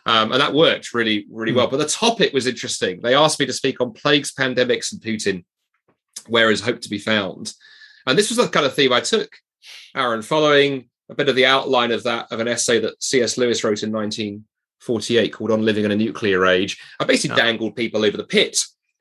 Um, 0.05 0.31
and 0.31 0.41
that 0.41 0.53
worked 0.53 0.93
really, 0.93 1.25
really 1.29 1.51
mm. 1.51 1.57
well. 1.57 1.67
But 1.67 1.77
the 1.77 1.85
topic 1.85 2.33
was 2.33 2.47
interesting. 2.47 3.01
They 3.01 3.15
asked 3.15 3.39
me 3.39 3.45
to 3.45 3.53
speak 3.53 3.81
on 3.81 3.91
plagues, 3.91 4.33
pandemics, 4.33 4.93
and 4.93 5.01
Putin. 5.01 5.43
Where 6.27 6.49
is 6.49 6.61
hope 6.61 6.79
to 6.81 6.89
be 6.89 6.99
found? 6.99 7.53
And 8.07 8.17
this 8.17 8.29
was 8.29 8.37
the 8.37 8.47
kind 8.47 8.65
of 8.65 8.73
theme 8.73 8.93
I 8.93 9.01
took, 9.01 9.29
Aaron, 9.95 10.21
following 10.21 10.89
a 11.09 11.15
bit 11.15 11.29
of 11.29 11.35
the 11.35 11.45
outline 11.45 11.91
of 11.91 12.03
that 12.03 12.31
of 12.31 12.39
an 12.39 12.47
essay 12.47 12.79
that 12.79 13.01
C.S. 13.01 13.37
Lewis 13.37 13.63
wrote 13.63 13.83
in 13.83 13.91
1948 13.91 15.33
called 15.33 15.51
On 15.51 15.63
Living 15.63 15.85
in 15.85 15.91
a 15.91 15.95
Nuclear 15.95 16.45
Age. 16.45 16.79
I 16.99 17.05
basically 17.05 17.37
yeah. 17.37 17.45
dangled 17.45 17.75
people 17.75 18.05
over 18.05 18.17
the 18.17 18.23
pit 18.23 18.57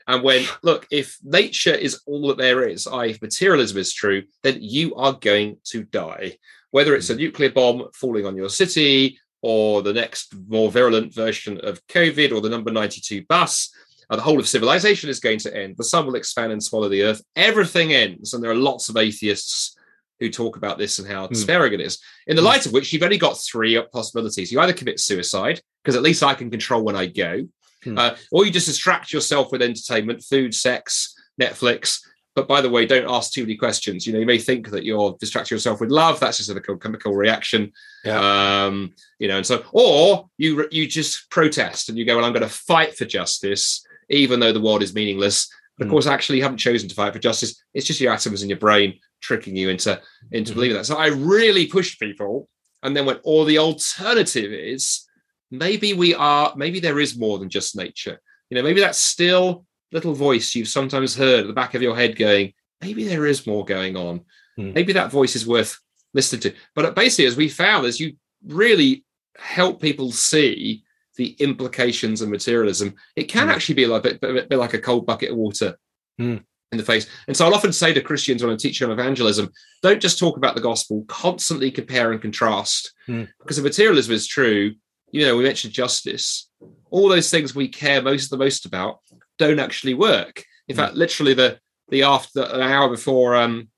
and 0.06 0.22
went, 0.22 0.50
look, 0.62 0.86
if 0.90 1.18
nature 1.22 1.74
is 1.74 2.00
all 2.06 2.28
that 2.28 2.38
there 2.38 2.66
is, 2.66 2.86
i.e., 2.86 3.10
if 3.10 3.22
materialism 3.22 3.78
is 3.78 3.92
true, 3.92 4.24
then 4.42 4.58
you 4.60 4.94
are 4.96 5.12
going 5.12 5.58
to 5.64 5.84
die. 5.84 6.38
Whether 6.70 6.94
it's 6.94 7.10
a 7.10 7.14
mm. 7.14 7.18
nuclear 7.18 7.50
bomb 7.50 7.88
falling 7.94 8.26
on 8.26 8.36
your 8.36 8.48
city 8.48 9.18
or 9.40 9.82
the 9.82 9.92
next 9.92 10.34
more 10.48 10.70
virulent 10.70 11.14
version 11.14 11.60
of 11.62 11.86
COVID 11.86 12.32
or 12.32 12.40
the 12.40 12.48
number 12.48 12.72
92 12.72 13.24
bus, 13.28 13.70
uh, 14.10 14.16
the 14.16 14.22
whole 14.22 14.40
of 14.40 14.48
civilization 14.48 15.10
is 15.10 15.20
going 15.20 15.38
to 15.38 15.54
end. 15.54 15.76
The 15.76 15.84
sun 15.84 16.06
will 16.06 16.14
expand 16.14 16.50
and 16.50 16.62
swallow 16.62 16.88
the 16.88 17.02
earth. 17.02 17.22
Everything 17.36 17.92
ends. 17.92 18.32
And 18.32 18.42
there 18.42 18.50
are 18.50 18.56
lots 18.56 18.88
of 18.88 18.96
atheists 18.96 19.76
who 20.20 20.30
talk 20.30 20.56
about 20.56 20.78
this 20.78 20.98
and 20.98 21.08
how 21.08 21.26
hmm. 21.26 21.32
despairing 21.32 21.74
it 21.74 21.80
is. 21.80 21.98
In 22.26 22.36
the 22.36 22.42
hmm. 22.42 22.48
light 22.48 22.66
of 22.66 22.72
which, 22.72 22.92
you've 22.92 23.02
only 23.02 23.18
got 23.18 23.38
three 23.38 23.80
possibilities. 23.92 24.50
You 24.50 24.60
either 24.60 24.72
commit 24.72 25.00
suicide, 25.00 25.60
because 25.82 25.96
at 25.96 26.02
least 26.02 26.22
I 26.22 26.34
can 26.34 26.50
control 26.50 26.82
when 26.82 26.96
I 26.96 27.06
go, 27.06 27.46
hmm. 27.84 27.98
uh, 27.98 28.14
or 28.32 28.44
you 28.44 28.50
just 28.50 28.66
distract 28.66 29.12
yourself 29.12 29.52
with 29.52 29.62
entertainment, 29.62 30.22
food, 30.22 30.54
sex, 30.54 31.14
Netflix. 31.40 32.00
But 32.34 32.46
by 32.46 32.60
the 32.60 32.70
way, 32.70 32.86
don't 32.86 33.10
ask 33.10 33.32
too 33.32 33.42
many 33.42 33.56
questions. 33.56 34.06
You 34.06 34.12
know, 34.12 34.20
you 34.20 34.26
may 34.26 34.38
think 34.38 34.70
that 34.70 34.84
you're 34.84 35.16
distracting 35.18 35.56
yourself 35.56 35.80
with 35.80 35.90
love. 35.90 36.20
That's 36.20 36.36
just 36.36 36.50
a 36.50 36.60
chemical 36.60 37.12
reaction. 37.12 37.72
Yeah. 38.04 38.66
Um, 38.66 38.92
you 39.18 39.26
know, 39.26 39.38
and 39.38 39.46
so, 39.46 39.64
or 39.72 40.28
you 40.36 40.68
you 40.70 40.86
just 40.86 41.28
protest 41.30 41.88
and 41.88 41.98
you 41.98 42.04
go, 42.04 42.14
well, 42.14 42.24
I'm 42.24 42.32
going 42.32 42.44
to 42.44 42.48
fight 42.48 42.96
for 42.96 43.06
justice, 43.06 43.84
even 44.08 44.38
though 44.38 44.52
the 44.52 44.60
world 44.60 44.84
is 44.84 44.94
meaningless. 44.94 45.48
But 45.76 45.86
of 45.86 45.90
course, 45.90 46.06
actually, 46.06 46.38
you 46.38 46.44
haven't 46.44 46.58
chosen 46.58 46.88
to 46.88 46.94
fight 46.94 47.12
for 47.12 47.18
justice. 47.18 47.60
It's 47.74 47.86
just 47.86 48.00
your 48.00 48.12
atoms 48.12 48.42
in 48.42 48.48
your 48.48 48.58
brain 48.58 49.00
tricking 49.20 49.56
you 49.56 49.68
into 49.68 50.00
into 50.32 50.50
mm-hmm. 50.50 50.58
believing 50.58 50.76
that. 50.76 50.86
So 50.86 50.96
I 50.96 51.08
really 51.08 51.66
pushed 51.66 52.00
people, 52.00 52.48
and 52.82 52.96
then 52.96 53.06
went, 53.06 53.20
or 53.24 53.44
the 53.44 53.58
alternative 53.58 54.52
is 54.52 55.06
maybe 55.50 55.94
we 55.94 56.14
are, 56.14 56.52
maybe 56.56 56.80
there 56.80 57.00
is 57.00 57.18
more 57.18 57.38
than 57.38 57.48
just 57.48 57.76
nature. 57.76 58.20
You 58.50 58.56
know, 58.56 58.62
maybe 58.62 58.80
that's 58.80 58.98
still 58.98 59.64
little 59.92 60.14
voice 60.14 60.54
you've 60.54 60.68
sometimes 60.68 61.16
heard 61.16 61.40
at 61.40 61.46
the 61.46 61.52
back 61.52 61.74
of 61.74 61.82
your 61.82 61.96
head 61.96 62.16
going, 62.16 62.52
maybe 62.80 63.04
there 63.04 63.26
is 63.26 63.46
more 63.46 63.64
going 63.64 63.96
on. 63.96 64.20
Mm. 64.58 64.74
Maybe 64.74 64.92
that 64.92 65.10
voice 65.10 65.34
is 65.34 65.46
worth 65.46 65.78
listening 66.12 66.40
to. 66.42 66.54
But 66.74 66.94
basically, 66.94 67.26
as 67.26 67.36
we 67.36 67.48
found, 67.48 67.86
as 67.86 67.98
you 67.98 68.16
really 68.46 69.04
help 69.36 69.80
people 69.80 70.12
see 70.12 70.84
the 71.16 71.30
implications 71.38 72.20
of 72.20 72.28
materialism, 72.28 72.94
it 73.16 73.24
can 73.24 73.48
mm. 73.48 73.52
actually 73.52 73.76
be 73.76 73.84
a 73.84 74.00
bit, 74.00 74.20
bit, 74.20 74.48
bit, 74.48 74.58
like 74.58 74.74
a 74.74 74.78
cold 74.78 75.06
bucket 75.06 75.30
of 75.30 75.36
water. 75.36 75.76
Mm 76.20 76.44
in 76.72 76.78
the 76.78 76.84
face. 76.84 77.06
And 77.26 77.36
so 77.36 77.46
I'll 77.46 77.54
often 77.54 77.72
say 77.72 77.92
to 77.92 78.00
Christians 78.00 78.42
when 78.42 78.52
I'm 78.52 78.58
teaching 78.58 78.86
on 78.86 78.92
evangelism, 78.92 79.50
don't 79.82 80.02
just 80.02 80.18
talk 80.18 80.36
about 80.36 80.54
the 80.54 80.60
gospel, 80.60 81.04
constantly 81.08 81.70
compare 81.70 82.12
and 82.12 82.20
contrast. 82.20 82.92
Mm. 83.08 83.28
Because 83.40 83.58
if 83.58 83.64
materialism 83.64 84.14
is 84.14 84.26
true, 84.26 84.74
you 85.10 85.24
know, 85.24 85.36
we 85.36 85.44
mentioned 85.44 85.72
justice, 85.72 86.50
all 86.90 87.08
those 87.08 87.30
things 87.30 87.54
we 87.54 87.68
care 87.68 88.02
most 88.02 88.30
the 88.30 88.36
most 88.36 88.66
about 88.66 88.98
don't 89.38 89.58
actually 89.60 89.94
work. 89.94 90.44
In 90.68 90.74
mm. 90.74 90.78
fact, 90.78 90.94
literally 90.94 91.34
the 91.34 91.58
the 91.90 92.02
after 92.02 92.42
an 92.42 92.60
hour 92.60 92.90
before 92.90 93.34
um 93.34 93.68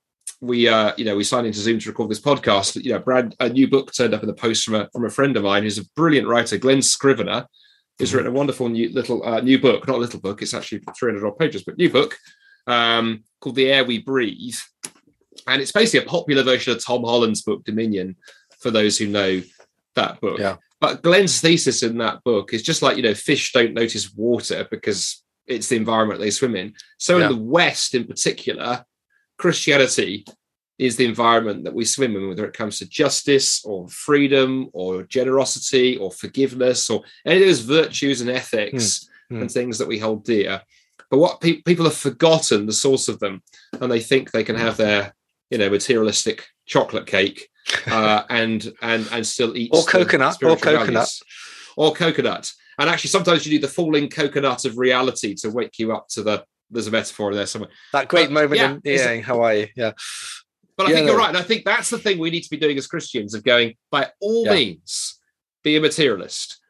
we 0.40 0.66
uh 0.66 0.92
you 0.96 1.04
know 1.04 1.14
we 1.14 1.22
signed 1.22 1.46
into 1.46 1.60
Zoom 1.60 1.78
to 1.78 1.90
record 1.90 2.10
this 2.10 2.20
podcast, 2.20 2.82
you 2.82 2.92
know, 2.92 2.98
Brad 2.98 3.36
a 3.38 3.48
new 3.48 3.68
book 3.68 3.92
turned 3.94 4.14
up 4.14 4.22
in 4.22 4.26
the 4.26 4.34
post 4.34 4.64
from 4.64 4.74
a 4.74 4.88
from 4.92 5.04
a 5.04 5.10
friend 5.10 5.36
of 5.36 5.44
mine 5.44 5.62
who's 5.62 5.78
a 5.78 5.88
brilliant 5.94 6.26
writer, 6.26 6.58
Glen 6.58 6.82
Scrivener, 6.82 7.46
who's 8.00 8.10
hmm. 8.10 8.16
written 8.16 8.32
a 8.32 8.36
wonderful 8.36 8.68
new 8.68 8.88
little 8.92 9.24
uh, 9.24 9.40
new 9.40 9.60
book, 9.60 9.86
not 9.86 9.96
a 9.96 10.00
little 10.00 10.20
book, 10.20 10.42
it's 10.42 10.54
actually 10.54 10.82
300 10.98 11.24
odd 11.24 11.38
pages, 11.38 11.62
but 11.62 11.78
new 11.78 11.90
book 11.90 12.18
um, 12.66 13.24
called 13.40 13.56
The 13.56 13.70
Air 13.70 13.84
We 13.84 13.98
Breathe. 13.98 14.58
And 15.46 15.62
it's 15.62 15.72
basically 15.72 16.06
a 16.06 16.10
popular 16.10 16.42
version 16.42 16.72
of 16.72 16.84
Tom 16.84 17.02
Holland's 17.02 17.42
book, 17.42 17.64
Dominion, 17.64 18.16
for 18.60 18.70
those 18.70 18.98
who 18.98 19.06
know 19.06 19.42
that 19.94 20.20
book. 20.20 20.38
Yeah. 20.38 20.56
But 20.80 21.02
Glen's 21.02 21.40
thesis 21.40 21.82
in 21.82 21.98
that 21.98 22.22
book 22.24 22.54
is 22.54 22.62
just 22.62 22.82
like, 22.82 22.96
you 22.96 23.02
know, 23.02 23.14
fish 23.14 23.52
don't 23.52 23.74
notice 23.74 24.14
water 24.14 24.66
because 24.70 25.22
it's 25.46 25.68
the 25.68 25.76
environment 25.76 26.20
they 26.20 26.30
swim 26.30 26.56
in. 26.56 26.74
So 26.98 27.18
yeah. 27.18 27.26
in 27.26 27.32
the 27.32 27.42
West, 27.42 27.94
in 27.94 28.06
particular, 28.06 28.84
Christianity 29.36 30.24
is 30.78 30.96
the 30.96 31.04
environment 31.04 31.64
that 31.64 31.74
we 31.74 31.84
swim 31.84 32.16
in, 32.16 32.28
whether 32.28 32.46
it 32.46 32.54
comes 32.54 32.78
to 32.78 32.88
justice 32.88 33.62
or 33.64 33.86
freedom 33.88 34.70
or 34.72 35.02
generosity 35.02 35.98
or 35.98 36.10
forgiveness 36.10 36.88
or 36.88 37.02
any 37.26 37.42
of 37.42 37.46
those 37.46 37.60
virtues 37.60 38.22
and 38.22 38.30
ethics 38.30 39.06
mm. 39.30 39.42
and 39.42 39.50
things 39.50 39.76
that 39.76 39.88
we 39.88 39.98
hold 39.98 40.24
dear. 40.24 40.62
But 41.10 41.18
what 41.18 41.40
pe- 41.40 41.62
people 41.62 41.84
have 41.84 41.96
forgotten 41.96 42.66
the 42.66 42.72
source 42.72 43.08
of 43.08 43.18
them, 43.18 43.42
and 43.80 43.90
they 43.90 44.00
think 44.00 44.30
they 44.30 44.44
can 44.44 44.56
have 44.56 44.76
their, 44.76 45.14
you 45.50 45.58
know, 45.58 45.68
materialistic 45.68 46.46
chocolate 46.66 47.06
cake 47.06 47.48
uh, 47.86 48.22
and 48.30 48.72
and 48.80 49.08
and 49.12 49.26
still 49.26 49.56
eat 49.56 49.70
or 49.72 49.82
coconut 49.82 50.42
or 50.42 50.56
coconut 50.56 50.92
values. 50.92 51.22
or 51.76 51.92
coconut. 51.92 52.50
And 52.78 52.88
actually, 52.88 53.10
sometimes 53.10 53.44
you 53.44 53.52
need 53.52 53.62
the 53.62 53.68
falling 53.68 54.08
coconut 54.08 54.64
of 54.64 54.78
reality 54.78 55.34
to 55.36 55.50
wake 55.50 55.78
you 55.78 55.92
up 55.92 56.08
to 56.10 56.22
the. 56.22 56.44
There's 56.72 56.86
a 56.86 56.92
metaphor 56.92 57.34
there 57.34 57.46
somewhere. 57.46 57.70
That 57.92 58.06
great 58.06 58.28
but, 58.28 58.34
moment 58.34 58.60
yeah, 58.60 58.72
in, 58.72 58.80
yeah, 58.84 59.10
in 59.10 59.22
Hawaii. 59.24 59.70
Yeah. 59.74 59.90
But 60.76 60.86
I 60.86 60.90
yeah, 60.90 60.94
think 60.94 61.06
no. 61.06 61.12
you're 61.12 61.20
right. 61.20 61.28
And 61.28 61.36
I 61.36 61.42
think 61.42 61.64
that's 61.64 61.90
the 61.90 61.98
thing 61.98 62.18
we 62.18 62.30
need 62.30 62.42
to 62.42 62.48
be 62.48 62.56
doing 62.56 62.78
as 62.78 62.86
Christians 62.86 63.34
of 63.34 63.42
going, 63.42 63.74
by 63.90 64.08
all 64.20 64.46
yeah. 64.46 64.54
means, 64.54 65.18
be 65.64 65.76
a 65.76 65.80
materialist, 65.80 66.60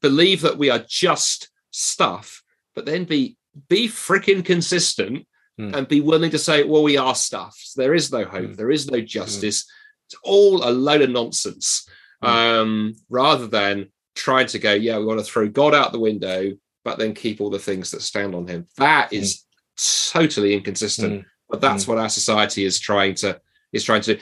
believe 0.00 0.40
that 0.40 0.56
we 0.56 0.70
are 0.70 0.82
just 0.88 1.50
stuff, 1.70 2.42
but 2.74 2.86
then 2.86 3.04
be 3.04 3.36
be 3.68 3.88
freaking 3.88 4.44
consistent 4.44 5.26
mm. 5.58 5.74
and 5.74 5.88
be 5.88 6.00
willing 6.00 6.30
to 6.30 6.38
say, 6.38 6.64
well, 6.64 6.82
we 6.82 6.96
are 6.96 7.14
stuff. 7.14 7.58
There 7.76 7.94
is 7.94 8.12
no 8.12 8.24
hope. 8.24 8.50
Mm. 8.50 8.56
There 8.56 8.70
is 8.70 8.90
no 8.90 8.98
hmm. 8.98 9.06
justice. 9.06 9.62
Mm. 9.62 9.68
It's 10.06 10.20
all 10.22 10.68
a 10.68 10.70
load 10.70 11.02
of 11.02 11.10
nonsense. 11.10 11.88
Hmm. 12.22 12.28
Um, 12.28 12.94
rather 13.08 13.46
than 13.46 13.90
trying 14.14 14.46
to 14.48 14.58
go, 14.58 14.72
yeah, 14.72 14.98
we 14.98 15.06
want 15.06 15.20
to 15.20 15.24
throw 15.24 15.48
God 15.48 15.74
out 15.74 15.92
the 15.92 15.98
window, 15.98 16.52
but 16.84 16.98
then 16.98 17.14
keep 17.14 17.40
all 17.40 17.50
the 17.50 17.58
things 17.58 17.90
that 17.90 18.02
stand 18.02 18.34
on 18.34 18.46
him. 18.46 18.66
That 18.76 19.12
is 19.12 19.44
hmm. 19.78 20.18
totally 20.18 20.54
inconsistent. 20.54 21.24
But 21.48 21.60
that's 21.60 21.86
what 21.86 21.98
our 21.98 22.08
society 22.08 22.64
is 22.64 22.80
trying 22.80 23.14
to 23.16 23.40
is 23.72 23.84
trying 23.84 24.00
to 24.02 24.14
do. 24.14 24.20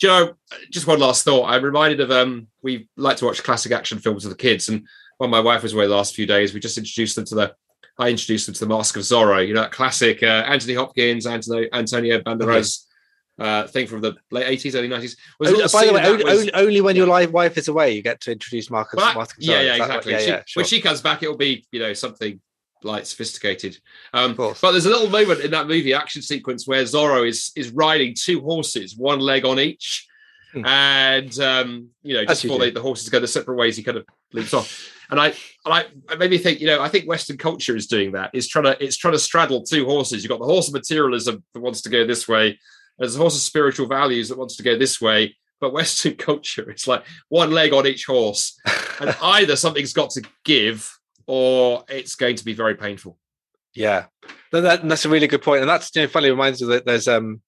Joe, 0.00 0.34
just 0.70 0.86
one 0.86 0.98
last 0.98 1.24
thought. 1.24 1.48
I'm 1.48 1.62
reminded 1.62 2.00
of 2.00 2.10
um, 2.10 2.48
we 2.62 2.88
like 2.96 3.18
to 3.18 3.26
watch 3.26 3.42
classic 3.42 3.70
action 3.72 3.98
films 3.98 4.24
with 4.24 4.32
the 4.32 4.42
kids, 4.42 4.68
and 4.68 4.86
when 5.18 5.30
my 5.30 5.38
wife 5.38 5.62
was 5.62 5.74
away 5.74 5.86
the 5.86 5.94
last 5.94 6.14
few 6.14 6.26
days, 6.26 6.52
we 6.52 6.60
just 6.60 6.78
introduced 6.78 7.14
them 7.14 7.24
to 7.26 7.34
the 7.34 7.54
I 8.02 8.10
introduced 8.10 8.46
them 8.46 8.54
to 8.54 8.60
the 8.60 8.74
Mask 8.74 8.96
of 8.96 9.02
Zorro, 9.02 9.46
you 9.46 9.54
know, 9.54 9.62
that 9.62 9.72
classic 9.72 10.22
uh, 10.22 10.26
Anthony 10.26 10.74
Hopkins, 10.74 11.26
Antonio, 11.26 11.68
Antonio 11.72 12.18
Banderas 12.20 12.86
okay. 13.40 13.48
uh, 13.48 13.66
thing 13.68 13.86
from 13.86 14.00
the 14.00 14.16
late 14.30 14.58
80s, 14.58 14.74
early 14.76 14.88
90s. 14.88 15.16
Oh, 15.40 15.68
by 15.72 15.86
the 15.86 15.92
way, 15.92 16.04
only, 16.04 16.24
was, 16.24 16.50
only, 16.54 16.80
when 16.80 16.96
yeah. 16.96 17.04
your 17.04 17.28
wife 17.30 17.56
is 17.56 17.68
away, 17.68 17.92
you 17.92 18.02
get 18.02 18.20
to 18.22 18.32
introduce 18.32 18.70
Marcus. 18.70 18.98
But, 18.98 19.16
Mask 19.16 19.38
of 19.38 19.44
Zorro. 19.44 19.48
Yeah, 19.48 19.60
yeah, 19.60 19.76
exactly. 19.76 20.12
Yeah, 20.12 20.18
she, 20.18 20.28
yeah, 20.28 20.42
sure. 20.46 20.60
When 20.60 20.66
she 20.66 20.80
comes 20.80 21.00
back, 21.00 21.22
it'll 21.22 21.36
be, 21.36 21.64
you 21.70 21.80
know, 21.80 21.92
something 21.92 22.40
like 22.84 23.06
sophisticated. 23.06 23.78
Um, 24.12 24.34
but 24.34 24.58
there's 24.60 24.86
a 24.86 24.90
little 24.90 25.08
moment 25.08 25.40
in 25.40 25.52
that 25.52 25.68
movie 25.68 25.94
action 25.94 26.22
sequence 26.22 26.66
where 26.66 26.82
Zorro 26.82 27.26
is 27.26 27.52
is 27.54 27.70
riding 27.70 28.14
two 28.18 28.40
horses, 28.40 28.96
one 28.96 29.20
leg 29.20 29.44
on 29.44 29.60
each. 29.60 30.08
Hmm. 30.52 30.66
And 30.66 31.38
um, 31.40 31.88
you 32.02 32.14
know, 32.14 32.24
just 32.24 32.42
before 32.42 32.58
they, 32.58 32.70
the 32.70 32.82
horses 32.82 33.08
go 33.08 33.20
the 33.20 33.28
separate 33.28 33.56
ways, 33.56 33.76
he 33.76 33.82
kind 33.82 33.98
of 33.98 34.06
leaps 34.32 34.52
off. 34.52 34.92
And 35.12 35.20
I, 35.20 35.26
and 35.26 35.34
I, 35.66 35.84
I 36.08 36.14
made 36.16 36.30
me 36.30 36.38
think, 36.38 36.58
you 36.58 36.66
know, 36.66 36.80
I 36.80 36.88
think 36.88 37.06
Western 37.06 37.36
culture 37.36 37.76
is 37.76 37.86
doing 37.86 38.12
that. 38.12 38.30
It's 38.32 38.48
trying 38.48 38.64
to, 38.64 38.82
it's 38.82 38.96
trying 38.96 39.12
to 39.12 39.18
straddle 39.18 39.62
two 39.62 39.84
horses. 39.84 40.22
You've 40.24 40.30
got 40.30 40.38
the 40.38 40.46
horse 40.46 40.68
of 40.68 40.74
materialism 40.74 41.44
that 41.52 41.60
wants 41.60 41.82
to 41.82 41.90
go 41.90 42.06
this 42.06 42.26
way. 42.26 42.58
There's 42.98 43.12
the 43.12 43.20
horse 43.20 43.36
of 43.36 43.42
spiritual 43.42 43.86
values 43.86 44.30
that 44.30 44.38
wants 44.38 44.56
to 44.56 44.62
go 44.62 44.78
this 44.78 45.02
way. 45.02 45.36
But 45.60 45.74
Western 45.74 46.14
culture, 46.16 46.68
it's 46.70 46.88
like 46.88 47.04
one 47.28 47.50
leg 47.50 47.74
on 47.74 47.86
each 47.86 48.06
horse, 48.06 48.58
and 49.00 49.14
either 49.22 49.54
something's 49.54 49.92
got 49.92 50.08
to 50.12 50.22
give, 50.44 50.90
or 51.26 51.84
it's 51.90 52.14
going 52.14 52.36
to 52.36 52.44
be 52.44 52.54
very 52.54 52.74
painful. 52.74 53.18
Yeah, 53.74 54.06
that, 54.50 54.88
that's 54.88 55.04
a 55.04 55.10
really 55.10 55.26
good 55.26 55.42
point, 55.42 55.60
and 55.60 55.68
that's 55.68 55.94
you 55.94 56.02
know, 56.02 56.08
funny. 56.08 56.30
Reminds 56.30 56.62
me 56.62 56.68
that 56.68 56.86
there's 56.86 57.06
um, 57.06 57.42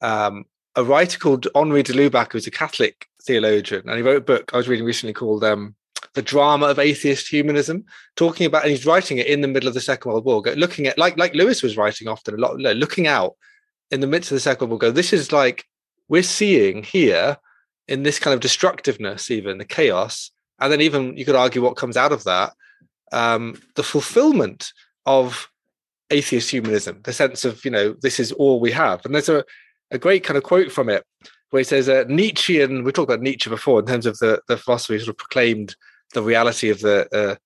um, 0.00 0.46
a 0.74 0.82
writer 0.82 1.18
called 1.18 1.46
Henri 1.54 1.82
de 1.82 1.92
Lubac, 1.92 2.32
who's 2.32 2.46
a 2.46 2.50
Catholic 2.50 3.06
theologian, 3.22 3.82
and 3.86 3.96
he 3.96 4.02
wrote 4.02 4.16
a 4.16 4.20
book 4.20 4.50
I 4.52 4.56
was 4.56 4.66
reading 4.66 4.86
recently 4.86 5.12
called 5.12 5.44
um, 5.44 5.76
"The 6.14 6.22
Drama 6.22 6.66
of 6.66 6.78
Atheist 6.78 7.28
Humanism," 7.28 7.84
talking 8.16 8.46
about, 8.46 8.62
and 8.62 8.70
he's 8.70 8.86
writing 8.86 9.18
it 9.18 9.26
in 9.26 9.40
the 9.40 9.48
middle 9.48 9.68
of 9.68 9.74
the 9.74 9.80
Second 9.80 10.10
World 10.10 10.24
War, 10.24 10.42
looking 10.56 10.86
at 10.86 10.98
like 10.98 11.16
like 11.18 11.34
Lewis 11.34 11.62
was 11.62 11.76
writing 11.76 12.08
often 12.08 12.34
a 12.34 12.38
lot, 12.38 12.58
looking 12.58 13.06
out 13.06 13.34
in 13.90 14.00
the 14.00 14.06
midst 14.06 14.30
of 14.30 14.36
the 14.36 14.40
Second 14.40 14.68
World 14.68 14.82
War. 14.82 14.90
This 14.90 15.12
is 15.12 15.32
like 15.32 15.64
we're 16.08 16.22
seeing 16.22 16.82
here 16.82 17.36
in 17.88 18.02
this 18.02 18.18
kind 18.18 18.34
of 18.34 18.40
destructiveness, 18.40 19.30
even 19.30 19.58
the 19.58 19.64
chaos, 19.64 20.30
and 20.60 20.72
then 20.72 20.80
even 20.80 21.16
you 21.16 21.24
could 21.24 21.36
argue 21.36 21.62
what 21.62 21.76
comes 21.76 21.96
out 21.96 22.12
of 22.12 22.24
that, 22.24 22.52
um, 23.12 23.60
the 23.74 23.82
fulfillment 23.82 24.72
of 25.06 25.48
atheist 26.10 26.50
humanism, 26.50 27.00
the 27.04 27.12
sense 27.12 27.44
of 27.44 27.64
you 27.64 27.70
know 27.70 27.94
this 28.02 28.20
is 28.20 28.32
all 28.32 28.60
we 28.60 28.70
have, 28.70 29.04
and 29.04 29.14
there's 29.14 29.28
a 29.28 29.44
a 29.90 29.98
great 29.98 30.24
kind 30.24 30.36
of 30.36 30.42
quote 30.42 30.72
from 30.72 30.88
it 30.88 31.04
where 31.50 31.60
he 31.60 31.64
says 31.64 31.88
uh, 31.88 32.04
Nietzschean. 32.08 32.84
We 32.84 32.92
talked 32.92 33.10
about 33.10 33.22
Nietzsche 33.22 33.48
before 33.48 33.80
in 33.80 33.86
terms 33.86 34.06
of 34.06 34.18
the 34.18 34.40
the 34.48 34.56
philosophy 34.56 34.98
sort 34.98 35.10
of 35.10 35.18
proclaimed 35.18 35.76
the 36.14 36.22
reality 36.22 36.70
of 36.70 36.80
the 36.80 37.08
uh, 37.14 37.36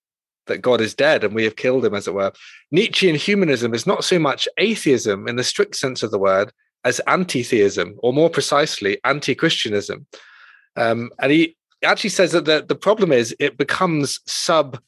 that 0.46 0.62
God 0.62 0.81
is 0.81 0.94
dead 0.94 1.24
and 1.24 1.35
we 1.35 1.44
have 1.44 1.57
killed 1.57 1.85
him, 1.85 1.94
as 1.94 2.09
it 2.09 2.14
were. 2.14 2.33
Nietzschean 2.70 3.16
humanism 3.16 3.74
is 3.74 3.87
not 3.87 4.04
so 4.04 4.18
much 4.18 4.48
atheism 4.57 5.28
in 5.28 5.37
the 5.37 5.44
strict 5.44 5.76
sense 5.76 6.02
of 6.02 6.11
the 6.11 6.18
word 6.18 6.52
as 6.85 7.00
anti-theism, 7.00 7.96
or 7.98 8.12
more 8.12 8.31
precisely, 8.31 8.98
anti-Christianism. 9.04 10.07
Um, 10.76 11.11
and 11.18 11.33
he 11.33 11.57
actually 11.85 12.11
says 12.11 12.33
that 12.33 12.44
the, 12.44 12.64
the 12.66 12.74
problem 12.74 13.12
is 13.12 13.35
it 13.38 13.59
becomes 13.59 14.20
sub 14.26 14.78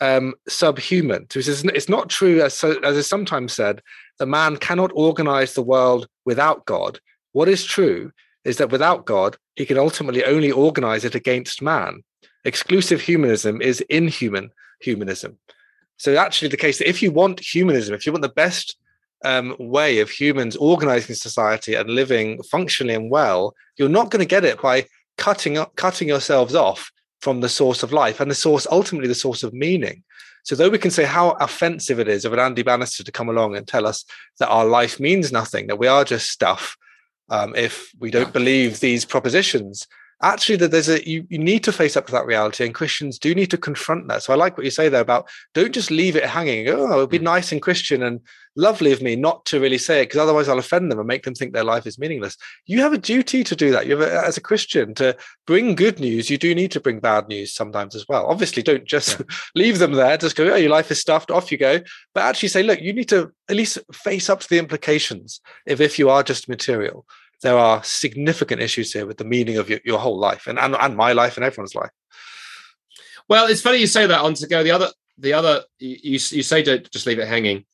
um, 0.00 0.34
subhuman. 0.48 1.26
So 1.30 1.40
says 1.40 1.64
it's 1.64 1.88
not 1.88 2.08
true, 2.08 2.42
as, 2.42 2.62
as 2.62 2.96
is 2.96 3.06
sometimes 3.06 3.52
said, 3.52 3.80
that 4.18 4.26
man 4.26 4.56
cannot 4.56 4.90
organize 4.94 5.54
the 5.54 5.62
world 5.62 6.08
without 6.24 6.64
God. 6.66 6.98
What 7.32 7.48
is 7.48 7.64
true 7.64 8.12
is 8.44 8.58
that 8.58 8.70
without 8.70 9.06
God, 9.06 9.36
he 9.56 9.66
can 9.66 9.78
ultimately 9.78 10.24
only 10.24 10.50
organize 10.50 11.04
it 11.04 11.14
against 11.14 11.62
man. 11.62 12.02
Exclusive 12.44 13.00
humanism 13.00 13.62
is 13.62 13.80
inhuman 13.82 14.50
humanism. 14.80 15.38
So, 15.96 16.16
actually, 16.16 16.48
the 16.48 16.56
case 16.56 16.78
that 16.78 16.88
if 16.88 17.02
you 17.02 17.10
want 17.10 17.40
humanism, 17.40 17.94
if 17.94 18.04
you 18.04 18.12
want 18.12 18.22
the 18.22 18.28
best 18.28 18.76
um, 19.24 19.56
way 19.58 20.00
of 20.00 20.10
humans 20.10 20.56
organizing 20.56 21.14
society 21.14 21.74
and 21.74 21.88
living 21.88 22.42
functionally 22.42 22.94
and 22.94 23.10
well, 23.10 23.54
you're 23.78 23.88
not 23.88 24.10
going 24.10 24.20
to 24.20 24.26
get 24.26 24.44
it 24.44 24.60
by 24.60 24.86
cutting 25.16 25.56
up, 25.56 25.74
cutting 25.76 26.08
yourselves 26.08 26.54
off 26.54 26.90
from 27.20 27.40
the 27.40 27.48
source 27.48 27.82
of 27.82 27.92
life 27.92 28.20
and 28.20 28.30
the 28.30 28.34
source, 28.34 28.66
ultimately, 28.70 29.08
the 29.08 29.14
source 29.14 29.42
of 29.42 29.54
meaning. 29.54 30.02
So, 30.42 30.54
though 30.54 30.68
we 30.68 30.78
can 30.78 30.90
say 30.90 31.04
how 31.04 31.30
offensive 31.40 31.98
it 31.98 32.08
is 32.08 32.26
of 32.26 32.34
an 32.34 32.38
Andy 32.38 32.62
Bannister 32.62 33.02
to 33.02 33.12
come 33.12 33.30
along 33.30 33.56
and 33.56 33.66
tell 33.66 33.86
us 33.86 34.04
that 34.38 34.50
our 34.50 34.66
life 34.66 35.00
means 35.00 35.32
nothing, 35.32 35.68
that 35.68 35.78
we 35.78 35.86
are 35.86 36.04
just 36.04 36.30
stuff, 36.30 36.76
um, 37.30 37.54
if 37.56 37.90
we 37.98 38.10
don't 38.10 38.32
believe 38.32 38.80
these 38.80 39.06
propositions, 39.06 39.86
actually 40.22 40.56
that 40.56 40.70
there's 40.70 40.88
a 40.88 41.06
you, 41.08 41.26
you 41.28 41.38
need 41.38 41.64
to 41.64 41.72
face 41.72 41.96
up 41.96 42.06
to 42.06 42.12
that 42.12 42.26
reality 42.26 42.64
and 42.64 42.74
christians 42.74 43.18
do 43.18 43.34
need 43.34 43.50
to 43.50 43.58
confront 43.58 44.08
that. 44.08 44.22
So 44.22 44.32
i 44.32 44.36
like 44.36 44.56
what 44.56 44.64
you 44.64 44.70
say 44.70 44.88
there 44.88 45.00
about 45.00 45.28
don't 45.52 45.72
just 45.72 45.90
leave 45.90 46.16
it 46.16 46.24
hanging 46.24 46.68
oh 46.68 46.92
it 46.92 46.96
would 46.96 47.10
be 47.10 47.18
mm. 47.18 47.22
nice 47.22 47.52
and 47.52 47.62
christian 47.62 48.02
and 48.02 48.20
lovely 48.56 48.92
of 48.92 49.02
me 49.02 49.16
not 49.16 49.44
to 49.46 49.58
really 49.58 49.78
say 49.78 50.00
it 50.00 50.06
because 50.06 50.20
otherwise 50.20 50.48
i'll 50.48 50.58
offend 50.58 50.90
them 50.90 50.98
and 50.98 51.08
make 51.08 51.24
them 51.24 51.34
think 51.34 51.52
their 51.52 51.64
life 51.64 51.86
is 51.86 51.98
meaningless 51.98 52.36
you 52.66 52.80
have 52.80 52.92
a 52.92 52.98
duty 52.98 53.44
to 53.44 53.56
do 53.56 53.70
that. 53.70 53.86
You 53.86 53.98
have 53.98 54.08
a, 54.08 54.26
as 54.26 54.36
a 54.36 54.40
christian 54.40 54.94
to 54.94 55.16
bring 55.46 55.74
good 55.74 55.98
news 55.98 56.30
you 56.30 56.38
do 56.38 56.54
need 56.54 56.70
to 56.72 56.80
bring 56.80 57.00
bad 57.00 57.28
news 57.28 57.52
sometimes 57.52 57.94
as 57.94 58.06
well. 58.08 58.26
Obviously 58.26 58.62
don't 58.62 58.84
just 58.84 59.18
yeah. 59.18 59.26
leave 59.54 59.78
them 59.78 59.92
there 59.92 60.16
just 60.16 60.36
go 60.36 60.44
oh 60.44 60.56
your 60.56 60.70
life 60.70 60.90
is 60.90 61.00
stuffed 61.00 61.30
off 61.30 61.52
you 61.52 61.58
go. 61.58 61.80
But 62.14 62.22
actually 62.22 62.48
say 62.50 62.62
look 62.62 62.80
you 62.80 62.92
need 62.92 63.08
to 63.10 63.32
at 63.48 63.56
least 63.56 63.78
face 63.92 64.30
up 64.30 64.40
to 64.40 64.48
the 64.48 64.58
implications 64.58 65.40
if 65.66 65.80
if 65.80 65.98
you 65.98 66.10
are 66.10 66.22
just 66.22 66.48
material 66.48 67.06
there 67.42 67.58
are 67.58 67.82
significant 67.84 68.60
issues 68.60 68.92
here 68.92 69.06
with 69.06 69.18
the 69.18 69.24
meaning 69.24 69.58
of 69.58 69.68
your, 69.68 69.80
your 69.84 69.98
whole 69.98 70.18
life 70.18 70.46
and, 70.46 70.58
and 70.58 70.74
and 70.74 70.96
my 70.96 71.12
life 71.12 71.36
and 71.36 71.44
everyone's 71.44 71.74
life. 71.74 71.90
Well, 73.28 73.46
it's 73.46 73.62
funny 73.62 73.78
you 73.78 73.86
say 73.86 74.06
that. 74.06 74.20
On 74.20 74.34
to 74.34 74.46
go 74.46 74.62
the 74.62 74.70
other 74.70 74.88
the 75.18 75.32
other 75.32 75.62
you 75.78 76.12
you 76.12 76.42
say 76.42 76.62
to 76.62 76.78
just 76.78 77.06
leave 77.06 77.18
it 77.18 77.28
hanging. 77.28 77.64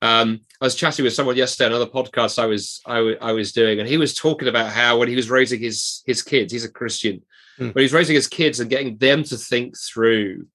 Um, 0.00 0.40
I 0.60 0.64
was 0.64 0.76
chatting 0.76 1.04
with 1.04 1.12
someone 1.12 1.36
yesterday, 1.36 1.66
another 1.66 1.90
podcast 1.90 2.38
I 2.38 2.46
was 2.46 2.80
I, 2.86 2.96
w- 2.96 3.18
I 3.20 3.32
was 3.32 3.52
doing, 3.52 3.80
and 3.80 3.88
he 3.88 3.96
was 3.96 4.14
talking 4.14 4.48
about 4.48 4.70
how 4.70 4.98
when 4.98 5.08
he 5.08 5.16
was 5.16 5.30
raising 5.30 5.60
his 5.60 6.02
his 6.06 6.22
kids, 6.22 6.52
he's 6.52 6.64
a 6.64 6.70
Christian, 6.70 7.22
mm. 7.58 7.72
but 7.72 7.82
he's 7.82 7.92
raising 7.92 8.14
his 8.14 8.28
kids 8.28 8.60
and 8.60 8.70
getting 8.70 8.96
them 8.98 9.24
to 9.24 9.36
think 9.36 9.76
through 9.76 10.46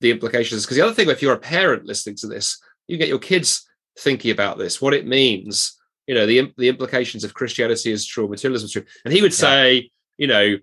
the 0.00 0.10
implications. 0.10 0.64
Because 0.64 0.78
the 0.78 0.84
other 0.84 0.94
thing, 0.94 1.08
if 1.10 1.20
you're 1.20 1.34
a 1.34 1.38
parent 1.38 1.84
listening 1.84 2.16
to 2.16 2.26
this, 2.26 2.58
you 2.86 2.96
get 2.96 3.08
your 3.08 3.18
kids 3.18 3.66
thinking 3.98 4.30
about 4.30 4.58
this, 4.58 4.80
what 4.80 4.94
it 4.94 5.06
means, 5.06 5.75
you 6.06 6.14
know 6.14 6.26
the 6.26 6.52
the 6.56 6.68
implications 6.68 7.24
of 7.24 7.34
Christianity 7.34 7.90
is 7.90 8.06
true, 8.06 8.28
materialism 8.28 8.66
is 8.66 8.72
true, 8.72 8.84
and 9.04 9.12
he 9.12 9.22
would 9.22 9.34
say, 9.34 9.74
yeah. 9.74 9.82
you 10.18 10.26
know, 10.26 10.56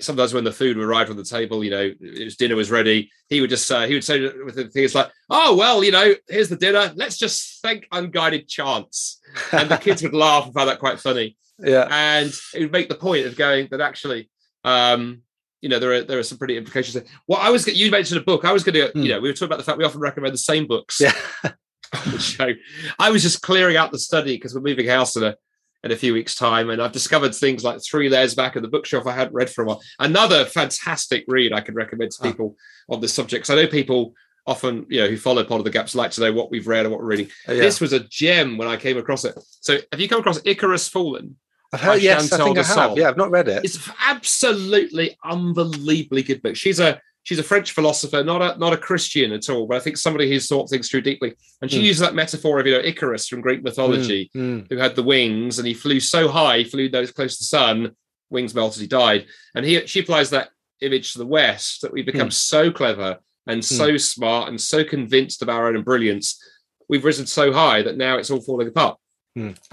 sometimes 0.00 0.34
when 0.34 0.44
the 0.44 0.52
food 0.52 0.76
arrived 0.76 1.10
on 1.10 1.16
the 1.16 1.24
table, 1.24 1.64
you 1.64 1.70
know, 1.70 1.92
was, 2.00 2.36
dinner 2.36 2.56
was 2.56 2.70
ready, 2.70 3.10
he 3.28 3.40
would 3.40 3.50
just 3.50 3.66
say, 3.66 3.88
he 3.88 3.94
would 3.94 4.04
say 4.04 4.20
with 4.20 4.54
the 4.54 4.68
things 4.68 4.94
like, 4.94 5.10
"Oh 5.30 5.56
well, 5.56 5.82
you 5.82 5.90
know, 5.90 6.14
here's 6.28 6.48
the 6.48 6.56
dinner. 6.56 6.92
Let's 6.94 7.18
just 7.18 7.60
thank 7.62 7.86
unguided 7.92 8.48
chance," 8.48 9.20
and 9.52 9.68
the 9.68 9.76
kids 9.76 10.02
would 10.02 10.14
laugh 10.14 10.46
and 10.46 10.54
find 10.54 10.68
that 10.68 10.78
quite 10.78 11.00
funny. 11.00 11.36
Yeah, 11.58 11.88
and 11.90 12.32
it 12.54 12.60
would 12.60 12.72
make 12.72 12.88
the 12.88 12.94
point 12.94 13.26
of 13.26 13.36
going 13.36 13.68
that 13.70 13.80
actually. 13.80 14.30
Um, 14.64 15.22
you 15.62 15.70
know 15.70 15.78
there 15.78 15.92
are 15.92 16.02
there 16.02 16.18
are 16.18 16.22
some 16.22 16.38
pretty 16.38 16.56
implications. 16.56 16.94
There. 16.94 17.04
Well, 17.26 17.40
I 17.40 17.50
was 17.50 17.66
you 17.66 17.90
mentioned 17.90 18.20
a 18.20 18.24
book. 18.24 18.44
I 18.44 18.52
was 18.52 18.62
going 18.62 18.74
to, 18.74 18.92
mm. 18.92 19.02
you 19.02 19.08
know, 19.08 19.20
we 19.20 19.28
were 19.28 19.32
talking 19.32 19.46
about 19.46 19.58
the 19.58 19.64
fact 19.64 19.78
we 19.78 19.84
often 19.84 20.00
recommend 20.00 20.34
the 20.34 20.38
same 20.38 20.66
books. 20.66 21.00
Yeah. 21.00 21.12
the 22.10 22.18
show. 22.18 22.52
I 22.98 23.10
was 23.10 23.22
just 23.22 23.42
clearing 23.42 23.76
out 23.76 23.92
the 23.92 23.98
study 23.98 24.36
because 24.36 24.54
we're 24.54 24.60
moving 24.60 24.86
house 24.86 25.16
in 25.16 25.24
a 25.24 25.36
in 25.84 25.92
a 25.92 25.96
few 25.96 26.12
weeks' 26.12 26.34
time, 26.34 26.70
and 26.70 26.82
I've 26.82 26.92
discovered 26.92 27.34
things 27.34 27.62
like 27.62 27.80
Three 27.82 28.08
Layers 28.08 28.34
Back 28.34 28.56
in 28.56 28.62
the 28.62 28.68
bookshelf 28.68 29.06
I 29.06 29.12
hadn't 29.12 29.34
read 29.34 29.50
for 29.50 29.62
a 29.62 29.66
while. 29.66 29.82
Another 29.98 30.44
fantastic 30.44 31.24
read 31.28 31.52
I 31.52 31.60
could 31.60 31.76
recommend 31.76 32.10
to 32.12 32.18
ah. 32.20 32.30
people 32.30 32.56
oh. 32.88 32.94
on 32.94 33.00
this 33.00 33.14
subject. 33.14 33.46
Because 33.46 33.58
I 33.58 33.62
know 33.62 33.68
people 33.68 34.14
often, 34.46 34.86
you 34.88 35.00
know, 35.00 35.08
who 35.08 35.16
follow 35.16 35.44
Pod 35.44 35.58
of 35.58 35.64
the 35.64 35.70
Gaps 35.70 35.94
like 35.94 36.10
to 36.12 36.20
know 36.20 36.32
what 36.32 36.50
we've 36.50 36.66
read 36.66 36.86
and 36.86 36.92
what 36.92 37.00
we're 37.00 37.08
reading. 37.08 37.28
Oh, 37.48 37.52
yeah. 37.52 37.62
This 37.62 37.80
was 37.80 37.92
a 37.92 38.00
gem 38.00 38.58
when 38.58 38.68
I 38.68 38.76
came 38.76 38.96
across 38.96 39.24
it. 39.24 39.38
So, 39.60 39.78
have 39.92 40.00
you 40.00 40.08
come 40.08 40.20
across 40.20 40.40
Icarus 40.44 40.88
Fallen? 40.88 41.36
I've 41.72 41.80
heard, 41.80 42.02
yes, 42.02 42.30
Chantal 42.30 42.52
I 42.52 42.54
think 42.54 42.58
I 42.58 42.80
have. 42.80 42.98
Yeah, 42.98 43.08
I've 43.08 43.16
not 43.16 43.30
read 43.30 43.48
it. 43.48 43.64
It's 43.64 43.90
absolutely 44.00 45.16
unbelievably 45.24 46.22
good 46.22 46.42
book. 46.42 46.56
She's 46.56 46.80
a 46.80 47.00
she's 47.26 47.40
a 47.40 47.42
French 47.42 47.72
philosopher, 47.72 48.22
not 48.22 48.40
a 48.40 48.58
not 48.58 48.72
a 48.72 48.76
Christian 48.78 49.32
at 49.32 49.50
all, 49.50 49.66
but 49.66 49.76
I 49.76 49.80
think 49.80 49.96
somebody 49.96 50.30
who's 50.30 50.46
thought 50.46 50.70
things 50.70 50.88
through 50.88 51.02
deeply. 51.02 51.34
And 51.60 51.70
she 51.70 51.80
mm. 51.80 51.84
uses 51.84 52.00
that 52.00 52.14
metaphor 52.14 52.60
of 52.60 52.66
you 52.66 52.74
know 52.74 52.84
Icarus 52.84 53.28
from 53.28 53.40
Greek 53.40 53.62
mythology, 53.62 54.30
mm. 54.34 54.62
Mm. 54.62 54.70
who 54.70 54.76
had 54.78 54.94
the 54.94 55.02
wings 55.02 55.58
and 55.58 55.66
he 55.66 55.74
flew 55.74 56.00
so 56.00 56.28
high, 56.28 56.58
he 56.58 56.64
flew 56.64 56.88
those 56.88 57.10
close 57.10 57.36
to 57.36 57.42
the 57.42 57.46
sun, 57.46 57.96
wings 58.30 58.54
melted, 58.54 58.80
he 58.80 58.86
died. 58.86 59.26
And 59.54 59.66
he 59.66 59.84
she 59.86 60.00
applies 60.00 60.30
that 60.30 60.50
image 60.80 61.12
to 61.12 61.18
the 61.18 61.26
West 61.26 61.82
that 61.82 61.92
we've 61.92 62.06
become 62.06 62.28
mm. 62.28 62.32
so 62.32 62.70
clever 62.70 63.18
and 63.46 63.64
so 63.64 63.90
mm. 63.90 64.00
smart 64.00 64.48
and 64.48 64.60
so 64.60 64.84
convinced 64.84 65.42
of 65.42 65.48
our 65.48 65.66
own 65.66 65.82
brilliance. 65.82 66.40
We've 66.88 67.04
risen 67.04 67.26
so 67.26 67.52
high 67.52 67.82
that 67.82 67.96
now 67.96 68.18
it's 68.18 68.30
all 68.30 68.40
falling 68.40 68.68
apart. 68.68 68.98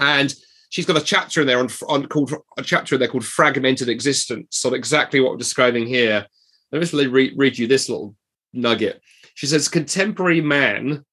And 0.00 0.34
she's 0.70 0.86
got 0.86 1.00
a 1.00 1.04
chapter 1.04 1.40
in 1.42 1.46
there 1.46 1.60
on, 1.60 1.68
on 1.88 2.06
called 2.06 2.34
a 2.58 2.62
chapter 2.62 2.96
in 2.96 2.98
there 2.98 3.08
called 3.08 3.24
fragmented 3.24 3.88
existence 3.88 4.64
on 4.64 4.74
exactly 4.74 5.20
what 5.20 5.30
we're 5.30 5.38
describing 5.38 5.86
here. 5.86 6.26
Let 6.74 6.80
me 6.80 6.86
just 6.86 7.12
read, 7.12 7.34
read 7.36 7.56
you 7.56 7.68
this 7.68 7.88
little 7.88 8.16
nugget. 8.52 9.00
She 9.34 9.46
says, 9.46 9.68
contemporary 9.68 10.40
man 10.40 11.04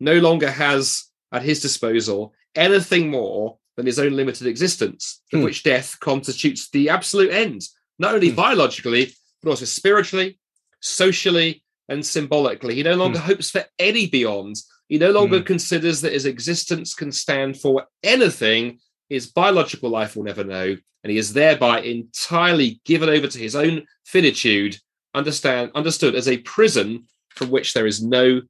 no 0.00 0.14
longer 0.14 0.50
has 0.50 1.04
at 1.30 1.42
his 1.42 1.60
disposal 1.60 2.34
anything 2.56 3.08
more 3.08 3.58
than 3.76 3.86
his 3.86 4.00
own 4.00 4.14
limited 4.14 4.48
existence, 4.48 5.22
of 5.32 5.38
hmm. 5.38 5.44
which 5.44 5.62
death 5.62 5.96
constitutes 6.00 6.70
the 6.70 6.88
absolute 6.88 7.30
end, 7.30 7.62
not 8.00 8.14
only 8.14 8.30
hmm. 8.30 8.34
biologically, 8.34 9.12
but 9.44 9.50
also 9.50 9.64
spiritually, 9.64 10.40
socially, 10.80 11.62
and 11.88 12.04
symbolically. 12.04 12.74
He 12.74 12.82
no 12.82 12.96
longer 12.96 13.20
hmm. 13.20 13.26
hopes 13.26 13.48
for 13.48 13.64
any 13.78 14.08
beyond. 14.08 14.56
He 14.88 14.98
no 14.98 15.12
longer 15.12 15.38
hmm. 15.38 15.44
considers 15.44 16.00
that 16.00 16.14
his 16.14 16.26
existence 16.26 16.94
can 16.94 17.12
stand 17.12 17.60
for 17.60 17.86
anything 18.02 18.80
his 19.08 19.28
biological 19.28 19.88
life 19.88 20.16
will 20.16 20.24
never 20.24 20.42
know, 20.42 20.76
and 21.04 21.10
he 21.12 21.16
is 21.16 21.32
thereby 21.32 21.80
entirely 21.80 22.80
given 22.84 23.08
over 23.08 23.28
to 23.28 23.38
his 23.38 23.54
own 23.54 23.84
finitude, 24.04 24.78
understand 25.16 25.72
understood 25.74 26.14
as 26.14 26.28
a 26.28 26.38
prison 26.38 27.04
from 27.30 27.50
which 27.50 27.74
there 27.74 27.86
is 27.86 28.02
no 28.02 28.42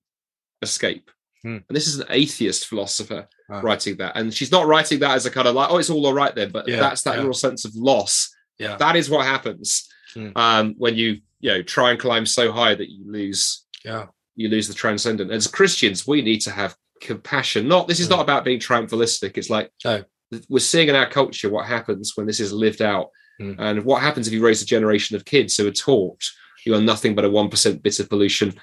escape. 0.62 1.10
Hmm. 1.42 1.58
And 1.68 1.76
this 1.76 1.86
is 1.86 1.98
an 1.98 2.06
atheist 2.10 2.66
philosopher 2.66 3.28
wow. 3.48 3.62
writing 3.62 3.96
that. 3.98 4.16
And 4.16 4.32
she's 4.32 4.52
not 4.52 4.66
writing 4.66 4.98
that 5.00 5.12
as 5.12 5.26
a 5.26 5.30
kind 5.30 5.48
of 5.48 5.54
like, 5.54 5.70
oh, 5.70 5.78
it's 5.78 5.90
all 5.90 6.04
all 6.06 6.14
right 6.14 6.34
then, 6.34 6.50
but 6.50 6.66
yeah, 6.68 6.80
that's 6.80 7.02
that 7.02 7.16
yeah. 7.16 7.22
real 7.22 7.32
sense 7.32 7.64
of 7.64 7.74
loss. 7.74 8.34
Yeah. 8.58 8.76
That 8.76 8.96
is 8.96 9.10
what 9.10 9.26
happens 9.26 9.88
hmm. 10.14 10.30
um, 10.36 10.74
when 10.78 10.96
you, 10.96 11.20
you 11.40 11.50
know, 11.52 11.62
try 11.62 11.90
and 11.90 12.00
climb 12.00 12.26
so 12.26 12.52
high 12.52 12.74
that 12.74 12.90
you 12.90 13.04
lose. 13.10 13.64
Yeah. 13.84 14.06
You 14.34 14.48
lose 14.48 14.68
the 14.68 14.74
transcendent. 14.74 15.30
As 15.30 15.46
Christians, 15.46 16.06
we 16.06 16.20
need 16.20 16.40
to 16.40 16.50
have 16.50 16.76
compassion. 17.00 17.68
Not 17.68 17.88
this 17.88 18.00
is 18.00 18.10
not 18.10 18.20
about 18.20 18.44
being 18.44 18.60
triumphalistic. 18.60 19.38
It's 19.38 19.48
like 19.48 19.70
no. 19.84 20.04
we're 20.48 20.58
seeing 20.58 20.88
in 20.88 20.94
our 20.94 21.08
culture 21.08 21.48
what 21.48 21.66
happens 21.66 22.12
when 22.16 22.26
this 22.26 22.40
is 22.40 22.52
lived 22.52 22.82
out. 22.82 23.10
Mm. 23.40 23.56
And 23.58 23.84
what 23.84 24.02
happens 24.02 24.26
if 24.26 24.32
you 24.32 24.44
raise 24.44 24.62
a 24.62 24.66
generation 24.66 25.16
of 25.16 25.24
kids 25.24 25.56
who 25.56 25.66
are 25.66 25.72
taught 25.72 26.22
you 26.66 26.74
are 26.74 26.80
nothing 26.80 27.14
but 27.14 27.24
a 27.24 27.28
1% 27.28 27.82
bit 27.82 28.00
of 28.00 28.08
pollution 28.08 28.54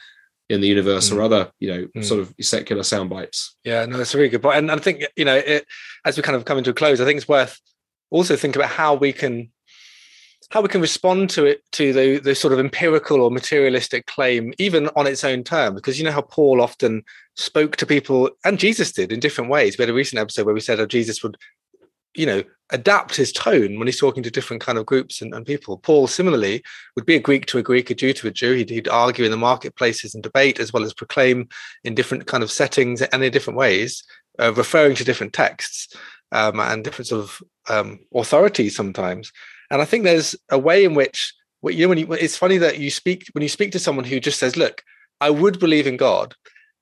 in 0.50 0.62
the 0.62 0.68
universe 0.68 1.10
mm. 1.10 1.18
or 1.18 1.22
other, 1.22 1.52
you 1.60 1.74
know, 1.74 1.88
mm. 1.96 2.04
sort 2.04 2.20
of 2.20 2.34
secular 2.42 2.84
sound 2.84 3.10
bites. 3.10 3.56
Yeah, 3.64 3.86
no, 3.86 3.98
that's 3.98 4.14
a 4.14 4.18
really 4.18 4.30
good 4.30 4.42
point. 4.42 4.58
And 4.58 4.72
I 4.72 4.78
think, 4.78 5.06
you 5.16 5.26
know, 5.26 5.36
it, 5.36 5.66
as 6.06 6.18
we 6.18 6.24
kind 6.24 6.36
of 6.36 6.46
come 6.46 6.58
into 6.58 6.72
a 6.72 6.74
close, 6.74 7.00
I 7.00 7.06
think 7.06 7.18
it's 7.18 7.28
worth 7.28 7.60
also 8.14 8.36
think 8.36 8.56
about 8.56 8.70
how 8.70 8.94
we 8.94 9.12
can 9.12 9.50
how 10.52 10.62
we 10.62 10.68
can 10.68 10.82
respond 10.82 11.32
to 11.32 11.46
it 11.46 11.64
to 11.72 11.92
the, 11.94 12.20
the 12.20 12.36
sort 12.36 12.54
of 12.54 12.60
empirical 12.60 13.22
or 13.22 13.32
materialistic 13.32 14.06
claim 14.06 14.54
even 14.60 14.88
on 14.96 15.08
its 15.08 15.24
own 15.24 15.44
terms 15.44 15.76
because 15.76 15.98
you 15.98 16.06
know 16.06 16.12
how 16.12 16.22
paul 16.22 16.62
often 16.62 17.04
spoke 17.36 17.76
to 17.76 17.88
people 17.88 18.30
and 18.46 18.60
jesus 18.60 18.92
did 18.92 19.12
in 19.12 19.20
different 19.20 19.50
ways 19.50 19.78
we 19.78 19.82
had 19.82 19.90
a 19.90 19.94
recent 19.94 20.20
episode 20.20 20.46
where 20.46 20.54
we 20.54 20.62
said 20.62 20.78
how 20.78 20.86
jesus 20.86 21.24
would 21.24 21.38
you 22.16 22.26
know 22.26 22.44
adapt 22.70 23.16
his 23.16 23.32
tone 23.32 23.78
when 23.78 23.88
he's 23.88 24.00
talking 24.00 24.24
to 24.24 24.32
different 24.32 24.62
kind 24.62 24.78
of 24.78 24.86
groups 24.86 25.22
and, 25.22 25.34
and, 25.34 25.46
people. 25.46 25.78
Paul 25.78 26.08
similarly 26.08 26.64
would 26.96 27.06
be 27.06 27.16
a 27.16 27.20
greek 27.20 27.46
to 27.48 27.60
a 27.60 27.64
greek 27.64 27.92
a 27.92 27.96
jew 27.96 28.14
to 28.14 28.28
a 28.28 28.32
jew. 28.32 28.54
He'd, 28.54 28.70
he'd, 28.70 28.88
argue 28.88 29.26
in 29.26 29.32
the 29.32 29.38
marketplaces 29.38 30.16
and 30.16 30.24
debate 30.24 30.60
as 30.60 30.74
well 30.74 30.84
as 30.84 30.94
proclaim 30.94 31.48
in 31.84 31.94
different 31.94 32.26
kind 32.26 32.42
of 32.42 32.52
settings 32.52 33.02
and 33.02 33.24
in 33.24 33.32
different 33.32 33.58
ways 33.60 34.04
uh, 34.40 34.54
referring 34.54 34.96
to 34.96 35.04
different 35.04 35.34
texts 35.34 35.96
um, 36.32 36.60
and 36.60 36.84
different 36.84 37.08
sort 37.08 37.22
of 37.22 37.44
um, 37.70 38.00
authorities 38.16 38.76
sometimes. 38.76 39.32
And 39.70 39.82
i 39.82 39.86
think 39.86 40.04
there's 40.04 40.36
a 40.50 40.58
way 40.58 40.84
in 40.84 40.94
which 40.94 41.34
you 41.64 41.86
know 41.86 41.90
when 41.90 41.98
you, 41.98 42.12
it's 42.14 42.38
funny 42.38 42.58
that 42.58 42.80
you 42.80 42.92
speak 42.92 43.28
when 43.32 43.42
you 43.42 43.50
speak 43.50 43.72
to 43.72 43.80
someone 43.80 44.06
who 44.06 44.20
just 44.20 44.38
says 44.38 44.58
look 44.58 44.84
i 45.22 45.30
would 45.30 45.60
believe 45.60 45.88
in 45.88 45.98
god 45.98 46.36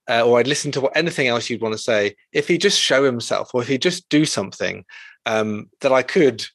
uh, 0.10 0.24
or 0.24 0.40
I'd 0.40 0.48
listen 0.48 0.72
to 0.74 0.82
what, 0.82 0.98
anything 0.98 1.28
else 1.28 1.50
you'd 1.50 1.62
want 1.62 1.74
to 1.74 1.78
say, 1.78 2.16
if 2.34 2.48
he 2.48 2.58
just 2.58 2.80
show 2.80 3.04
himself 3.04 3.52
or 3.54 3.62
if 3.62 3.68
he 3.68 3.78
just 3.78 4.10
do 4.10 4.26
something 4.26 4.84
um, 5.26 5.70
that 5.82 5.92
I 5.92 6.04
could 6.04 6.46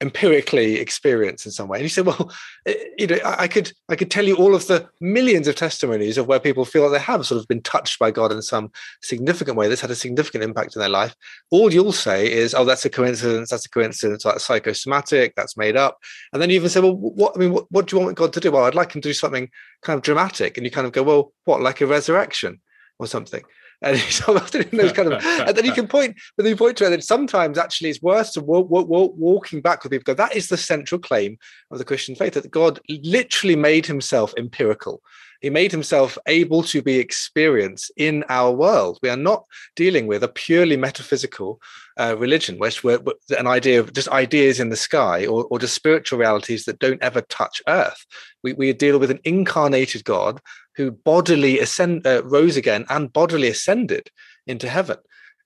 empirically 0.00 0.76
experience 0.76 1.44
in 1.44 1.50
some 1.50 1.66
way. 1.68 1.78
And 1.78 1.84
he 1.84 1.88
said, 1.88 2.06
well, 2.06 2.32
eh, 2.66 2.74
you 2.98 3.06
know, 3.08 3.18
I 3.24 3.48
could 3.48 3.72
I 3.88 3.96
could 3.96 4.10
tell 4.10 4.24
you 4.24 4.36
all 4.36 4.54
of 4.54 4.66
the 4.66 4.88
millions 5.00 5.48
of 5.48 5.56
testimonies 5.56 6.18
of 6.18 6.26
where 6.26 6.38
people 6.38 6.64
feel 6.64 6.84
that 6.84 6.96
they 6.96 7.04
have 7.04 7.26
sort 7.26 7.40
of 7.40 7.48
been 7.48 7.62
touched 7.62 7.98
by 7.98 8.10
God 8.10 8.30
in 8.30 8.40
some 8.42 8.70
significant 9.02 9.56
way. 9.56 9.68
That's 9.68 9.80
had 9.80 9.90
a 9.90 9.96
significant 9.96 10.44
impact 10.44 10.76
in 10.76 10.80
their 10.80 10.88
life. 10.88 11.14
All 11.50 11.72
you'll 11.72 11.92
say 11.92 12.30
is, 12.30 12.54
oh, 12.54 12.64
that's 12.64 12.84
a 12.84 12.90
coincidence. 12.90 13.50
That's 13.50 13.66
a 13.66 13.70
coincidence. 13.70 14.22
That's 14.22 14.44
psychosomatic. 14.44 15.34
That's 15.34 15.56
made 15.56 15.76
up. 15.76 15.98
And 16.32 16.40
then 16.40 16.50
you 16.50 16.56
even 16.56 16.68
say, 16.68 16.80
well, 16.80 16.96
what? 16.96 17.32
I 17.34 17.40
mean, 17.40 17.52
what, 17.52 17.66
what 17.70 17.86
do 17.86 17.96
you 17.96 18.04
want 18.04 18.16
God 18.16 18.32
to 18.34 18.40
do? 18.40 18.52
Well, 18.52 18.64
I'd 18.64 18.74
like 18.74 18.94
him 18.94 19.02
to 19.02 19.08
do 19.08 19.14
something 19.14 19.50
kind 19.82 19.96
of 19.96 20.02
dramatic. 20.02 20.56
And 20.56 20.64
you 20.64 20.70
kind 20.70 20.86
of 20.86 20.92
go, 20.92 21.02
well, 21.02 21.32
what? 21.44 21.60
Like 21.60 21.80
a 21.80 21.86
resurrection 21.86 22.60
or 23.00 23.06
something 23.06 23.42
and 23.82 23.96
he's 23.98 24.20
often 24.28 24.62
in 24.62 24.78
those 24.78 24.92
kind 24.92 25.12
of 25.12 25.24
and 25.24 25.56
then 25.56 25.64
you 25.64 25.72
can 25.72 25.86
point 25.86 26.16
but 26.36 26.42
then 26.42 26.50
you 26.50 26.56
point 26.56 26.76
to 26.76 26.86
it 26.86 26.90
that 26.90 27.04
sometimes 27.04 27.58
actually 27.58 27.90
it's 27.90 28.02
worse 28.02 28.32
to 28.32 28.40
walk, 28.40 28.68
walk, 28.70 28.88
walk, 28.88 29.14
walking 29.16 29.60
back 29.60 29.82
with 29.82 29.92
people. 29.92 30.14
Go 30.14 30.14
that 30.14 30.36
is 30.36 30.48
the 30.48 30.56
central 30.56 31.00
claim 31.00 31.38
of 31.70 31.78
the 31.78 31.84
christian 31.84 32.14
faith 32.14 32.34
that 32.34 32.50
god 32.50 32.80
literally 32.88 33.56
made 33.56 33.86
himself 33.86 34.32
empirical 34.36 35.02
he 35.40 35.50
made 35.50 35.70
himself 35.70 36.18
able 36.26 36.62
to 36.64 36.82
be 36.82 36.98
experienced 36.98 37.92
in 37.96 38.24
our 38.28 38.50
world. 38.50 38.98
We 39.02 39.08
are 39.08 39.16
not 39.16 39.44
dealing 39.76 40.06
with 40.06 40.24
a 40.24 40.28
purely 40.28 40.76
metaphysical 40.76 41.60
uh, 41.98 42.16
religion, 42.18 42.58
which 42.58 42.82
we're, 42.82 43.00
an 43.36 43.46
idea 43.46 43.80
of 43.80 43.92
just 43.92 44.08
ideas 44.08 44.58
in 44.60 44.70
the 44.70 44.76
sky 44.76 45.26
or, 45.26 45.44
or 45.44 45.58
just 45.58 45.74
spiritual 45.74 46.18
realities 46.18 46.64
that 46.64 46.78
don't 46.78 47.02
ever 47.02 47.20
touch 47.22 47.62
earth. 47.68 48.04
We, 48.42 48.52
we 48.52 48.72
deal 48.72 48.98
with 48.98 49.10
an 49.10 49.20
incarnated 49.24 50.04
God 50.04 50.40
who 50.76 50.90
bodily 50.90 51.58
ascend, 51.60 52.06
uh, 52.06 52.22
rose 52.24 52.56
again 52.56 52.84
and 52.88 53.12
bodily 53.12 53.48
ascended 53.48 54.10
into 54.46 54.68
heaven. 54.68 54.98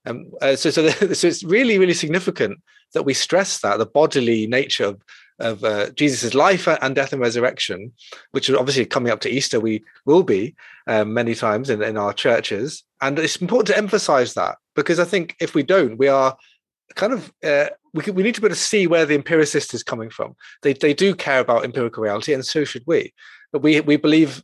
Um, 0.04 0.30
uh, 0.40 0.56
so, 0.56 0.70
so, 0.70 0.82
the, 0.82 1.14
so 1.14 1.26
it's 1.26 1.44
really, 1.44 1.78
really 1.78 1.94
significant 1.94 2.60
that 2.94 3.04
we 3.04 3.14
stress 3.14 3.60
that 3.60 3.78
the 3.78 3.86
bodily 3.86 4.46
nature 4.46 4.84
of 4.84 5.02
of 5.42 5.64
uh, 5.64 5.90
Jesus' 5.90 6.34
life 6.34 6.66
and 6.66 6.94
death 6.94 7.12
and 7.12 7.20
resurrection, 7.20 7.92
which 8.30 8.48
are 8.48 8.58
obviously 8.58 8.86
coming 8.86 9.12
up 9.12 9.20
to 9.20 9.30
Easter, 9.30 9.60
we 9.60 9.84
will 10.06 10.22
be 10.22 10.54
um, 10.86 11.12
many 11.12 11.34
times 11.34 11.68
in, 11.68 11.82
in 11.82 11.96
our 11.96 12.12
churches. 12.12 12.84
And 13.00 13.18
it's 13.18 13.36
important 13.36 13.68
to 13.68 13.76
emphasize 13.76 14.34
that 14.34 14.56
because 14.74 14.98
I 14.98 15.04
think 15.04 15.36
if 15.40 15.54
we 15.54 15.62
don't, 15.62 15.98
we 15.98 16.08
are 16.08 16.36
kind 16.94 17.12
of 17.12 17.32
uh, 17.44 17.66
we, 17.94 18.10
we 18.12 18.22
need 18.22 18.34
to 18.34 18.40
be 18.40 18.46
able 18.46 18.54
to 18.54 18.60
see 18.60 18.86
where 18.86 19.06
the 19.06 19.14
empiricist 19.14 19.74
is 19.74 19.82
coming 19.82 20.10
from. 20.10 20.34
They 20.62 20.72
they 20.72 20.94
do 20.94 21.14
care 21.14 21.40
about 21.40 21.64
empirical 21.64 22.02
reality, 22.02 22.32
and 22.32 22.44
so 22.44 22.64
should 22.64 22.84
we. 22.86 23.12
But 23.52 23.62
we 23.62 23.80
we 23.80 23.96
believe 23.96 24.42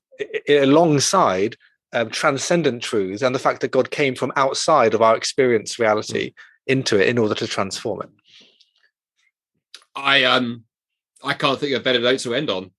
alongside 0.49 1.57
um, 1.93 2.11
transcendent 2.11 2.83
truths 2.83 3.23
and 3.23 3.35
the 3.35 3.39
fact 3.39 3.61
that 3.61 3.71
God 3.71 3.91
came 3.91 4.15
from 4.15 4.33
outside 4.37 4.95
of 4.95 5.03
our 5.03 5.17
experience 5.17 5.79
reality 5.79 6.31
mm. 6.31 6.35
into 6.67 7.01
it 7.01 7.09
in 7.09 7.19
order 7.19 7.35
to 7.35 7.47
transform 7.47 8.03
it. 8.03 8.11
I 9.97 10.25
um 10.25 10.65
I 11.23 11.35
can't 11.35 11.59
think 11.59 11.73
of 11.75 11.81
a 11.81 11.85
better 11.85 12.01
note 12.01 12.21
to 12.21 12.35
end 12.35 12.51
on. 12.51 12.71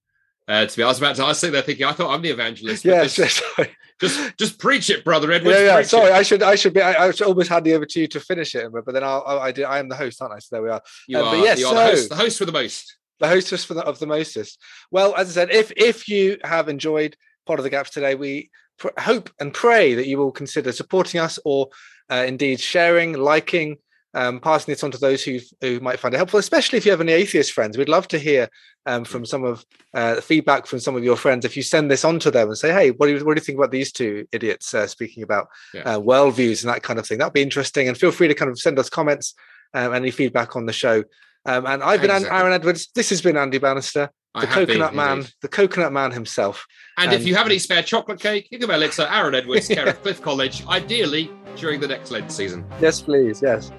Uh, 0.48 0.66
to 0.66 0.78
be, 0.78 0.82
I 0.82 0.88
was 0.88 0.98
about 0.98 1.16
to. 1.18 1.24
I 1.24 1.28
was 1.28 1.40
sitting 1.40 1.54
there 1.54 1.62
thinking, 1.62 1.86
I 1.86 1.92
thought 1.92 2.12
I'm 2.12 2.24
the 2.24 2.32
evangelist. 2.32 2.84
Yes, 2.84 3.20
yes 3.20 3.40
just 4.02 4.38
just 4.38 4.60
preach 4.60 4.90
it, 4.90 5.06
brother 5.06 5.32
Edward. 5.32 5.52
Yeah, 5.52 5.78
yeah. 5.78 5.82
Sorry, 5.84 6.10
it. 6.10 6.14
I 6.14 6.24
should 6.24 6.42
I 6.42 6.56
should 6.56 6.74
be. 6.74 6.82
I, 6.82 7.08
I 7.08 7.12
almost 7.26 7.50
hand 7.50 7.68
it 7.68 7.74
over 7.74 7.86
to 7.86 8.00
you 8.00 8.08
to 8.08 8.20
finish 8.20 8.56
it, 8.56 8.72
but 8.72 8.92
then 8.92 9.04
I'll, 9.04 9.24
I, 9.28 9.38
I, 9.38 9.52
did, 9.52 9.66
I 9.66 9.78
am 9.78 9.90
the 9.90 9.96
host, 9.96 10.22
aren't 10.22 10.34
I? 10.34 10.40
So 10.40 10.56
there 10.56 10.64
we 10.64 10.70
are. 10.70 10.82
You 11.08 11.20
um, 11.20 11.26
are. 11.26 11.32
But 11.36 11.44
yes, 11.44 11.60
you 11.60 11.68
are 11.68 11.74
so, 11.74 11.76
the 11.76 11.86
host. 11.86 12.10
The 12.10 12.16
host 12.16 12.38
for 12.40 12.46
the 12.46 12.52
most. 12.52 12.98
The 13.20 13.28
hostess 13.28 13.66
for 13.66 13.74
the 13.76 13.84
of 13.84 14.00
the 14.00 14.08
mostest. 14.08 14.60
Well, 14.90 15.14
as 15.16 15.30
I 15.30 15.42
said, 15.42 15.52
if 15.52 15.72
if 15.78 16.08
you 16.08 16.38
have 16.44 16.68
enjoyed 16.68 17.16
Pod 17.46 17.60
of 17.60 17.64
the 17.64 17.70
Gaps 17.70 17.92
today, 17.92 18.16
we 18.16 18.50
pr- 18.80 18.88
hope 18.98 19.30
and 19.40 19.54
pray 19.54 19.94
that 19.94 20.08
you 20.08 20.18
will 20.18 20.32
consider 20.32 20.72
supporting 20.72 21.20
us 21.20 21.38
or 21.46 21.70
uh, 22.10 22.24
indeed 22.28 22.60
sharing, 22.60 23.14
liking, 23.14 23.78
um, 24.14 24.40
passing 24.40 24.72
this 24.72 24.84
on 24.84 24.92
to 24.92 24.98
those 24.98 25.24
who 25.24 25.40
who 25.62 25.80
might 25.80 26.00
find 26.00 26.14
it 26.14 26.18
helpful, 26.18 26.40
especially 26.40 26.78
if 26.78 26.86
you 26.86 26.92
have 26.92 27.02
any 27.02 27.12
atheist 27.12 27.52
friends. 27.52 27.78
We'd 27.78 27.90
love 27.90 28.08
to 28.10 28.20
hear 28.20 28.50
um, 28.86 29.06
from 29.06 29.26
some 29.26 29.44
of 29.44 29.66
uh, 29.94 30.16
the 30.16 30.22
feedback 30.22 30.66
from 30.66 30.80
some 30.80 30.96
of 30.96 31.04
your 31.04 31.16
friends. 31.16 31.46
If 31.46 31.56
you 31.56 31.64
send 31.64 31.92
this 31.92 32.04
on 32.04 32.20
to 32.20 32.32
them 32.32 32.48
and 32.48 32.58
say, 32.58 32.74
"Hey, 32.74 32.92
what 32.92 33.08
do 33.08 33.14
you, 33.14 33.26
what 33.26 33.36
do 33.36 33.42
you 33.42 33.46
think 33.46 33.58
about 33.58 33.72
these 33.72 33.92
two 33.92 34.28
idiots 34.32 34.74
uh, 34.74 34.88
speaking 34.88 35.24
about 35.24 35.48
yeah. 35.74 35.82
uh, 35.82 36.00
worldviews 36.00 36.64
and 36.64 36.74
that 36.74 36.84
kind 36.84 37.00
of 37.00 37.08
thing?" 37.08 37.20
That'd 37.20 37.34
be 37.34 37.42
interesting. 37.42 37.88
And 37.88 37.98
feel 37.98 38.12
free 38.12 38.28
to 38.28 38.36
kind 38.36 38.50
of 38.50 38.60
send 38.60 38.80
us 38.80 38.90
comments, 38.90 39.36
um, 39.74 39.94
any 39.94 40.12
feedback 40.12 40.56
on 40.56 40.66
the 40.66 40.74
show. 40.74 41.04
Um, 41.46 41.66
and 41.66 41.84
I've 41.84 42.02
been 42.02 42.12
exactly. 42.12 42.38
Aaron 42.38 42.54
Edwards. 42.54 42.90
This 42.96 43.10
has 43.12 43.22
been 43.22 43.38
Andy 43.38 43.60
Bannister, 43.60 44.12
the 44.36 44.48
coconut 44.48 44.92
been, 44.92 44.96
man, 44.98 45.18
indeed. 45.20 45.34
the 45.42 45.48
coconut 45.48 45.92
man 45.92 46.12
himself. 46.12 46.66
And, 46.98 47.12
and, 47.12 47.20
if 47.20 47.28
you 47.28 47.36
have 47.36 47.46
any 47.46 47.60
spare 47.60 47.82
chocolate 47.82 48.20
cake, 48.20 48.48
you 48.52 48.60
can 48.60 48.68
to 48.92 49.16
Aaron 49.16 49.36
Edwards, 49.36 49.68
care 49.70 49.88
of 49.88 50.02
Cliff 50.02 50.22
College, 50.22 50.66
ideally 50.68 51.32
during 51.56 51.80
the 51.80 51.88
next 51.88 52.12
Lent 52.12 52.32
season. 52.32 52.66
Yes, 52.80 53.02
please. 53.02 53.42
Yes. 53.42 53.72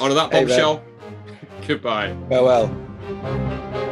On 0.00 0.14
that 0.14 0.30
bombshell, 0.30 0.82
goodbye. 1.66 2.16
Farewell. 2.28 3.86